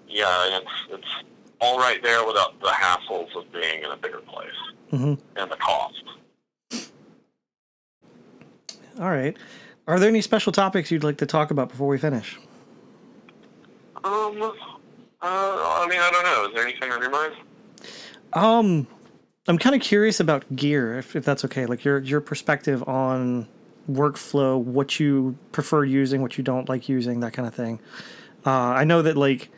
yeah, 0.08 0.58
it's 0.58 0.70
it's 0.90 1.08
all 1.60 1.78
right 1.78 2.02
there 2.02 2.24
without 2.24 2.58
the 2.60 2.68
hassles 2.68 3.34
of 3.36 3.50
being 3.52 3.82
in 3.82 3.90
a 3.90 3.96
bigger 3.96 4.20
place 4.20 4.50
hmm 4.90 5.14
and 5.36 5.50
the 5.50 5.56
cost. 5.56 6.02
all 9.00 9.10
right. 9.10 9.36
Are 9.86 9.98
there 9.98 10.08
any 10.08 10.20
special 10.20 10.52
topics 10.52 10.90
you'd 10.90 11.04
like 11.04 11.18
to 11.18 11.26
talk 11.26 11.50
about 11.50 11.68
before 11.68 11.86
we 11.88 11.98
finish? 11.98 12.36
Um, 14.04 14.40
uh, 14.42 14.52
I 15.22 15.86
mean, 15.88 16.00
I 16.00 16.10
don't 16.10 16.24
know. 16.24 16.46
Is 16.48 16.54
there 16.54 16.64
anything 16.66 16.90
on 16.92 17.00
your 17.00 17.10
mind? 17.10 17.34
Um, 18.32 18.86
I'm 19.48 19.58
kind 19.58 19.74
of 19.74 19.80
curious 19.80 20.20
about 20.20 20.44
gear, 20.54 20.98
if, 20.98 21.16
if 21.16 21.24
that's 21.24 21.44
okay. 21.46 21.64
Like 21.66 21.84
your 21.84 21.98
your 22.00 22.20
perspective 22.20 22.86
on 22.86 23.48
workflow, 23.90 24.60
what 24.60 25.00
you 25.00 25.36
prefer 25.52 25.84
using, 25.84 26.20
what 26.20 26.36
you 26.36 26.44
don't 26.44 26.68
like 26.68 26.88
using, 26.88 27.20
that 27.20 27.32
kind 27.32 27.48
of 27.48 27.54
thing. 27.54 27.80
Uh, 28.44 28.50
I 28.50 28.84
know 28.84 29.00
that 29.02 29.16
like 29.16 29.48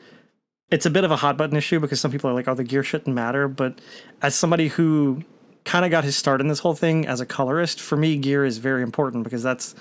it's 0.71 0.87
a 0.87 0.91
bit 0.91 1.03
of 1.03 1.11
a 1.11 1.17
hot 1.17 1.37
button 1.37 1.57
issue 1.57 1.81
because 1.81 2.01
some 2.01 2.13
people 2.13 2.31
are 2.31 2.35
like, 2.35 2.47
"Oh, 2.47 2.55
the 2.55 2.63
gear 2.63 2.85
shouldn't 2.85 3.15
matter," 3.15 3.49
but 3.49 3.81
as 4.23 4.37
somebody 4.37 4.69
who 4.69 5.25
kind 5.65 5.85
of 5.85 5.91
got 5.91 6.05
his 6.05 6.17
start 6.17 6.41
in 6.41 6.49
this 6.49 6.61
whole 6.61 6.75
thing 6.75 7.07
as 7.07 7.21
a 7.21 7.27
colorist. 7.27 7.81
For 7.81 7.97
me, 7.97 8.17
gear 8.17 8.45
is 8.45 8.59
very 8.59 8.83
important 8.83 9.25
because 9.25 9.43
that's 9.43 9.75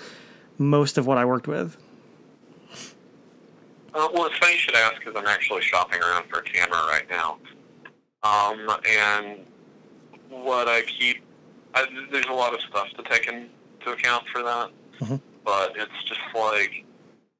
most 0.58 0.98
of 0.98 1.06
what 1.06 1.18
I 1.18 1.24
worked 1.24 1.48
with. 1.48 1.76
Uh, 3.94 4.08
well, 4.12 4.26
it's 4.26 4.36
funny 4.38 4.52
you 4.52 4.58
should 4.58 4.74
ask 4.74 4.98
because 4.98 5.14
I'm 5.16 5.26
actually 5.26 5.62
shopping 5.62 6.00
around 6.00 6.28
for 6.28 6.40
a 6.40 6.42
camera 6.42 6.78
right 6.86 7.08
now. 7.08 7.38
Um, 8.22 8.70
and 8.86 9.40
what 10.30 10.68
I 10.68 10.82
keep, 10.82 11.22
I, 11.74 11.86
there's 12.10 12.26
a 12.26 12.32
lot 12.32 12.54
of 12.54 12.60
stuff 12.62 12.88
to 12.96 13.02
take 13.02 13.26
into 13.26 13.90
account 13.92 14.24
for 14.32 14.42
that. 14.42 14.70
Mhm. 15.00 15.20
But 15.44 15.72
it's 15.76 16.04
just 16.06 16.20
like 16.34 16.84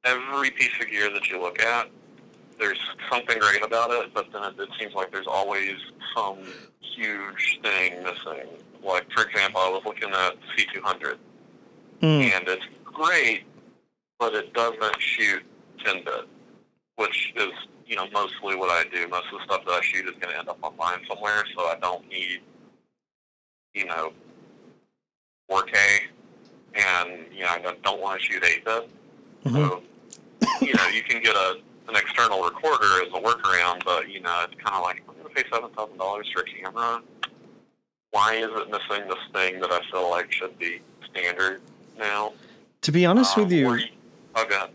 every 0.03 0.51
piece 0.51 0.71
of 0.79 0.89
gear 0.89 1.09
that 1.11 1.27
you 1.29 1.39
look 1.41 1.61
at, 1.61 1.89
there's 2.59 2.79
something 3.09 3.39
great 3.39 3.63
about 3.63 3.91
it, 3.91 4.13
but 4.13 4.31
then 4.31 4.43
it, 4.43 4.59
it 4.59 4.69
seems 4.79 4.93
like 4.93 5.11
there's 5.11 5.27
always 5.27 5.75
some 6.15 6.37
huge 6.79 7.59
thing 7.63 8.03
missing. 8.03 8.47
Like, 8.83 9.11
for 9.11 9.23
example, 9.23 9.61
I 9.61 9.69
was 9.69 9.83
looking 9.85 10.09
at 10.09 10.35
C200, 10.57 11.17
Mm. 12.01 12.31
and 12.35 12.47
it's 12.47 12.65
great, 12.83 13.43
but 14.17 14.33
it 14.33 14.53
doesn't 14.53 14.99
shoot 14.99 15.43
10 15.85 16.03
bit, 16.03 16.27
which 16.95 17.31
is 17.35 17.51
you 17.85 17.95
know 17.95 18.07
mostly 18.11 18.55
what 18.55 18.69
I 18.71 18.85
do. 18.89 19.07
Most 19.07 19.27
of 19.31 19.37
the 19.39 19.43
stuff 19.45 19.65
that 19.65 19.71
I 19.73 19.81
shoot 19.81 20.05
is 20.07 20.15
going 20.19 20.33
to 20.33 20.39
end 20.39 20.49
up 20.49 20.57
online 20.63 21.01
somewhere, 21.07 21.43
so 21.55 21.61
I 21.65 21.75
don't 21.79 22.07
need 22.09 22.41
you 23.73 23.85
know 23.85 24.11
4K, 25.49 25.73
and 26.75 27.25
you 27.33 27.41
know 27.41 27.49
I 27.49 27.59
don't- 27.59 27.81
don't 27.83 28.01
want 28.01 28.19
to 28.21 28.25
shoot 28.25 28.43
8 28.43 28.63
bit. 28.65 28.89
Mhm. 29.45 29.53
So 29.53 29.83
you 30.61 30.73
know 30.73 30.87
you 30.87 31.03
can 31.03 31.21
get 31.21 31.35
a 31.35 31.57
an 31.89 31.95
external 31.97 32.41
recorder 32.43 33.01
as 33.01 33.09
a 33.09 33.19
workaround, 33.19 33.83
but 33.83 34.07
you 34.09 34.21
know 34.21 34.45
it's 34.49 34.61
kind 34.61 34.75
of 34.75 34.83
like 34.83 35.01
I'm 35.09 35.15
going 35.15 35.27
to 35.27 35.43
pay 35.43 35.49
seven 35.51 35.69
thousand 35.71 35.97
dollars 35.97 36.29
for 36.33 36.41
a 36.41 36.45
camera. 36.45 37.01
Why 38.11 38.35
is 38.35 38.49
it 38.49 38.69
missing 38.69 39.07
this 39.07 39.17
thing 39.33 39.59
that 39.61 39.71
I 39.71 39.79
feel 39.91 40.09
like 40.09 40.31
should 40.31 40.57
be 40.59 40.81
standard 41.09 41.61
now? 41.97 42.33
To 42.81 42.91
be 42.91 43.05
honest 43.05 43.37
Um, 43.37 43.43
with 43.43 43.51
you, 43.53 43.67
or 43.69 43.79
oh, 44.35 44.67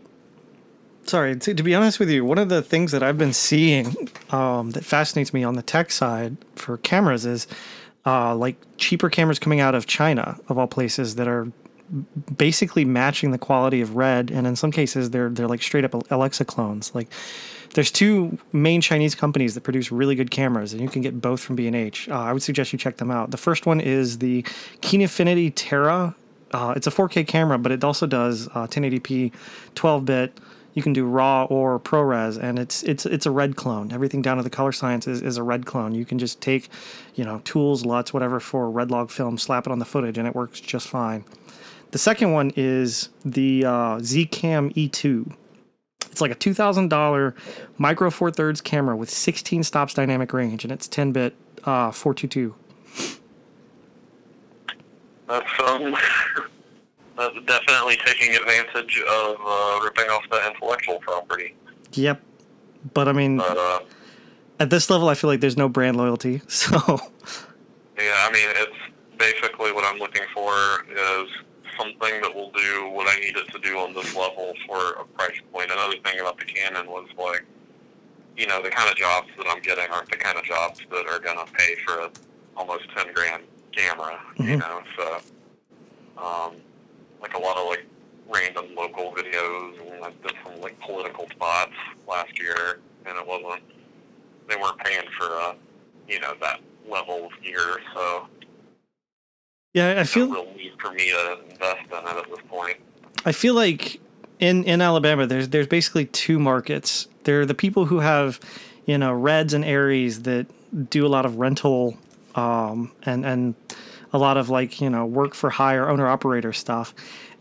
sorry 1.05 1.35
to, 1.37 1.53
to 1.53 1.63
be 1.63 1.73
honest 1.73 1.99
with 1.99 2.09
you 2.09 2.23
one 2.25 2.37
of 2.37 2.49
the 2.49 2.61
things 2.61 2.91
that 2.91 3.01
i've 3.01 3.17
been 3.17 3.31
seeing 3.33 3.95
um, 4.29 4.71
that 4.71 4.83
fascinates 4.83 5.33
me 5.33 5.41
on 5.43 5.55
the 5.55 5.61
tech 5.61 5.89
side 5.91 6.35
for 6.55 6.77
cameras 6.77 7.25
is 7.25 7.47
uh, 8.07 8.33
like 8.33 8.55
cheaper 8.77 9.09
cameras 9.09 9.37
coming 9.37 9.59
out 9.59 9.75
of 9.75 9.85
china 9.85 10.39
of 10.47 10.57
all 10.57 10.67
places 10.67 11.15
that 11.15 11.27
are 11.27 11.51
basically 12.37 12.85
matching 12.85 13.31
the 13.31 13.37
quality 13.37 13.81
of 13.81 13.95
red 13.95 14.31
and 14.31 14.45
in 14.47 14.55
some 14.55 14.71
cases 14.71 15.11
they're 15.11 15.29
they're 15.29 15.47
like 15.47 15.61
straight 15.61 15.85
up 15.85 15.93
alexa 16.11 16.45
clones. 16.45 16.93
Like 16.95 17.09
there's 17.73 17.91
two 17.91 18.37
main 18.53 18.81
chinese 18.81 19.13
companies 19.13 19.53
that 19.53 19.61
produce 19.61 19.91
really 19.91 20.15
good 20.15 20.31
cameras 20.31 20.73
and 20.73 20.81
you 20.81 20.89
can 20.89 21.01
get 21.01 21.21
both 21.21 21.39
from 21.41 21.55
b&h 21.55 22.07
uh, 22.09 22.13
i 22.13 22.33
would 22.33 22.41
suggest 22.41 22.73
you 22.73 22.79
check 22.79 22.97
them 22.97 23.11
out. 23.11 23.31
The 23.31 23.37
first 23.37 23.65
one 23.65 23.79
is 23.79 24.19
the 24.19 24.43
Kinefinity 24.81 25.51
Terra. 25.55 26.15
Uh, 26.51 26.73
it's 26.77 26.87
a 26.87 26.91
4k 26.91 27.27
camera 27.27 27.57
but 27.57 27.71
it 27.71 27.83
also 27.83 28.07
does 28.07 28.47
uh, 28.49 28.67
1080p 28.67 29.33
12-bit 29.75 30.39
you 30.77 30.83
can 30.83 30.93
do 30.93 31.07
raw 31.07 31.45
or 31.45 31.79
ProRes, 31.79 32.37
and 32.39 32.59
it's 32.59 32.83
it's 32.83 33.07
it's 33.07 33.25
a 33.25 33.31
red 33.31 33.55
clone. 33.55 33.91
Everything 33.91 34.21
down 34.21 34.37
to 34.37 34.43
the 34.43 34.49
color 34.51 34.71
science 34.71 35.07
is, 35.07 35.23
is 35.23 35.35
a 35.37 35.41
red 35.41 35.65
clone. 35.65 35.95
You 35.95 36.05
can 36.05 36.19
just 36.19 36.39
take, 36.39 36.69
you 37.15 37.25
know, 37.25 37.41
tools, 37.45 37.83
LUTs, 37.83 38.13
whatever 38.13 38.39
for 38.39 38.69
red 38.69 38.91
log 38.91 39.09
film, 39.09 39.39
slap 39.39 39.65
it 39.65 39.71
on 39.71 39.79
the 39.79 39.85
footage, 39.85 40.19
and 40.19 40.27
it 40.27 40.35
works 40.35 40.59
just 40.59 40.87
fine. 40.87 41.25
The 41.89 41.97
second 41.97 42.31
one 42.31 42.51
is 42.55 43.09
the 43.25 43.65
uh, 43.65 43.97
Zcam 44.01 44.71
E2. 44.75 45.33
It's 46.11 46.21
like 46.21 46.29
a 46.29 46.35
two 46.35 46.53
thousand 46.53 46.89
dollar 46.89 47.33
micro 47.79 48.11
four 48.11 48.29
thirds 48.29 48.61
camera 48.61 48.95
with 48.95 49.09
16 49.09 49.63
stops 49.63 49.95
dynamic 49.95 50.31
range, 50.31 50.63
and 50.63 50.71
it's 50.71 50.87
10 50.87 51.11
bit 51.11 51.33
uh, 51.63 51.89
422. 51.89 52.53
That's 55.27 55.59
um, 55.59 55.95
that's 57.17 57.35
definitely 57.45 57.97
taking 58.05 58.35
advantage 58.35 59.01
of 59.09 59.35
uh, 59.45 59.79
ripping 59.83 60.09
off 60.09 60.23
the 60.29 60.45
intellectual 60.47 60.99
property. 60.99 61.55
Yep, 61.93 62.21
but 62.93 63.07
I 63.07 63.11
mean, 63.13 63.37
But 63.37 63.57
uh, 63.57 63.79
at 64.59 64.69
this 64.69 64.89
level, 64.89 65.09
I 65.09 65.15
feel 65.15 65.29
like 65.29 65.39
there's 65.39 65.57
no 65.57 65.69
brand 65.69 65.97
loyalty. 65.97 66.41
So 66.49 66.77
yeah, 67.97 68.27
I 68.27 68.31
mean, 68.31 68.47
it's 68.55 69.17
basically 69.17 69.71
what 69.71 69.83
I'm 69.83 69.97
looking 69.99 70.21
for 70.33 70.53
is 70.91 71.27
something 71.79 72.21
that 72.21 72.33
will 72.33 72.51
do 72.51 72.89
what 72.91 73.07
I 73.07 73.19
need 73.19 73.35
it 73.35 73.51
to 73.51 73.59
do 73.59 73.77
on 73.79 73.93
this 73.93 74.15
level 74.15 74.53
for 74.67 74.93
a 75.01 75.05
price 75.05 75.39
point. 75.51 75.71
Another 75.71 75.95
thing 76.03 76.19
about 76.19 76.37
the 76.37 76.45
Canon 76.45 76.85
was 76.87 77.07
like, 77.17 77.43
you 78.35 78.45
know, 78.45 78.61
the 78.61 78.69
kind 78.69 78.89
of 78.89 78.95
jobs 78.95 79.29
that 79.37 79.47
I'm 79.49 79.61
getting 79.63 79.89
aren't 79.91 80.11
the 80.11 80.17
kind 80.17 80.37
of 80.37 80.43
jobs 80.43 80.79
that 80.91 81.07
are 81.07 81.19
gonna 81.19 81.45
pay 81.53 81.75
for 81.85 81.93
a 82.01 82.11
almost 82.55 82.83
ten 82.95 83.11
grand 83.13 83.43
camera. 83.75 84.19
You 84.37 84.57
Mhm. 84.57 84.59
know, 84.59 84.81
so 84.95 85.19
um, 86.23 86.55
like 87.21 87.33
a 87.33 87.39
lot 87.39 87.57
of 87.57 87.67
like 87.67 87.85
random 88.29 88.67
local 88.75 89.13
videos, 89.13 89.79
and 89.93 90.03
I 90.03 90.11
did 90.21 90.33
some 90.43 90.61
like 90.61 90.79
political 90.79 91.27
spots 91.29 91.73
last 92.07 92.39
year, 92.39 92.79
and 93.05 93.17
it 93.17 93.25
wasn't 93.25 93.63
they 94.49 94.55
weren't 94.55 94.77
paying 94.79 95.05
for 95.17 95.25
uh, 95.25 95.53
you 96.07 96.19
know 96.19 96.33
that 96.41 96.59
level 96.89 97.25
of 97.25 97.43
gear, 97.43 97.79
so 97.93 98.27
yeah, 99.73 99.99
I 99.99 100.03
feel 100.05 100.27
no 100.27 100.43
real 100.43 100.53
need 100.55 100.73
for 100.79 100.91
me 100.91 101.11
to 101.11 101.39
invest 101.51 101.85
in 101.91 101.97
it 101.97 102.17
at 102.17 102.29
this 102.29 102.39
point. 102.49 102.77
I 103.25 103.31
feel 103.31 103.53
like 103.53 103.99
in 104.39 104.63
in 104.63 104.81
Alabama, 104.81 105.27
there's 105.27 105.49
there's 105.49 105.67
basically 105.67 106.05
two 106.05 106.39
markets. 106.39 107.07
There 107.23 107.41
are 107.41 107.45
the 107.45 107.53
people 107.53 107.85
who 107.85 107.99
have, 107.99 108.39
you 108.85 108.97
know, 108.97 109.13
Reds 109.13 109.53
and 109.53 109.63
Arris 109.63 110.23
that 110.23 110.47
do 110.89 111.05
a 111.05 111.09
lot 111.09 111.25
of 111.25 111.35
rental, 111.37 111.97
um, 112.35 112.91
and 113.03 113.25
and 113.25 113.55
a 114.17 114.19
lot 114.19 114.35
of 114.35 114.49
like 114.49 114.81
you 114.81 114.89
know 114.89 115.05
work 115.05 115.33
for 115.35 115.49
hire 115.49 115.87
owner 115.87 116.07
operator 116.07 116.51
stuff, 116.51 116.93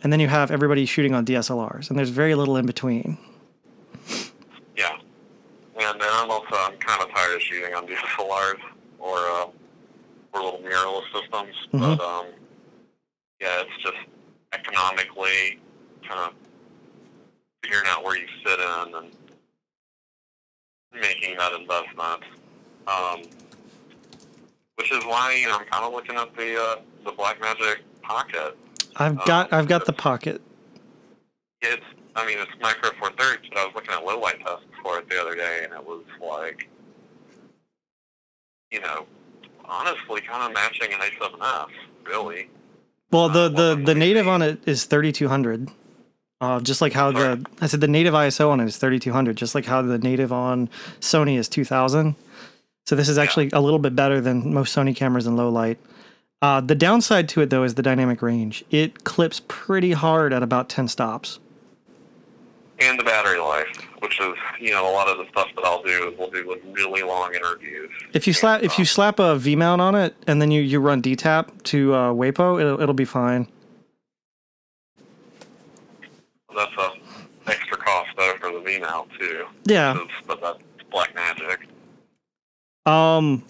and 0.02 0.12
then 0.12 0.20
you 0.20 0.28
have 0.28 0.50
everybody 0.50 0.84
shooting 0.86 1.14
on 1.14 1.24
DSLRs, 1.24 1.88
and 1.88 1.98
there's 1.98 2.10
very 2.10 2.34
little 2.34 2.56
in 2.56 2.66
between. 2.66 3.16
Yeah, 4.76 4.92
and 5.80 6.00
then 6.00 6.08
I'm 6.12 6.30
also 6.30 6.54
I'm 6.54 6.76
kind 6.76 7.02
of 7.02 7.10
tired 7.14 7.34
of 7.34 7.42
shooting 7.42 7.74
on 7.74 7.86
DSLRs 7.86 8.60
or 8.98 9.16
uh, 9.18 9.46
or 10.34 10.42
little 10.44 10.60
mirrorless 10.60 11.04
systems, 11.12 11.54
Mhm. 11.72 11.80
but 11.96 12.00
um, 12.04 12.26
yeah, 13.40 13.62
it's 13.62 13.82
just 13.82 13.96
economically 14.52 15.58
kind 16.06 16.20
of 16.20 16.32
figuring 17.62 17.86
out 17.88 18.04
where 18.04 18.16
you 18.18 18.26
fit 18.44 18.60
in 18.60 18.94
and 18.94 19.10
making 21.00 21.36
that 21.38 21.52
investment. 21.54 22.22
Um, 22.86 23.22
which 24.76 24.92
is 24.92 25.04
why 25.04 25.34
you 25.34 25.46
know 25.48 25.56
I'm 25.58 25.66
kind 25.66 25.84
of 25.84 25.92
looking 25.92 26.16
at 26.16 26.34
the 26.36 26.60
uh, 26.60 26.76
the 27.04 27.12
Blackmagic 27.12 27.76
Pocket. 28.02 28.56
I've 28.96 29.16
got 29.24 29.52
I've 29.52 29.68
got 29.68 29.84
the 29.86 29.92
pocket. 29.92 30.40
It's 31.62 31.82
I 32.14 32.26
mean 32.26 32.38
it's 32.38 32.50
micro 32.60 32.90
four 32.98 33.10
thirds, 33.12 33.42
but 33.48 33.58
I 33.58 33.64
was 33.66 33.74
looking 33.74 33.92
at 33.92 34.04
low 34.04 34.18
light 34.18 34.38
tests 34.40 34.64
for 34.82 34.98
it 34.98 35.08
the 35.08 35.20
other 35.20 35.34
day, 35.34 35.60
and 35.64 35.72
it 35.72 35.84
was 35.84 36.04
like, 36.22 36.68
you 38.70 38.80
know, 38.80 39.06
honestly, 39.64 40.20
kind 40.20 40.42
of 40.48 40.52
matching 40.54 40.92
an 40.92 41.00
A7S, 41.00 41.68
really. 42.06 42.48
Well, 43.10 43.28
the 43.28 43.44
Uh, 43.44 43.48
the 43.48 43.82
the 43.84 43.94
native 43.94 44.28
on 44.28 44.42
it 44.42 44.66
is 44.66 44.84
3200. 44.84 45.70
Uh, 46.38 46.60
just 46.60 46.82
like 46.82 46.92
how 46.92 47.12
Sorry? 47.12 47.36
the 47.36 47.46
I 47.62 47.66
said 47.66 47.80
the 47.80 47.88
native 47.88 48.12
ISO 48.12 48.50
on 48.50 48.60
it 48.60 48.66
is 48.66 48.76
3200, 48.76 49.36
just 49.36 49.54
like 49.54 49.64
how 49.64 49.80
the 49.80 49.98
native 49.98 50.32
on 50.32 50.68
Sony 51.00 51.38
is 51.38 51.48
2000. 51.48 52.14
So 52.86 52.94
this 52.94 53.08
is 53.08 53.18
actually 53.18 53.50
a 53.52 53.60
little 53.60 53.80
bit 53.80 53.96
better 53.96 54.20
than 54.20 54.54
most 54.54 54.74
Sony 54.74 54.94
cameras 54.94 55.26
in 55.26 55.36
low 55.36 55.48
light. 55.48 55.78
Uh, 56.40 56.60
the 56.60 56.74
downside 56.74 57.28
to 57.30 57.40
it 57.40 57.50
though 57.50 57.64
is 57.64 57.74
the 57.74 57.82
dynamic 57.82 58.22
range. 58.22 58.64
It 58.70 59.04
clips 59.04 59.42
pretty 59.48 59.92
hard 59.92 60.32
at 60.32 60.42
about 60.42 60.68
10 60.68 60.86
stops. 60.88 61.40
And 62.78 62.98
the 62.98 63.04
battery 63.04 63.38
life, 63.38 63.74
which 64.00 64.20
is 64.20 64.34
you 64.60 64.70
know 64.70 64.88
a 64.88 64.92
lot 64.92 65.08
of 65.08 65.16
the 65.16 65.26
stuff 65.30 65.48
that 65.56 65.64
I'll 65.64 65.82
do 65.82 66.08
is 66.08 66.18
we'll 66.18 66.30
do 66.30 66.46
with 66.46 66.58
really 66.72 67.02
long 67.02 67.34
interviews. 67.34 67.90
If 68.12 68.26
you 68.26 68.34
slap 68.34 68.62
if 68.62 68.78
you 68.78 68.84
slap 68.84 69.18
a 69.18 69.36
V 69.36 69.56
mount 69.56 69.80
on 69.80 69.94
it 69.94 70.14
and 70.26 70.42
then 70.42 70.50
you, 70.50 70.60
you 70.60 70.78
run 70.78 71.00
DTAP 71.00 71.62
to 71.64 71.94
uh, 71.94 72.12
WAPO, 72.12 72.60
it'll, 72.60 72.80
it'll 72.80 72.94
be 72.94 73.06
fine. 73.06 73.48
That's 76.54 76.72
a 76.78 76.90
extra 77.46 77.78
cost 77.78 78.10
though 78.18 78.34
for 78.38 78.52
the 78.52 78.60
V 78.60 78.78
mount 78.78 79.10
too. 79.18 79.46
Yeah. 79.64 79.98
But 80.26 80.42
that's 80.42 80.58
Black 80.90 81.14
Magic. 81.14 81.66
Um, 82.86 83.44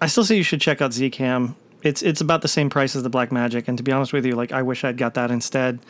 I 0.00 0.06
still 0.06 0.24
say 0.24 0.36
you 0.36 0.42
should 0.44 0.60
check 0.60 0.80
out 0.80 0.92
Zcam. 0.92 1.54
It's 1.82 2.02
it's 2.02 2.20
about 2.20 2.42
the 2.42 2.48
same 2.48 2.70
price 2.70 2.94
as 2.94 3.02
the 3.02 3.10
Black 3.10 3.32
Magic, 3.32 3.66
and 3.66 3.76
to 3.76 3.82
be 3.84 3.90
honest 3.90 4.12
with 4.12 4.24
you, 4.24 4.36
like 4.36 4.52
I 4.52 4.62
wish 4.62 4.84
I'd 4.84 4.96
got 4.96 5.14
that 5.14 5.30
instead. 5.32 5.80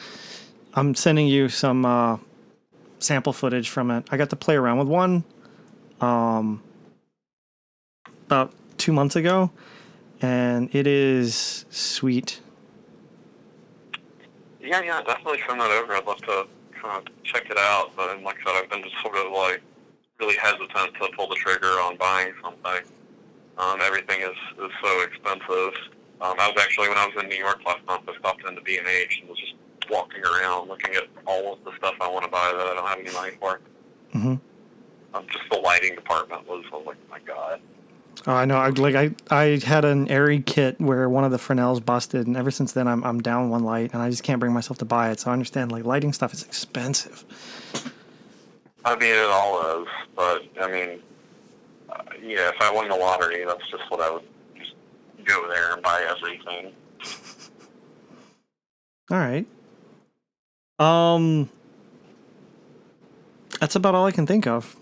I'm 0.74 0.94
sending 0.94 1.28
you 1.28 1.50
some 1.50 1.84
uh, 1.84 2.16
sample 2.98 3.34
footage 3.34 3.68
from 3.68 3.90
it. 3.90 4.06
I 4.10 4.16
got 4.16 4.30
to 4.30 4.36
play 4.36 4.56
around 4.56 4.78
with 4.78 4.88
one, 4.88 5.22
um, 6.00 6.62
about 8.26 8.54
two 8.78 8.92
months 8.92 9.16
ago, 9.16 9.50
and 10.22 10.74
it 10.74 10.86
is 10.86 11.66
sweet. 11.68 12.40
Yeah, 14.60 14.80
yeah, 14.80 15.02
definitely 15.02 15.40
send 15.46 15.60
that 15.60 15.70
over. 15.70 15.94
I'd 15.94 16.06
love 16.06 16.22
to 16.22 16.46
kind 16.72 17.06
of 17.06 17.22
check 17.22 17.50
it 17.50 17.58
out. 17.58 17.90
But 17.96 18.22
like 18.22 18.38
I 18.46 18.50
said, 18.50 18.62
I've 18.62 18.70
been 18.70 18.82
just 18.82 19.00
sort 19.02 19.16
of 19.16 19.30
like 19.30 19.60
really 20.22 20.36
hesitant 20.36 20.94
to 20.94 21.08
pull 21.16 21.28
the 21.28 21.34
trigger 21.34 21.80
on 21.80 21.96
buying 21.96 22.32
something. 22.42 22.82
Um, 23.58 23.80
everything 23.82 24.20
is, 24.22 24.36
is 24.64 24.70
so 24.82 25.02
expensive. 25.02 25.74
Um, 26.20 26.36
I 26.38 26.48
was 26.48 26.56
actually 26.60 26.88
when 26.88 26.98
I 26.98 27.06
was 27.06 27.22
in 27.22 27.28
New 27.28 27.36
York 27.36 27.60
last 27.66 27.84
month. 27.86 28.08
I 28.08 28.16
stopped 28.18 28.46
into 28.48 28.60
B 28.62 28.78
and 28.78 28.86
H 28.86 29.18
and 29.20 29.28
was 29.28 29.38
just 29.38 29.54
walking 29.90 30.22
around, 30.24 30.68
looking 30.68 30.94
at 30.94 31.04
all 31.26 31.54
of 31.54 31.64
the 31.64 31.72
stuff 31.76 31.94
I 32.00 32.08
want 32.08 32.24
to 32.24 32.30
buy 32.30 32.52
that 32.56 32.66
I 32.66 32.74
don't 32.74 32.86
have 32.86 32.98
any 32.98 33.12
money 33.12 33.36
for. 33.40 33.60
hmm 34.12 34.34
Um, 35.14 35.26
just 35.26 35.44
the 35.50 35.58
lighting 35.58 35.94
department 35.96 36.46
was, 36.48 36.64
I 36.72 36.76
was 36.76 36.86
like, 36.86 36.96
my 37.10 37.18
god. 37.26 37.60
Oh, 38.26 38.32
I 38.32 38.44
know. 38.44 38.56
I 38.56 38.68
like 38.68 38.94
I 38.94 39.10
I 39.30 39.58
had 39.64 39.84
an 39.84 40.06
Arri 40.06 40.44
kit 40.44 40.80
where 40.80 41.08
one 41.08 41.24
of 41.24 41.32
the 41.32 41.38
Fresnels 41.38 41.80
busted, 41.80 42.28
and 42.28 42.36
ever 42.36 42.52
since 42.52 42.70
then 42.72 42.86
I'm 42.86 43.02
I'm 43.02 43.20
down 43.20 43.50
one 43.50 43.64
light, 43.64 43.92
and 43.92 44.02
I 44.02 44.10
just 44.10 44.22
can't 44.22 44.38
bring 44.38 44.52
myself 44.52 44.78
to 44.78 44.84
buy 44.84 45.10
it. 45.10 45.18
So 45.18 45.30
I 45.30 45.32
understand 45.32 45.72
like 45.72 45.84
lighting 45.84 46.12
stuff 46.12 46.32
is 46.32 46.44
expensive. 46.44 47.24
I 48.84 48.96
mean, 48.96 49.14
it 49.14 49.30
all 49.30 49.82
is, 49.82 49.88
but 50.16 50.42
I 50.60 50.70
mean, 50.70 51.00
uh, 51.88 52.02
yeah, 52.20 52.48
if 52.48 52.60
I 52.60 52.72
won 52.72 52.88
the 52.88 52.96
lottery, 52.96 53.44
that's 53.44 53.68
just 53.70 53.84
what 53.88 54.00
I 54.00 54.10
would 54.10 54.24
just 54.56 54.72
go 55.24 55.48
there 55.48 55.74
and 55.74 55.82
buy 55.82 56.04
everything. 56.08 56.72
All 59.10 59.18
right. 59.18 59.46
Um, 60.78 61.48
that's 63.60 63.76
about 63.76 63.94
all 63.94 64.06
I 64.06 64.10
can 64.10 64.26
think 64.26 64.46
of. 64.46 64.74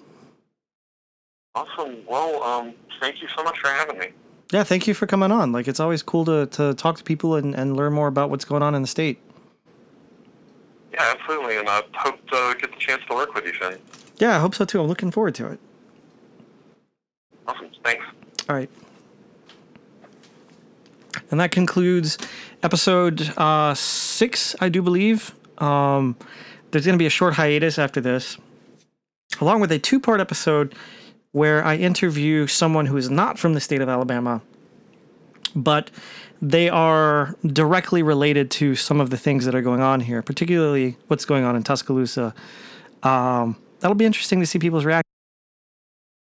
Awesome. 1.54 1.98
Well, 2.08 2.42
um, 2.42 2.74
thank 3.00 3.20
you 3.20 3.28
so 3.36 3.42
much 3.42 3.58
for 3.58 3.68
having 3.68 3.98
me. 3.98 4.06
Yeah, 4.52 4.64
thank 4.64 4.86
you 4.86 4.94
for 4.94 5.06
coming 5.06 5.30
on. 5.30 5.52
Like 5.52 5.68
it's 5.68 5.80
always 5.80 6.02
cool 6.02 6.24
to 6.24 6.46
to 6.46 6.74
talk 6.74 6.96
to 6.96 7.04
people 7.04 7.34
and 7.34 7.54
and 7.54 7.76
learn 7.76 7.92
more 7.92 8.08
about 8.08 8.30
what's 8.30 8.44
going 8.44 8.62
on 8.62 8.74
in 8.74 8.82
the 8.82 8.88
state. 8.88 9.20
Yeah, 10.92 11.14
absolutely, 11.18 11.56
and 11.56 11.68
I 11.68 11.82
hope 11.94 12.16
to 12.30 12.56
get 12.60 12.72
the 12.72 12.78
chance 12.78 13.02
to 13.08 13.14
work 13.14 13.34
with 13.34 13.44
you 13.44 13.52
soon. 13.60 13.78
Yeah, 14.18 14.36
I 14.36 14.40
hope 14.40 14.54
so 14.54 14.64
too. 14.64 14.80
I'm 14.80 14.86
looking 14.86 15.10
forward 15.10 15.34
to 15.36 15.46
it. 15.52 15.60
Awesome. 17.46 17.70
Thanks. 17.84 18.04
All 18.48 18.56
right. 18.56 18.70
And 21.30 21.40
that 21.40 21.50
concludes 21.50 22.18
episode 22.62 23.32
uh, 23.36 23.74
six, 23.74 24.54
I 24.60 24.68
do 24.68 24.82
believe. 24.82 25.34
Um, 25.58 26.16
there's 26.70 26.84
going 26.84 26.94
to 26.94 27.02
be 27.02 27.06
a 27.06 27.10
short 27.10 27.34
hiatus 27.34 27.78
after 27.78 28.00
this, 28.00 28.36
along 29.40 29.60
with 29.60 29.72
a 29.72 29.78
two 29.78 30.00
part 30.00 30.20
episode 30.20 30.74
where 31.32 31.64
I 31.64 31.76
interview 31.76 32.46
someone 32.46 32.86
who 32.86 32.96
is 32.96 33.08
not 33.10 33.38
from 33.38 33.54
the 33.54 33.60
state 33.60 33.80
of 33.80 33.88
Alabama, 33.88 34.42
but 35.54 35.90
they 36.42 36.68
are 36.68 37.34
directly 37.44 38.02
related 38.02 38.50
to 38.50 38.74
some 38.74 39.00
of 39.00 39.10
the 39.10 39.16
things 39.16 39.44
that 39.44 39.54
are 39.54 39.62
going 39.62 39.80
on 39.80 40.00
here, 40.00 40.22
particularly 40.22 40.96
what's 41.08 41.24
going 41.24 41.44
on 41.44 41.56
in 41.56 41.62
Tuscaloosa. 41.62 42.34
Um, 43.02 43.56
that'll 43.80 43.94
be 43.94 44.06
interesting 44.06 44.40
to 44.40 44.46
see 44.46 44.58
people's 44.58 44.84
reactions. 44.84 45.09